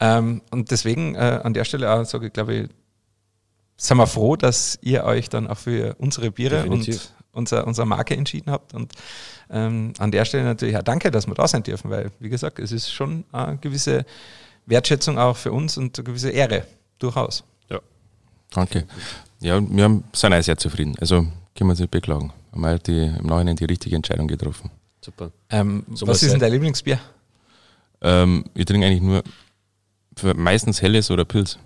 Ähm, 0.01 0.43
und 0.51 0.71
deswegen 0.71 1.17
äh, 1.17 1.41
an 1.43 1.55
der 1.55 1.65
Stelle 1.65 1.93
auch 1.93 2.05
sage 2.05 2.29
ich, 2.29 2.33
glaube 2.33 2.55
ich, 2.55 2.69
sind 3.77 3.97
wir 3.97 4.07
froh, 4.07 4.37
dass 4.37 4.79
ihr 4.83 5.05
euch 5.05 5.29
dann 5.29 5.47
auch 5.47 5.59
für 5.59 5.97
unsere 5.99 6.31
Biere 6.31 6.63
Definitiv. 6.63 6.95
und 6.97 7.15
unser, 7.33 7.67
unsere 7.67 7.87
Marke 7.87 8.17
entschieden 8.17 8.51
habt. 8.51 8.75
Und 8.75 8.93
ähm, 9.51 9.93
an 9.99 10.11
der 10.11 10.25
Stelle 10.25 10.45
natürlich 10.45 10.77
auch 10.77 10.83
danke, 10.83 11.11
dass 11.11 11.27
wir 11.27 11.35
da 11.35 11.47
sein 11.49 11.63
dürfen, 11.63 11.91
weil, 11.91 12.11
wie 12.19 12.29
gesagt, 12.29 12.59
es 12.59 12.73
ist 12.73 12.93
schon 12.93 13.25
eine 13.33 13.57
gewisse 13.59 14.05
Wertschätzung 14.67 15.19
auch 15.19 15.37
für 15.37 15.53
uns 15.53 15.79
und 15.79 15.99
eine 15.99 16.05
gewisse 16.05 16.31
Ehre, 16.31 16.67
durchaus. 16.99 17.45
Ja. 17.71 17.81
Danke. 18.51 18.87
Ja, 19.41 19.61
wir 19.61 19.85
haben, 19.85 20.05
sind 20.13 20.33
auch 20.35 20.43
sehr 20.43 20.57
zufrieden. 20.59 20.97
Also 21.01 21.17
können 21.23 21.33
wir 21.55 21.71
uns 21.71 21.81
nicht 21.81 21.91
beklagen. 21.91 22.33
Wir 22.51 22.57
haben 22.57 22.67
halt 22.67 22.87
die, 22.87 23.05
im 23.05 23.27
Nachhinein 23.27 23.57
die 23.57 23.65
richtige 23.65 23.97
Entscheidung 23.97 24.27
getroffen. 24.29 24.71
Super. 25.01 25.31
Ähm, 25.51 25.85
So 25.95 26.07
was 26.07 26.23
ist 26.23 26.33
denn 26.33 26.41
dein 26.41 26.53
Lieblingsbier? 26.53 26.99
Ähm, 28.01 28.45
ich 28.55 28.65
trinke 28.65 28.87
eigentlich 28.87 29.03
nur 29.03 29.23
für 30.17 30.35
meistens 30.35 30.83
Helles 30.83 31.11
oder 31.11 31.25
Pilz. 31.25 31.59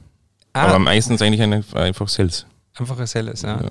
Ah. 0.52 0.66
Aber 0.68 0.78
meistens 0.78 1.22
eigentlich 1.22 1.42
eine, 1.42 1.64
einfach 1.74 2.10
Helles. 2.16 2.46
Einfaches 2.74 3.14
Helles, 3.14 3.42
ja. 3.42 3.60
Ja. 3.62 3.68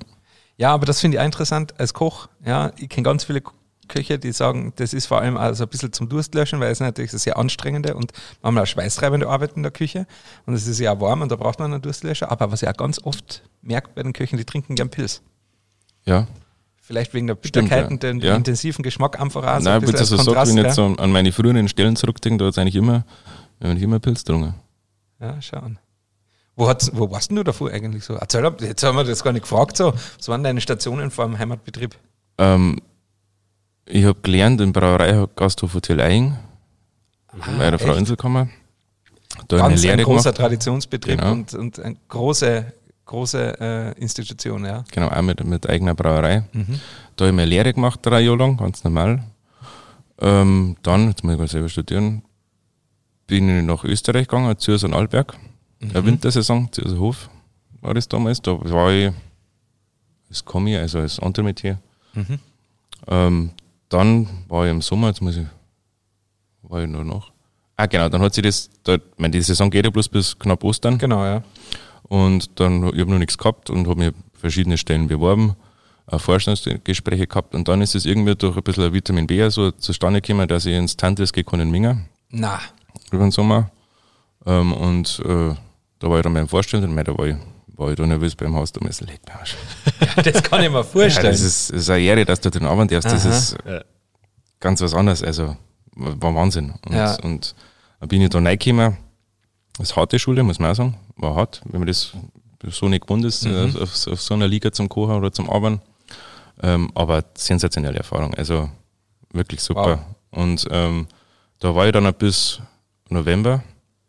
Ja, 0.58 0.74
aber 0.74 0.86
das 0.86 1.00
finde 1.00 1.16
ich 1.16 1.20
auch 1.20 1.24
interessant 1.24 1.78
als 1.80 1.94
Koch. 1.94 2.28
Ja, 2.44 2.72
ich 2.76 2.88
kenne 2.88 3.04
ganz 3.04 3.24
viele 3.24 3.42
Köche, 3.88 4.18
die 4.18 4.32
sagen, 4.32 4.72
das 4.76 4.94
ist 4.94 5.06
vor 5.06 5.20
allem 5.20 5.36
also 5.36 5.64
ein 5.64 5.68
bisschen 5.68 5.92
zum 5.92 6.08
Durstlöschen, 6.08 6.60
weil 6.60 6.70
es 6.70 6.80
natürlich 6.80 7.10
eine 7.12 7.18
sehr 7.18 7.36
anstrengende 7.36 7.94
und 7.94 8.12
manchmal 8.40 8.64
auch 8.64 8.66
schweißtreibende 8.66 9.28
Arbeit 9.28 9.52
in 9.56 9.62
der 9.62 9.72
Küche. 9.72 10.06
Und 10.46 10.54
es 10.54 10.66
ist 10.66 10.78
ja 10.78 10.92
auch 10.92 11.00
warm 11.00 11.20
und 11.22 11.30
da 11.30 11.36
braucht 11.36 11.58
man 11.58 11.72
einen 11.72 11.82
Durstlöscher. 11.82 12.30
Aber 12.30 12.50
was 12.52 12.62
ich 12.62 12.68
auch 12.68 12.76
ganz 12.76 13.00
oft 13.02 13.42
merkt 13.60 13.94
bei 13.94 14.02
den 14.02 14.12
Köchen, 14.12 14.36
die 14.38 14.44
trinken 14.44 14.74
gern 14.74 14.88
Pilz. 14.88 15.22
Ja. 16.04 16.26
Vielleicht 16.80 17.14
wegen 17.14 17.26
der 17.26 17.34
Bitterkeit 17.36 17.84
ja. 17.84 17.88
und 17.88 18.02
den 18.02 18.20
Ja. 18.20 18.34
intensiven 18.34 18.82
Geschmack 18.82 19.20
einfach 19.20 19.42
auch. 19.44 19.58
so 19.58 19.64
Nein, 19.64 19.82
ein 19.82 19.88
wenn 19.88 19.94
ich 19.94 20.06
so 20.06 20.16
sagt, 20.16 20.48
wenn 20.48 20.58
ich 20.58 20.64
jetzt 20.64 20.74
so 20.74 20.84
an 20.84 21.12
meine 21.12 21.30
früheren 21.32 21.68
Stellen 21.68 21.96
zurückdenke, 21.96 22.38
da 22.38 22.46
hat 22.46 22.52
es 22.52 22.58
eigentlich 22.58 22.76
immer, 22.76 23.04
wir 23.60 23.70
haben 23.70 23.76
immer 23.78 24.00
Pilz 24.00 24.24
getrunken. 24.24 24.54
Ja, 25.20 25.40
schauen. 25.40 25.78
Wo, 26.56 26.66
wo 26.92 27.10
warst 27.10 27.30
denn 27.30 27.36
du 27.36 27.44
davor 27.44 27.70
eigentlich 27.70 28.04
so? 28.04 28.14
Erzähl, 28.14 28.44
ab, 28.44 28.60
jetzt 28.60 28.82
haben 28.82 28.96
wir 28.96 29.04
das 29.04 29.22
gar 29.22 29.32
nicht 29.32 29.42
gefragt. 29.42 29.76
So. 29.76 29.94
Was 30.18 30.28
waren 30.28 30.42
deine 30.42 30.60
Stationen 30.60 31.10
vor 31.10 31.24
dem 31.24 31.38
Heimatbetrieb? 31.38 31.96
Ähm, 32.38 32.80
ich 33.92 34.04
habe 34.04 34.18
gelernt 34.22 34.60
im 34.60 34.72
Brauerei 34.72 35.26
Gasthof 35.36 35.74
Hotel 35.74 36.00
Eying, 36.00 36.36
bei 37.58 37.70
der 37.70 37.78
Frau 37.78 37.92
Ah? 37.92 37.98
Inselkammer. 37.98 38.48
Da 39.48 39.58
habe 39.60 39.74
ich 39.74 39.82
Ganz 39.82 39.84
eine 39.84 39.92
ein 39.92 39.98
Lehre 39.98 40.02
großer 40.04 40.22
gemacht. 40.32 40.36
Traditionsbetrieb 40.36 41.18
Genau. 41.18 41.32
und, 41.32 41.54
und 41.54 41.78
eine 41.80 41.96
große, 42.08 42.72
große 43.06 43.60
äh, 43.60 44.00
Institution, 44.00 44.64
ja. 44.64 44.84
Genau, 44.90 45.08
auch 45.08 45.22
mit, 45.22 45.44
mit 45.44 45.68
eigener 45.68 45.94
Brauerei. 45.94 46.44
Mhm. 46.52 46.80
Da 47.16 47.24
habe 47.24 47.30
ich 47.30 47.36
meine 47.36 47.46
Lehre 47.50 47.72
gemacht, 47.72 48.00
drei 48.02 48.20
Jahre 48.20 48.36
lang, 48.38 48.56
ganz 48.56 48.84
normal. 48.84 49.22
Ähm, 50.20 50.76
dann, 50.82 51.08
jetzt 51.08 51.24
muss 51.24 51.32
ich 51.34 51.38
mal 51.38 51.48
selber 51.48 51.68
studieren, 51.68 52.22
bin 53.26 53.58
ich 53.58 53.64
nach 53.64 53.84
Österreich 53.84 54.28
gegangen, 54.28 54.56
zu 54.58 54.72
und 54.72 54.94
Alberg. 54.94 55.34
Mhm. 55.80 55.90
Eine 55.90 56.04
Wintersaison, 56.06 56.70
zu 56.72 56.98
Hof 56.98 57.28
war 57.80 57.94
das 57.94 58.08
damals. 58.08 58.40
Da 58.42 58.52
war 58.70 58.92
ich 58.92 59.12
als 60.28 60.44
Kommi, 60.44 60.76
also 60.76 60.98
als 61.00 61.18
Entremetier. 61.18 61.78
Mhm. 62.14 62.38
Ähm, 63.08 63.50
dann 63.92 64.26
war 64.48 64.64
ich 64.64 64.70
im 64.70 64.82
Sommer, 64.82 65.08
jetzt 65.08 65.20
muss 65.20 65.36
ich, 65.36 65.46
war 66.62 66.82
ich 66.82 66.88
nur 66.88 67.04
noch. 67.04 67.32
Ah, 67.76 67.86
genau, 67.86 68.08
dann 68.08 68.22
hat 68.22 68.34
sich 68.34 68.44
das, 68.44 68.70
da, 68.84 68.94
ich 68.94 69.00
meine, 69.16 69.32
die 69.32 69.42
Saison 69.42 69.70
geht 69.70 69.84
ja 69.84 69.90
bloß 69.90 70.08
bis 70.08 70.38
knapp 70.38 70.62
Ostern. 70.62 70.98
Genau, 70.98 71.24
ja. 71.24 71.42
Und 72.04 72.60
dann, 72.60 72.84
ich 72.94 73.00
habe 73.00 73.10
noch 73.10 73.18
nichts 73.18 73.38
gehabt 73.38 73.70
und 73.70 73.88
habe 73.88 73.98
mir 73.98 74.12
verschiedene 74.34 74.76
Stellen 74.76 75.08
beworben, 75.08 75.56
auch 76.06 76.20
Vorstellungsgespräche 76.20 77.26
gehabt 77.26 77.54
und 77.54 77.68
dann 77.68 77.80
ist 77.80 77.94
es 77.94 78.04
irgendwie 78.06 78.34
durch 78.34 78.56
ein 78.56 78.62
bisschen 78.62 78.92
Vitamin 78.92 79.26
B 79.26 79.48
so 79.48 79.70
zustande 79.70 80.20
gekommen, 80.20 80.48
dass 80.48 80.66
ich 80.66 80.74
ins 80.74 80.96
Tantres 80.96 81.32
gekommen 81.32 81.62
in 81.62 81.70
Minga 81.70 81.98
Na, 82.30 82.60
über 83.10 83.22
den 83.22 83.30
Sommer. 83.30 83.70
Ähm, 84.44 84.72
und 84.72 85.22
äh, 85.24 85.54
da 86.00 86.10
war 86.10 86.18
ich 86.18 86.22
dann 86.24 86.34
beim 86.34 86.48
Vorstellen 86.48 86.84
und 86.84 86.96
da 86.96 87.16
war 87.16 87.26
ich, 87.26 87.36
war 87.76 87.90
ich 87.90 87.96
da 87.96 88.06
nervös 88.06 88.34
beim 88.34 88.54
Haus, 88.54 88.72
da 88.72 88.80
muss 88.84 89.00
ich 89.00 89.08
leck 89.08 89.20
mir 89.26 89.32
am 89.34 89.40
Arsch. 89.40 89.56
das 90.24 90.42
kann 90.42 90.62
ich 90.62 90.70
mir 90.70 90.76
Ja, 90.78 90.82
vorstellen. 90.82 91.26
das, 91.32 91.40
ist, 91.40 91.70
das 91.72 91.80
ist 91.82 91.90
eine 91.90 92.02
Ehre, 92.02 92.24
dass 92.24 92.40
du 92.40 92.50
den 92.50 92.64
arbeiten 92.64 92.88
darfst. 92.88 93.10
Das 93.10 93.26
Aha. 93.26 93.36
ist 93.36 93.56
Ja. 93.66 93.82
ganz 94.60 94.80
was 94.80 94.94
anderes. 94.94 95.22
Also 95.22 95.56
war 95.94 96.34
Wahnsinn. 96.34 96.74
Und, 96.86 96.92
Ja. 96.94 97.14
und 97.22 97.54
dann 98.00 98.08
bin 98.08 98.20
ich 98.22 98.30
da 98.30 98.38
reingekommen. 98.38 98.96
Das 99.78 99.90
ist 99.90 99.96
harte 99.96 100.18
Schule, 100.18 100.42
muss 100.42 100.58
man 100.58 100.70
auch 100.70 100.74
sagen. 100.76 100.96
War 101.16 101.34
hart, 101.34 101.62
wenn 101.64 101.80
man 101.80 101.86
das 101.88 102.12
so 102.68 102.88
nicht 102.88 103.06
gewohnt 103.06 103.24
ist, 103.24 103.44
Mhm. 103.46 103.76
auf, 103.80 104.06
auf 104.06 104.20
so 104.20 104.34
einer 104.34 104.46
Liga 104.48 104.70
zum 104.72 104.88
Kochen 104.88 105.14
oder 105.16 105.32
zum 105.32 105.48
Arbeiten. 105.50 105.80
Ähm, 106.62 106.90
aber 106.94 107.24
sensationelle 107.34 107.96
Erfahrung. 107.98 108.34
Also 108.34 108.68
wirklich 109.32 109.60
super. 109.62 110.04
Und 110.30 110.66
ähm, 110.70 111.06
da 111.58 111.74
war 111.74 111.86
ich 111.86 111.92
dann 111.92 112.12
bis 112.14 112.60
November. 113.08 113.62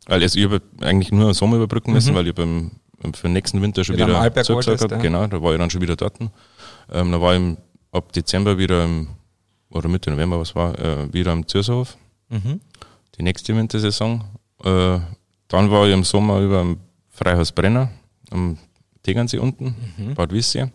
Weil 0.06 0.22
also 0.22 0.38
ich 0.38 0.46
habe 0.46 0.62
eigentlich 0.82 1.12
nur 1.12 1.30
den 1.30 1.34
Sommer 1.34 1.56
überbrücken 1.56 1.94
müssen, 1.94 2.14
weil 2.14 2.28
ich 2.28 2.36
beim, 2.36 2.72
für 3.14 3.28
den 3.28 3.34
nächsten 3.34 3.62
Winter 3.62 3.84
schon 3.84 3.96
Mhm. 3.96 4.08
Wieder 4.08 4.44
zugesagt 4.44 4.82
habe. 4.84 4.96
ja. 4.96 5.02
Genau, 5.02 5.28
da 5.28 5.42
war 5.42 5.52
ich 5.54 5.60
dann 5.60 5.70
schon 5.70 5.82
wieder 5.82 5.96
dort. 5.96 6.16
Ähm, 6.92 7.12
da 7.12 7.20
war 7.22 7.36
ich 7.36 7.58
ab 7.92 8.12
Dezember 8.14 8.58
wieder 8.58 8.86
im, 8.86 9.10
oder 9.70 9.90
Mitte 9.90 10.10
November, 10.12 10.40
was 10.40 10.56
war, 10.56 10.78
äh, 10.80 11.12
wieder 11.14 11.32
am 11.32 11.48
Zürserhof, 11.48 11.98
Mhm. 12.30 12.60
die 13.18 13.24
nächste 13.24 13.56
Wintersaison. 13.56 14.24
Äh, 14.64 15.00
dann 15.50 15.70
war 15.72 15.88
ich 15.88 15.94
im 15.94 16.04
Sommer 16.04 16.40
über 16.40 16.62
am 16.62 16.78
Freihaus 17.10 17.52
Brenner, 17.52 17.90
am 18.32 18.58
Tegernsee 19.04 19.38
unten, 19.40 19.76
Mhm. 19.98 20.14
Bad 20.16 20.32
Wissia. 20.32 20.70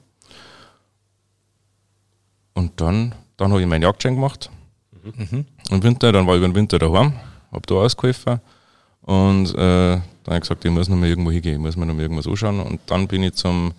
Und 2.55 2.81
dann, 2.81 3.14
dann 3.37 3.51
habe 3.53 3.61
ich 3.61 3.66
meinen 3.66 3.83
Jagdschein 3.83 4.14
gemacht. 4.14 4.51
Mhm. 5.03 5.47
Im 5.70 5.83
Winter, 5.83 6.12
dann 6.12 6.26
war 6.26 6.35
ich 6.35 6.39
über 6.39 6.49
den 6.49 6.55
Winter 6.55 6.79
daheim, 6.79 7.12
habe 7.53 7.62
da 7.66 7.76
ausgeholfen 7.76 8.41
und 9.09 9.54
äh, 9.54 9.54
dann 9.54 10.02
habe 10.26 10.36
ich 10.36 10.40
gesagt, 10.42 10.64
ich 10.66 10.70
muss 10.70 10.86
noch 10.90 10.96
mal 10.98 11.09
irgendwo 11.09 11.30
hingehen, 11.30 11.54
ich 11.54 11.61
muss 11.61 11.76
mir 11.76 11.86
noch 11.86 11.94
mal 11.94 12.02
irgendwas 12.02 12.26
anschauen. 12.26 12.61
Und 12.61 12.78
dann 12.84 13.09
bin 13.09 13.22
ich 13.22 13.32
zum 13.32 13.72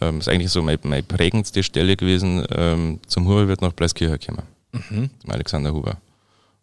ähm, 0.00 0.18
ist 0.20 0.28
eigentlich 0.28 0.52
so 0.52 0.62
meine, 0.62 0.78
meine 0.84 1.02
prägendste 1.02 1.64
Stelle 1.64 1.96
gewesen, 1.96 2.46
ähm, 2.50 3.00
zum 3.08 3.26
Huberwirt 3.26 3.60
nach 3.60 3.74
Pleiskirche 3.74 4.16
gekommen. 4.16 4.46
Mhm. 4.70 5.10
Zum 5.20 5.30
Alexander 5.30 5.72
Huber. 5.72 5.96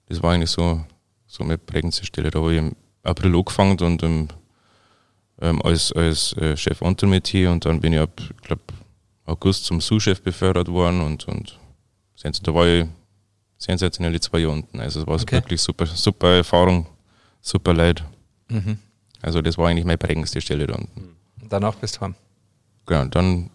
Das 0.08 0.24
war 0.24 0.32
eigentlich 0.32 0.50
so, 0.50 0.82
so 1.28 1.44
meine 1.44 1.58
prägendste 1.58 2.06
Stelle. 2.06 2.32
Da 2.32 2.40
habe 2.40 2.54
ich 2.54 2.60
im 2.60 2.72
April 3.04 3.36
angefangen 3.36 3.78
und 3.82 4.02
im, 4.02 4.30
ähm, 5.42 5.62
als, 5.62 5.92
als 5.92 6.32
äh, 6.38 6.56
Chef 6.56 6.82
Untermetier 6.82 7.52
und 7.52 7.66
dann 7.66 7.82
bin 7.82 7.92
ich 7.92 8.00
ab, 8.00 8.12
ich 8.18 8.48
glaube, 8.48 8.62
August 9.26 9.66
zum 9.66 9.82
Sous-Chef 9.82 10.22
befördert 10.22 10.70
worden 10.70 11.02
und, 11.02 11.28
und 11.28 11.60
da 12.44 12.54
war 12.54 12.66
ich 12.66 12.86
sensationelle 13.58 14.22
zwei 14.22 14.40
Jahre 14.40 14.54
unten. 14.54 14.80
Also 14.80 15.02
es 15.02 15.08
war 15.08 15.16
okay. 15.16 15.36
wirklich 15.36 15.62
super, 15.62 15.86
super 15.86 16.38
Erfahrung, 16.38 16.86
super 17.42 17.74
Leid. 17.74 18.04
Mhm. 18.50 18.78
Also 19.22 19.42
das 19.42 19.58
war 19.58 19.68
eigentlich 19.68 19.86
meine 19.86 19.98
prägendste 19.98 20.42
Stelle 20.42 20.68
da 20.68 20.76
unten. 20.76 21.16
Danach 21.50 21.76
bist 21.76 21.98
du 21.98 22.02
heim. 22.02 22.16
Genau, 22.86 23.06
dann 23.06 23.50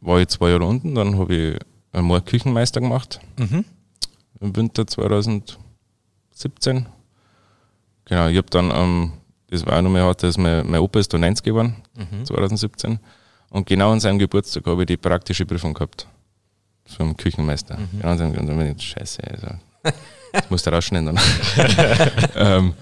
war 0.00 0.20
ich 0.20 0.28
zwei 0.28 0.50
Jahre 0.50 0.64
unten, 0.64 0.94
dann 0.94 1.18
habe 1.18 1.34
ich 1.34 1.58
einmal 1.92 2.22
Küchenmeister 2.22 2.80
gemacht. 2.80 3.20
Mhm. 3.38 3.64
Im 4.40 4.56
Winter 4.56 4.86
2017. 4.86 5.58
Genau, 8.06 8.28
ich 8.28 8.36
habe 8.36 8.50
dann, 8.50 8.70
ähm, 8.74 9.12
das 9.48 9.66
war 9.66 9.78
auch 9.78 9.82
noch 9.82 9.90
mehr 9.90 10.04
hart, 10.04 10.22
dass 10.22 10.38
mein, 10.38 10.68
mein 10.68 10.80
Opa 10.80 10.98
ist 10.98 11.12
da 11.12 11.18
90 11.18 11.44
geworden, 11.44 11.76
mhm. 11.96 12.24
2017. 12.24 12.98
Und 13.50 13.66
genau 13.66 13.92
an 13.92 14.00
seinem 14.00 14.18
Geburtstag 14.18 14.66
habe 14.66 14.82
ich 14.82 14.86
die 14.86 14.96
praktische 14.96 15.44
Prüfung 15.44 15.74
gehabt. 15.74 16.06
Vom 16.86 17.16
Küchenmeister. 17.16 17.76
Mhm. 17.76 17.88
Genau 17.98 18.08
an 18.08 18.18
seinem 18.18 18.32
Geburtstag. 18.32 18.80
Scheiße, 18.80 19.22
also. 19.24 19.48
Das 19.82 20.48
musst 20.48 20.66
du 20.66 20.70
rausschneiden. 20.70 21.18
ähm, 22.36 22.74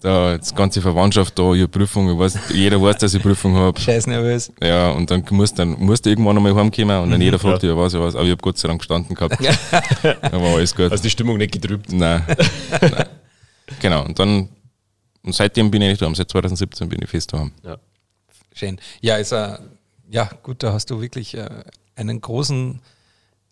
da 0.00 0.38
die 0.38 0.54
ganze 0.54 0.80
Verwandtschaft 0.80 1.38
da, 1.38 1.54
ihre 1.54 1.68
Prüfung, 1.68 2.10
ich 2.10 2.18
weiß, 2.18 2.38
jeder 2.54 2.80
weiß, 2.80 2.98
dass 2.98 3.14
ich 3.14 3.22
Prüfung 3.22 3.54
habe. 3.56 3.78
Scheiß 3.80 4.06
nervös. 4.06 4.52
Ja, 4.62 4.90
und 4.90 5.10
dann 5.10 5.24
musst 5.30 5.58
dann 5.58 5.70
musst 5.70 6.06
du 6.06 6.10
irgendwann 6.10 6.36
einmal 6.36 6.54
heimkommen 6.54 7.02
und 7.02 7.10
dann 7.10 7.18
mhm, 7.18 7.24
jeder 7.24 7.38
fragt 7.38 7.62
ja. 7.62 7.70
dich, 7.70 7.78
was 7.78 7.94
ich 7.94 8.00
was, 8.00 8.14
aber 8.14 8.24
ich 8.24 8.30
habe 8.30 8.40
Gott 8.40 8.58
sei 8.58 8.68
Dank 8.68 8.80
gestanden 8.80 9.14
gehabt. 9.14 9.38
dann 9.40 10.42
war 10.42 10.54
alles 10.54 10.74
gut. 10.74 10.90
Hast 10.90 11.04
die 11.04 11.10
Stimmung 11.10 11.36
nicht 11.36 11.52
getrübt? 11.52 11.92
Nein. 11.92 12.24
Nein. 12.80 13.04
Genau, 13.80 14.04
und 14.04 14.18
dann, 14.18 14.48
und 15.22 15.34
seitdem 15.34 15.70
bin 15.70 15.82
ich 15.82 15.90
nicht 15.90 16.02
da, 16.02 16.14
seit 16.14 16.30
2017 16.30 16.88
bin 16.88 17.02
ich 17.02 17.10
fest 17.10 17.32
da. 17.32 17.50
Ja. 17.64 17.78
Schön. 18.54 18.78
Ja, 19.00 19.16
ist 19.16 19.32
äh, 19.32 19.58
ja 20.10 20.30
gut, 20.42 20.62
da 20.62 20.72
hast 20.72 20.90
du 20.90 21.00
wirklich 21.00 21.34
äh, 21.34 21.48
einen 21.96 22.20
großen 22.20 22.80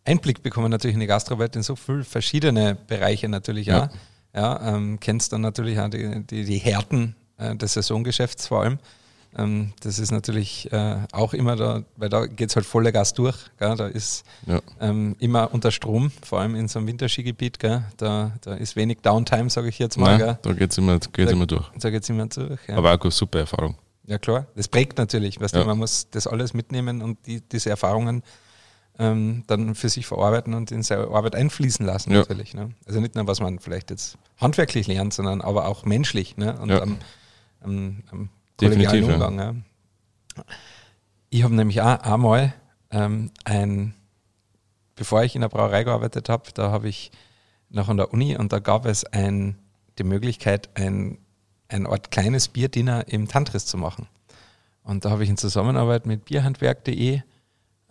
Einblick 0.06 0.42
bekommen, 0.42 0.70
natürlich 0.70 0.94
in 0.94 1.00
die 1.00 1.06
Gastrowelt 1.06 1.56
in 1.56 1.62
so 1.62 1.76
viele 1.76 2.04
verschiedene 2.04 2.74
Bereiche 2.74 3.28
natürlich 3.28 3.66
ja. 3.66 3.84
auch. 3.84 3.88
Ja, 4.34 4.74
ähm, 4.74 5.00
kennst 5.00 5.32
dann 5.32 5.40
natürlich 5.40 5.80
auch 5.80 5.88
die, 5.88 6.22
die, 6.24 6.44
die 6.44 6.58
Härten 6.58 7.16
äh, 7.38 7.56
des 7.56 7.72
Saisongeschäfts 7.72 8.46
vor 8.46 8.62
allem. 8.62 8.78
Ähm, 9.38 9.72
das 9.80 9.98
ist 9.98 10.10
natürlich 10.10 10.70
äh, 10.72 10.98
auch 11.12 11.34
immer 11.34 11.56
da, 11.56 11.82
weil 11.96 12.08
da 12.08 12.26
geht 12.26 12.50
es 12.50 12.56
halt 12.56 12.66
voller 12.66 12.92
Gas 12.92 13.14
durch. 13.14 13.36
Gell? 13.58 13.76
Da 13.76 13.86
ist 13.86 14.24
ja. 14.46 14.60
ähm, 14.80 15.16
immer 15.18 15.52
unter 15.52 15.70
Strom, 15.70 16.10
vor 16.22 16.40
allem 16.40 16.54
in 16.54 16.68
so 16.68 16.78
einem 16.78 16.88
Winterskigebiet. 16.88 17.58
Gell? 17.58 17.84
Da, 17.96 18.32
da 18.42 18.54
ist 18.54 18.76
wenig 18.76 18.98
Downtime, 19.02 19.50
sage 19.50 19.68
ich 19.68 19.78
jetzt 19.78 19.98
mal. 19.98 20.18
Nein, 20.18 20.38
da 20.40 20.52
geht 20.52 20.70
es 20.70 20.78
immer, 20.78 20.98
geht's 20.98 21.12
da, 21.12 21.30
immer 21.30 21.46
durch. 21.46 21.68
Da 21.78 21.90
geht 21.90 22.02
es 22.02 22.08
immer 22.08 22.26
durch. 22.26 22.60
Ja. 22.68 22.76
Aber 22.76 22.94
auch 22.94 23.00
eine 23.00 23.10
super 23.10 23.40
Erfahrung. 23.40 23.76
Ja 24.06 24.18
klar, 24.18 24.46
das 24.54 24.68
prägt 24.68 24.98
natürlich. 24.98 25.40
Weißt 25.40 25.54
ja. 25.54 25.62
du, 25.62 25.66
man 25.66 25.78
muss 25.78 26.08
das 26.10 26.26
alles 26.26 26.54
mitnehmen 26.54 27.02
und 27.02 27.18
die, 27.26 27.40
diese 27.40 27.70
Erfahrungen 27.70 28.22
ähm, 28.98 29.44
dann 29.46 29.74
für 29.74 29.88
sich 29.88 30.06
verarbeiten 30.06 30.54
und 30.54 30.70
in 30.70 30.82
seine 30.82 31.08
Arbeit 31.08 31.34
einfließen 31.34 31.84
lassen 31.84 32.12
ja. 32.12 32.20
natürlich. 32.20 32.54
Ne? 32.54 32.70
Also 32.86 33.00
nicht 33.00 33.14
nur, 33.14 33.26
was 33.26 33.40
man 33.40 33.58
vielleicht 33.58 33.90
jetzt 33.90 34.18
handwerklich 34.38 34.86
lernt, 34.86 35.12
sondern 35.12 35.40
aber 35.40 35.66
auch 35.66 35.84
menschlich 35.84 36.36
ne? 36.36 36.58
und 36.58 36.70
ja. 36.70 36.82
am, 36.82 36.98
am, 37.60 38.02
am 38.10 38.28
kollegialen 38.58 39.04
Umgang. 39.04 39.38
Ja. 39.38 39.54
Ich 41.30 41.42
habe 41.42 41.54
nämlich 41.54 41.82
auch 41.82 42.00
einmal 42.00 42.54
ähm, 42.90 43.30
ein, 43.44 43.94
bevor 44.94 45.22
ich 45.24 45.34
in 45.34 45.42
der 45.42 45.48
Brauerei 45.48 45.84
gearbeitet 45.84 46.28
habe, 46.28 46.50
da 46.54 46.70
habe 46.70 46.88
ich 46.88 47.10
noch 47.68 47.88
an 47.88 47.96
der 47.96 48.12
Uni 48.12 48.36
und 48.36 48.52
da 48.52 48.58
gab 48.58 48.86
es 48.86 49.04
ein, 49.04 49.58
die 49.98 50.04
Möglichkeit, 50.04 50.70
ein, 50.74 51.18
ein 51.68 51.86
Art 51.86 52.10
kleines 52.10 52.48
Bierdiener 52.48 53.08
im 53.08 53.28
Tantris 53.28 53.66
zu 53.66 53.76
machen. 53.76 54.06
Und 54.84 55.04
da 55.04 55.10
habe 55.10 55.24
ich 55.24 55.30
in 55.30 55.36
Zusammenarbeit 55.36 56.06
mit 56.06 56.26
bierhandwerk.de 56.26 57.22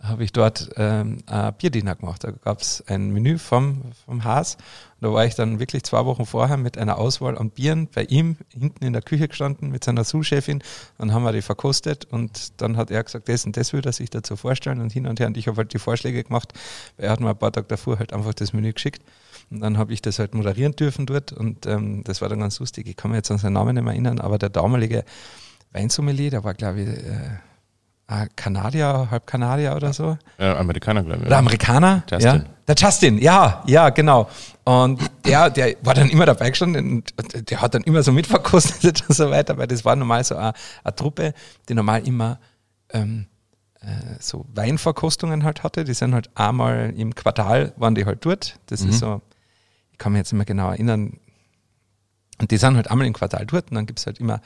habe 0.02 0.24
ich 0.24 0.32
dort 0.34 0.70
ähm, 0.76 1.24
Bierdiener 1.58 1.96
gemacht. 1.96 2.24
Da 2.24 2.32
gab 2.32 2.62
es 2.62 2.84
ein 2.88 3.12
Menü 3.12 3.38
vom, 3.38 3.82
vom 4.06 4.24
Haas. 4.24 4.56
Und 5.00 5.08
da 5.08 5.14
war 5.14 5.26
ich 5.26 5.36
dann 5.36 5.60
wirklich 5.60 5.84
zwei 5.84 6.06
Wochen 6.06 6.26
vorher 6.26 6.58
mit 6.58 6.78
einer 6.78 6.98
Auswahl 6.98 7.38
an 7.38 7.50
Bieren 7.50 7.88
bei 7.94 8.04
ihm 8.04 8.38
hinten 8.50 8.84
in 8.84 8.94
der 8.94 9.02
Küche 9.02 9.28
gestanden 9.28 9.70
mit 9.70 9.84
seiner 9.84 10.04
Sous-Chefin. 10.04 10.62
Dann 10.98 11.14
haben 11.14 11.24
wir 11.24 11.32
die 11.32 11.42
verkostet 11.42 12.06
und 12.06 12.62
dann 12.62 12.78
hat 12.78 12.92
er 12.92 13.04
gesagt, 13.04 13.30
das 13.30 13.46
und 13.46 13.58
das 13.58 13.74
würde 13.74 13.90
er 13.90 13.94
sich 13.94 14.10
dazu 14.10 14.36
vorstellen 14.36 14.82
und 14.82 14.92
hin 14.92 15.08
und 15.08 15.20
her. 15.20 15.28
Und 15.28 15.38
ich 15.38 15.48
habe 15.48 15.58
halt 15.58 15.74
die 15.74 15.80
Vorschläge 15.80 16.24
gemacht, 16.24 16.54
er 16.98 17.12
hat 17.12 17.20
mir 17.20 17.30
ein 17.30 17.38
paar 17.38 17.52
Tage 17.52 17.68
davor 17.68 17.98
halt 17.98 18.14
einfach 18.14 18.34
das 18.34 18.54
Menü 18.54 18.74
geschickt. 18.74 19.02
Und 19.50 19.62
dann 19.62 19.78
habe 19.78 19.94
ich 19.94 20.02
das 20.02 20.20
halt 20.20 20.34
moderieren 20.34 20.76
dürfen 20.76 21.06
dort 21.06 21.32
und 21.32 21.66
ähm, 21.68 22.04
das 22.04 22.22
war 22.22 22.30
dann 22.30 22.40
ganz 22.40 22.60
lustig. 22.60 22.88
Ich 22.88 22.96
kann 22.96 23.12
mich 23.12 23.18
jetzt 23.18 23.32
an 23.32 23.38
seinen 23.38 23.54
Namen 23.54 23.76
nicht 23.76 23.84
mehr 23.84 23.94
erinnern, 23.94 24.20
aber 24.20 24.38
der 24.38 24.50
damalige 24.50 25.06
Weinsommelier, 25.72 26.32
der 26.32 26.44
war 26.44 26.54
glaube 26.54 26.82
ich... 26.82 26.90
Äh, 26.90 27.40
Kanadier, 28.36 29.08
halb 29.10 29.26
Kanadier 29.26 29.76
oder 29.76 29.92
so. 29.92 30.18
Ja, 30.38 30.58
Amerikaner, 30.58 31.04
glaube 31.04 31.22
ich. 31.22 31.28
Oder 31.28 31.38
Amerikaner? 31.38 32.04
Justin. 32.10 32.42
Ja. 32.42 32.46
Der 32.68 32.76
Justin, 32.76 33.18
ja, 33.18 33.64
ja, 33.66 33.90
genau. 33.90 34.30
Und 34.64 35.00
der, 35.26 35.50
der 35.50 35.76
war 35.82 35.94
dann 35.94 36.10
immer 36.10 36.26
dabei 36.26 36.50
gestanden 36.50 37.04
und 37.18 37.50
der 37.50 37.62
hat 37.62 37.74
dann 37.74 37.84
immer 37.84 38.04
so 38.04 38.12
mitverkostet 38.12 39.04
und 39.08 39.16
so 39.16 39.30
weiter, 39.30 39.58
weil 39.58 39.68
das 39.68 39.86
war 39.86 39.96
normal 39.96 40.24
so 40.24 40.36
eine, 40.36 40.54
eine 40.84 40.96
Truppe, 40.96 41.34
die 41.68 41.74
normal 41.74 42.08
immer 42.08 42.40
ähm, 42.90 43.28
äh, 43.82 43.88
so 44.20 44.46
Weinverkostungen 44.54 45.44
halt 45.44 45.64
hatte. 45.64 45.84
Die 45.84 45.94
sind 45.94 46.14
halt 46.14 46.30
einmal 46.36 46.94
im 46.96 47.14
Quartal, 47.16 47.74
waren 47.78 47.96
die 47.96 48.06
halt 48.06 48.24
dort. 48.26 48.60
Das 48.68 48.82
mhm. 48.82 48.90
ist 48.90 49.00
so, 49.00 49.22
ich 49.92 49.98
kann 49.98 50.12
mich 50.12 50.20
jetzt 50.20 50.32
nicht 50.32 50.38
mehr 50.38 50.46
genau 50.46 50.70
erinnern. 50.70 51.20
Und 52.40 52.52
die 52.52 52.58
sind 52.58 52.76
halt 52.76 52.90
einmal 52.90 53.08
im 53.08 53.14
Quartal 53.14 53.46
dort 53.46 53.72
und 53.72 53.76
dann 53.76 53.86
gibt 53.86 54.00
es 54.00 54.06
halt 54.06 54.20
immer 54.20 54.42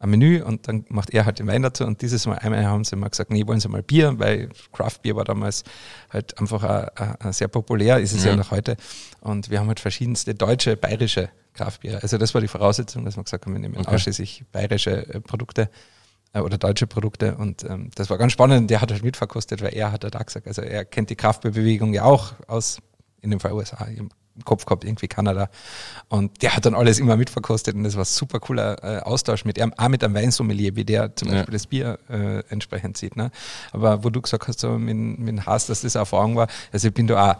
ein 0.00 0.10
Menü 0.10 0.42
und 0.42 0.68
dann 0.68 0.84
macht 0.88 1.10
er 1.10 1.26
halt 1.26 1.38
den 1.38 1.46
Wein 1.46 1.62
dazu. 1.62 1.84
Und 1.84 2.02
dieses 2.02 2.26
Mal 2.26 2.38
einmal 2.38 2.64
haben 2.64 2.84
sie 2.84 2.94
mal 2.96 3.08
gesagt, 3.08 3.30
nee, 3.30 3.46
wollen 3.46 3.60
sie 3.60 3.68
mal 3.68 3.82
Bier, 3.82 4.18
weil 4.18 4.48
Craft 4.72 4.98
Beer 5.02 5.16
war 5.16 5.24
damals 5.24 5.64
halt 6.10 6.38
einfach 6.38 6.62
a, 6.62 6.90
a, 6.94 7.28
a 7.28 7.32
sehr 7.32 7.48
populär, 7.48 7.98
ist 7.98 8.12
es 8.12 8.24
ja. 8.24 8.30
ja 8.30 8.36
noch 8.36 8.50
heute. 8.50 8.76
Und 9.20 9.50
wir 9.50 9.58
haben 9.58 9.68
halt 9.68 9.80
verschiedenste 9.80 10.34
deutsche, 10.34 10.76
bayerische 10.76 11.30
Kraftbiere. 11.54 12.02
Also 12.02 12.16
das 12.18 12.32
war 12.34 12.40
die 12.40 12.48
Voraussetzung, 12.48 13.04
dass 13.04 13.16
wir 13.16 13.24
gesagt 13.24 13.46
haben, 13.46 13.52
wir 13.52 13.60
nehmen 13.60 13.76
okay. 13.76 13.94
ausschließlich 13.94 14.44
bayerische 14.52 15.14
äh, 15.14 15.20
Produkte 15.20 15.68
äh, 16.32 16.40
oder 16.40 16.58
deutsche 16.58 16.86
Produkte. 16.86 17.36
Und 17.36 17.64
ähm, 17.64 17.90
das 17.96 18.08
war 18.08 18.18
ganz 18.18 18.32
spannend. 18.32 18.70
Der 18.70 18.80
hat 18.80 18.92
halt 18.92 19.02
mitverkostet, 19.02 19.62
weil 19.62 19.74
er 19.74 19.90
hat 19.90 20.04
halt 20.04 20.14
auch 20.14 20.24
gesagt, 20.24 20.46
also 20.46 20.62
er 20.62 20.84
kennt 20.84 21.10
die 21.10 21.16
Kraftbierbewegung 21.16 21.92
ja 21.92 22.04
auch 22.04 22.34
aus, 22.46 22.78
in 23.20 23.30
dem 23.30 23.40
Fall 23.40 23.52
USA, 23.52 23.86
Kopf 24.44 24.64
gehabt, 24.64 24.84
irgendwie 24.84 25.08
Kanada. 25.08 25.48
Und 26.08 26.42
der 26.42 26.56
hat 26.56 26.66
dann 26.66 26.74
alles 26.74 26.98
immer 26.98 27.16
mitverkostet 27.16 27.74
und 27.74 27.84
das 27.84 27.96
war 27.96 28.04
super 28.04 28.40
cooler 28.40 28.82
äh, 28.82 29.00
Austausch 29.00 29.44
mit 29.44 29.58
ihm, 29.58 29.72
auch 29.76 29.88
mit 29.88 30.02
einem 30.02 30.14
Weinsommelier, 30.14 30.76
wie 30.76 30.84
der 30.84 31.14
zum 31.16 31.28
Beispiel 31.28 31.52
das 31.52 31.66
Bier 31.66 31.98
äh, 32.08 32.42
entsprechend 32.48 32.96
sieht. 32.96 33.16
Ne? 33.16 33.30
Aber 33.72 34.04
wo 34.04 34.10
du 34.10 34.20
gesagt 34.20 34.48
hast, 34.48 34.60
so 34.60 34.78
mit, 34.78 34.96
mit 34.96 35.46
Haas, 35.46 35.66
dass 35.66 35.82
das 35.82 35.94
Erfahrung 35.94 36.36
war, 36.36 36.48
also 36.72 36.88
ich 36.88 36.94
bin 36.94 37.06
da 37.06 37.32
auch 37.32 37.36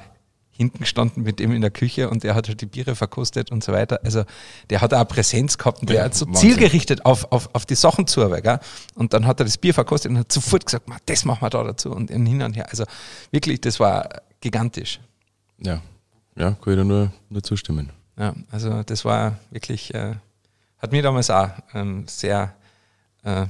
hinten 0.59 0.81
gestanden 0.81 1.23
mit 1.23 1.41
ihm 1.41 1.53
in 1.53 1.61
der 1.61 1.71
Küche 1.71 2.11
und 2.11 2.25
der 2.25 2.35
hat 2.35 2.49
halt 2.49 2.61
die 2.61 2.67
Biere 2.67 2.97
verkostet 2.97 3.53
und 3.53 3.63
so 3.63 3.73
weiter. 3.73 4.01
Also 4.03 4.25
der 4.71 4.81
hat 4.81 4.93
auch 4.93 5.07
Präsenz 5.07 5.57
gehabt 5.57 5.83
und 5.83 5.89
der 5.91 6.03
hat 6.03 6.17
so 6.17 6.27
Wahnsinn. 6.27 6.51
zielgerichtet 6.51 7.07
auf, 7.07 7.31
auf, 7.31 7.49
auf 7.53 7.65
die 7.65 7.77
Sachen 7.77 8.09
zu. 8.09 8.29
Gell? 8.29 8.59
Und 8.97 9.13
dann 9.13 9.25
hat 9.25 9.41
er 9.41 9.45
das 9.45 9.57
Bier 9.57 9.73
verkostet 9.73 10.11
und 10.11 10.19
hat 10.19 10.33
sofort 10.33 10.67
gesagt, 10.67 10.87
das 11.07 11.25
machen 11.25 11.43
wir 11.43 11.51
da 11.51 11.63
dazu 11.63 11.93
und 11.93 12.11
hin 12.11 12.43
und 12.43 12.57
her. 12.57 12.67
Also 12.71 12.85
wirklich, 13.31 13.61
das 13.61 13.79
war 13.79 14.09
gigantisch. 14.41 14.99
Ja, 15.59 15.81
ja, 16.39 16.53
kann 16.53 16.73
ich 16.73 16.79
da 16.79 16.85
nur, 16.85 17.13
nur 17.29 17.43
zustimmen. 17.43 17.91
Ja, 18.19 18.35
also 18.51 18.83
das 18.83 19.05
war 19.05 19.39
wirklich, 19.51 19.95
äh, 19.95 20.15
hat 20.79 20.93
mir 20.93 21.03
damals 21.03 21.31
auch 21.31 21.51
ähm, 21.75 22.05
sehr 22.07 22.55
äh, 23.23 23.47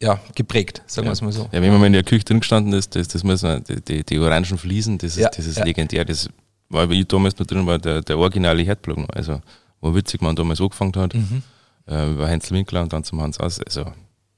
ja, 0.00 0.20
geprägt, 0.34 0.82
sagen 0.86 1.06
ja. 1.06 1.10
wir 1.10 1.12
es 1.12 1.22
mal 1.22 1.32
so. 1.32 1.48
Ja, 1.52 1.62
wenn 1.62 1.70
man 1.70 1.80
mal 1.80 1.86
in 1.86 1.92
der 1.92 2.02
Küche 2.02 2.24
drin 2.24 2.40
gestanden 2.40 2.72
ist, 2.72 2.96
das, 2.96 3.08
das 3.08 3.22
muss 3.22 3.42
man, 3.42 3.62
die, 3.64 4.04
die 4.04 4.18
orangen 4.18 4.58
Fliesen, 4.58 4.98
das 4.98 5.12
ist, 5.12 5.22
ja, 5.22 5.28
das 5.28 5.46
ist 5.46 5.58
ja. 5.58 5.64
legendär. 5.64 6.04
Das 6.04 6.28
war, 6.68 6.90
wie 6.90 7.00
ich 7.00 7.06
damals 7.06 7.38
noch 7.38 7.46
drin 7.46 7.64
war, 7.66 7.78
der, 7.78 8.02
der 8.02 8.18
originale 8.18 8.62
Herdblock 8.62 8.98
noch. 8.98 9.10
Also, 9.10 9.40
wo 9.80 9.94
witzig 9.94 10.20
man 10.20 10.34
damals 10.34 10.60
angefangen 10.60 10.94
hat, 10.96 11.14
mhm. 11.14 11.42
äh, 11.86 12.10
über 12.10 12.26
Heinzel 12.26 12.56
Winkler 12.56 12.82
und 12.82 12.92
dann 12.92 13.04
zum 13.04 13.20
Hans 13.20 13.38
Aus. 13.38 13.60
Also, 13.60 13.92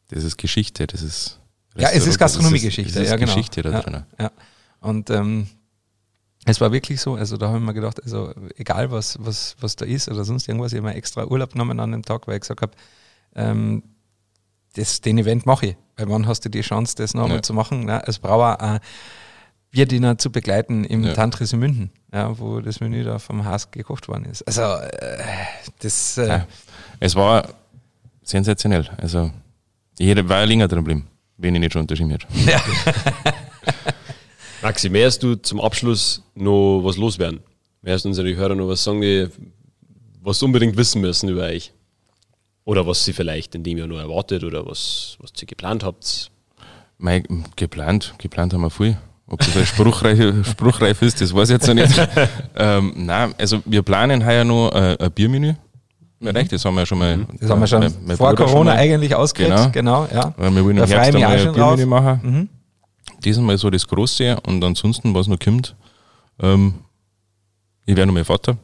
das 0.08 0.24
ist 0.24 0.36
Geschichte, 0.36 0.86
das 0.86 1.02
ist. 1.02 1.40
Ja, 1.76 1.88
es 1.90 2.06
ist 2.06 2.18
Gastronomiegeschichte, 2.18 3.02
ja, 3.02 3.16
genau. 3.16 3.32
Geschichte 3.32 3.62
da 3.62 3.80
drin. 3.80 4.04
Ja. 4.18 4.30
Und 4.80 5.10
ähm, 5.10 5.48
es 6.44 6.60
war 6.60 6.72
wirklich 6.72 7.00
so, 7.00 7.14
also 7.14 7.36
da 7.36 7.48
habe 7.48 7.58
ich 7.58 7.64
mir 7.64 7.74
gedacht, 7.74 8.02
also 8.02 8.32
egal 8.56 8.90
was, 8.90 9.18
was, 9.20 9.56
was 9.60 9.76
da 9.76 9.84
ist 9.84 10.08
oder 10.08 10.24
sonst 10.24 10.48
irgendwas, 10.48 10.72
ich 10.72 10.78
habe 10.78 10.88
mir 10.88 10.94
extra 10.94 11.24
Urlaub 11.26 11.52
genommen 11.52 11.80
an 11.80 11.92
dem 11.92 12.02
Tag, 12.02 12.26
weil 12.26 12.36
ich 12.36 12.42
gesagt 12.42 12.62
habe, 12.62 12.72
ähm, 13.34 13.82
das, 14.74 15.00
den 15.00 15.18
Event 15.18 15.46
mache 15.46 15.66
ich. 15.66 15.76
Weil 15.96 16.08
wann 16.08 16.26
hast 16.26 16.44
du 16.44 16.48
die 16.48 16.60
Chance, 16.60 16.96
das 16.96 17.14
nochmal 17.14 17.36
ja. 17.36 17.42
zu 17.42 17.54
machen? 17.54 17.84
Ne? 17.84 18.04
Als 18.04 18.18
Brauer 18.18 18.60
ein 18.60 18.80
Bierdiener 19.70 20.18
zu 20.18 20.30
begleiten 20.30 20.84
im 20.84 21.04
ja. 21.04 21.14
Tantris 21.14 21.52
in 21.52 21.60
München, 21.60 21.90
ja, 22.12 22.38
wo 22.38 22.60
das 22.60 22.80
Menü 22.80 23.04
da 23.04 23.18
vom 23.18 23.44
Haas 23.44 23.70
gekocht 23.70 24.08
worden 24.08 24.24
ist. 24.26 24.42
Also 24.42 24.62
äh, 24.62 25.18
das 25.80 26.18
äh, 26.18 26.28
ja. 26.28 26.46
Es 27.00 27.16
war 27.16 27.48
sensationell. 28.22 28.88
Also 28.98 29.30
jeder 29.98 30.28
war 30.28 30.46
länger 30.46 30.68
drin 30.68 30.78
geblieben. 30.78 31.08
wenn 31.38 31.54
ich 31.54 31.60
nicht 31.60 31.72
schon 31.72 31.82
unterschrieben 31.82 32.10
hätte. 32.10 32.26
Ja. 32.46 32.60
Maxi, 34.64 34.88
möchtest 34.88 35.22
du 35.22 35.34
zum 35.34 35.60
Abschluss 35.60 36.22
noch 36.34 36.80
was 36.82 36.96
loswerden? 36.96 37.40
Möchtest 37.82 38.06
du 38.06 38.08
unsere 38.08 38.34
Hörer 38.34 38.54
noch 38.54 38.66
was 38.66 38.82
sagen, 38.82 39.02
die 39.02 39.28
was 40.22 40.38
sie 40.38 40.46
unbedingt 40.46 40.74
wissen 40.78 41.02
müssen 41.02 41.28
über 41.28 41.42
euch? 41.42 41.70
Oder 42.64 42.86
was 42.86 43.04
sie 43.04 43.12
vielleicht 43.12 43.54
in 43.54 43.62
dem 43.62 43.76
Jahr 43.76 43.86
noch 43.86 43.98
erwartet 43.98 44.42
oder 44.42 44.64
was, 44.64 45.18
was 45.20 45.32
ihr 45.42 45.46
geplant 45.46 45.84
habt? 45.84 46.30
Mein, 46.96 47.24
geplant, 47.56 48.14
geplant 48.16 48.54
haben 48.54 48.62
wir 48.62 48.70
viel. 48.70 48.96
Ob 49.26 49.40
das 49.40 49.54
ein 49.54 49.66
spruchreif, 49.66 50.48
spruchreif 50.50 51.02
ist, 51.02 51.20
das 51.20 51.34
weiß 51.34 51.50
ich 51.50 51.54
jetzt 51.54 51.66
noch 51.68 51.74
nicht. 51.74 52.08
ähm, 52.56 52.94
nein, 52.96 53.34
also 53.36 53.60
wir 53.66 53.82
planen 53.82 54.24
heuer 54.24 54.44
noch 54.44 54.70
äh, 54.70 54.96
ein 54.98 55.12
Biermenü. 55.12 55.52
Mhm. 56.20 56.48
Das 56.48 56.64
haben 56.64 56.74
wir 56.76 56.86
schon 56.86 56.98
mal. 57.00 57.26
Das 57.38 57.50
haben 57.50 57.60
wir 57.60 57.66
schon 57.66 57.80
mein- 57.80 57.94
mein 58.06 58.16
vor 58.16 58.30
Bruder 58.30 58.44
Corona 58.46 58.56
schon 58.56 58.64
mal. 58.66 58.76
eigentlich 58.78 59.14
ausgewählt. 59.14 59.72
Genau. 59.74 60.06
Genau, 60.06 60.08
ja. 60.10 60.32
Weil 60.38 60.54
wir 60.54 60.64
wollen 60.64 60.76
Da 60.76 60.84
im 60.84 60.88
Herbst 60.90 61.14
ein 61.16 61.38
schon 61.40 61.54
drauf. 61.54 61.76
Biermenü 61.76 62.48
machen. 63.24 63.36
Diesmal 63.36 63.58
so 63.58 63.70
das 63.70 63.86
Große 63.86 64.40
und 64.46 64.62
ansonsten, 64.62 65.14
was 65.14 65.26
noch 65.26 65.38
kommt, 65.38 65.74
ähm, 66.40 66.74
ich 67.86 67.96
werde 67.96 68.06
noch 68.06 68.14
mein 68.14 68.24
Vater. 68.24 68.56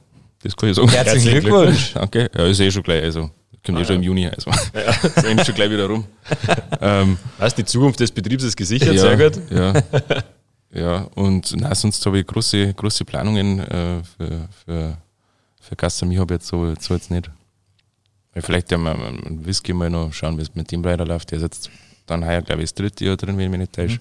Das 0.43 0.57
kann 0.57 0.71
ich 0.71 0.77
sagen. 0.77 0.89
Herzlichen 0.89 1.31
Herzlichen 1.31 1.41
Glückwunsch. 1.41 1.93
Danke. 1.95 2.31
Ja, 2.35 2.47
ist 2.47 2.61
eh 2.61 2.71
schon 2.71 2.83
gleich. 2.83 3.03
Also, 3.05 3.31
kommt 3.65 3.79
eh 3.79 3.85
schon 3.85 3.97
im 3.97 4.03
Juni. 4.03 4.27
Also, 4.27 4.51
ist 4.51 5.25
eh 5.25 5.45
schon 5.45 5.55
gleich 5.55 5.71
wieder 5.71 5.87
rum. 5.87 6.05
ähm, 6.81 7.19
Weißt 7.39 7.59
die 7.59 7.65
Zukunft 7.65 8.01
des 8.01 8.11
Betriebs 8.11 8.45
ist 8.45 8.57
gesichert, 8.57 8.95
ja, 8.95 9.01
sehr 9.01 9.17
gut. 9.17 9.41
Ja, 9.51 9.75
ja. 10.73 10.97
und 11.15 11.55
na, 11.57 11.75
sonst 11.75 12.05
habe 12.07 12.21
ich 12.21 12.27
große, 12.27 12.73
große 12.73 13.05
Planungen 13.05 13.59
äh, 13.59 14.03
für, 14.17 14.49
für, 14.65 14.97
für 15.61 15.77
Gastronomie 15.77 16.19
habe 16.19 16.35
ich 16.35 16.41
jetzt 16.41 16.49
so, 16.49 16.75
so 16.81 16.95
jetzt 16.95 17.11
nicht. 17.11 17.31
Vielleicht 18.35 18.71
ja 18.71 18.79
mal 18.79 18.95
einen 18.95 19.45
Whisky 19.45 19.75
mal 19.75 19.91
noch 19.91 20.13
schauen, 20.13 20.39
wie 20.39 20.43
es 20.43 20.55
mit 20.55 20.71
dem 20.71 20.85
weiterläuft. 20.85 21.31
Der 21.31 21.39
ist 21.39 21.43
jetzt 21.43 21.71
dann 22.07 22.25
heuer, 22.25 22.41
glaube 22.43 22.63
ich, 22.63 22.71
das 22.71 22.75
dritte 22.75 23.05
Jahr 23.05 23.17
drin, 23.17 23.37
wenn 23.37 23.45
ich 23.47 23.51
mich 23.51 23.61
nicht 23.61 23.73
täusche. 23.75 23.99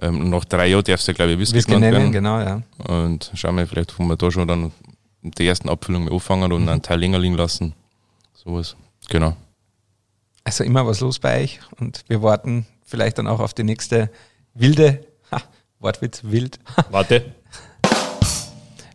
Ähm, 0.00 0.28
nach 0.28 0.44
drei 0.44 0.68
Jahren 0.68 0.84
darfst 0.84 1.08
du, 1.08 1.14
glaube 1.14 1.32
ich, 1.32 1.38
Whisky, 1.38 1.60
genannt 1.60 1.80
nennen, 1.80 1.96
werden. 1.96 2.12
genau, 2.12 2.38
ja. 2.40 2.62
Und 2.86 3.30
schauen 3.34 3.56
wir, 3.56 3.66
vielleicht 3.66 3.98
wollen 3.98 4.10
wir 4.10 4.16
da 4.16 4.30
schon 4.30 4.46
dann 4.46 4.72
die 5.22 5.46
ersten 5.46 5.68
Abfüllungen 5.68 6.12
anfangen 6.12 6.52
und 6.52 6.68
einen 6.68 6.82
Teil 6.82 7.00
länger 7.00 7.18
liegen 7.18 7.36
lassen. 7.36 7.74
Sowas. 8.34 8.76
Genau. 9.08 9.36
Also 10.44 10.64
immer 10.64 10.86
was 10.86 11.00
los 11.00 11.18
bei 11.18 11.42
euch 11.42 11.60
und 11.80 12.04
wir 12.08 12.22
warten 12.22 12.66
vielleicht 12.84 13.18
dann 13.18 13.26
auch 13.26 13.40
auf 13.40 13.54
die 13.54 13.64
nächste 13.64 14.10
wilde, 14.54 15.04
ha, 15.32 15.42
Wortwitz, 15.80 16.20
wild, 16.24 16.60
Warte. 16.90 17.34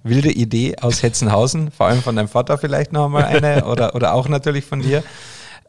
wilde 0.03 0.31
Idee 0.31 0.77
aus 0.77 1.03
Hetzenhausen, 1.03 1.71
vor 1.71 1.87
allem 1.87 2.01
von 2.01 2.15
deinem 2.15 2.29
Vater 2.29 2.57
vielleicht 2.57 2.93
noch 2.93 3.05
einmal 3.05 3.25
eine 3.25 3.65
oder, 3.67 3.95
oder 3.95 4.13
auch 4.13 4.29
natürlich 4.29 4.65
von 4.65 4.81
dir. 4.81 5.03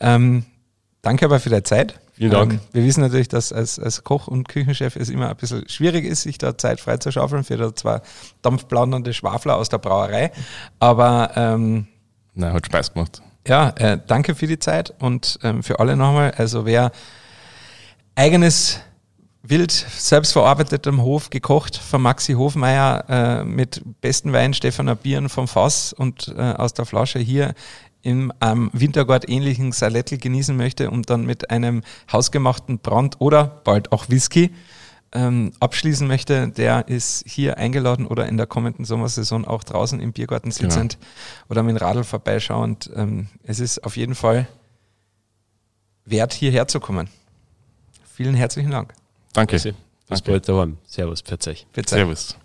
Ähm, 0.01 0.45
danke 1.01 1.25
aber 1.25 1.41
für 1.41 1.51
deine 1.51 1.65
Zeit. 1.65 1.99
Vielen 2.23 2.31
Dank. 2.31 2.53
Ähm, 2.53 2.61
wir 2.71 2.85
wissen 2.85 3.01
natürlich, 3.01 3.27
dass 3.27 3.53
als, 3.53 3.81
als 3.81 4.05
Koch 4.05 4.29
und 4.29 4.47
Küchenchef 4.47 4.95
es 4.95 5.09
immer 5.09 5.29
ein 5.29 5.37
bisschen 5.37 5.69
schwierig 5.69 6.05
ist, 6.05 6.23
sich 6.23 6.39
da 6.39 6.57
Zeit 6.57 6.79
freizuschaufeln 6.79 7.43
für 7.43 7.57
da 7.57 7.75
zwar 7.75 8.03
dampfplaudernde 8.43 9.13
Schwafler 9.13 9.57
aus 9.57 9.69
der 9.69 9.79
Brauerei. 9.79 10.31
Aber 10.79 11.33
ähm, 11.35 11.89
Na, 12.35 12.53
hat 12.53 12.67
Spaß 12.67 12.95
gemacht. 12.95 13.23
ja, 13.49 13.71
äh, 13.71 13.99
danke 14.07 14.37
für 14.37 14.47
die 14.47 14.61
Zeit 14.61 14.95
und 15.01 15.41
ähm, 15.43 15.65
für 15.65 15.81
alle 15.81 15.97
nochmal. 15.97 16.33
Also 16.37 16.65
wer 16.65 16.93
eigenes 18.15 18.79
Wild 19.43 19.73
selbst 19.73 20.33
verarbeitet 20.33 20.87
am 20.87 21.03
Hof 21.03 21.29
gekocht 21.29 21.77
von 21.77 22.03
Maxi 22.03 22.35
Hofmeier 22.35 23.05
äh, 23.09 23.45
mit 23.45 23.83
besten 24.01 24.33
Wein 24.33 24.55
Stefaner 24.55 24.95
Bieren 24.95 25.29
vom 25.29 25.49
Fass 25.49 25.93
und 25.93 26.33
äh, 26.37 26.41
aus 26.41 26.73
der 26.73 26.85
Flasche 26.87 27.19
hier 27.19 27.55
im 28.03 28.33
ähm, 28.41 28.71
Wintergart 28.73 29.29
ähnlichen 29.29 29.73
Salettel 29.73 30.19
genießen 30.19 30.57
möchte 30.57 30.91
und 30.91 31.11
dann 31.11 31.25
mit 31.25 31.51
einem 31.51 31.83
hausgemachten 32.11 32.79
Brand 32.79 33.21
oder 33.21 33.61
bald 33.65 33.93
auch 33.93 34.09
Whisky 34.09 34.51
ähm, 35.13 35.53
abschließen 35.61 36.07
möchte, 36.07 36.49
der 36.49 36.89
ist 36.89 37.25
hier 37.27 37.59
eingeladen 37.59 38.07
oder 38.07 38.27
in 38.27 38.37
der 38.37 38.47
kommenden 38.47 38.85
Sommersaison 38.85 39.45
auch 39.45 39.63
draußen 39.63 40.01
im 40.01 40.13
Biergarten 40.13 40.51
sitzend 40.51 40.99
oder 41.49 41.63
mit 41.63 41.77
dem 41.77 41.79
Radl 41.79 42.05
vorbeischauend. 42.05 42.91
Ähm, 42.95 43.29
es 43.45 43.61
ist 43.61 43.85
auf 43.85 43.97
jeden 43.97 44.15
Fall 44.15 44.49
wert, 46.05 46.33
hierher 46.33 46.67
zu 46.67 46.81
kommen. 46.81 47.09
Vielen 48.15 48.35
herzlichen 48.35 48.71
Dank. 48.71 48.95
Danke. 49.33 49.57
Bis 50.09 50.23
bald 50.23 50.49
daheim. 50.49 50.79
Servus, 50.87 51.23
pfiat 51.23 51.47
euch. 51.49 51.67
Servus. 51.87 52.37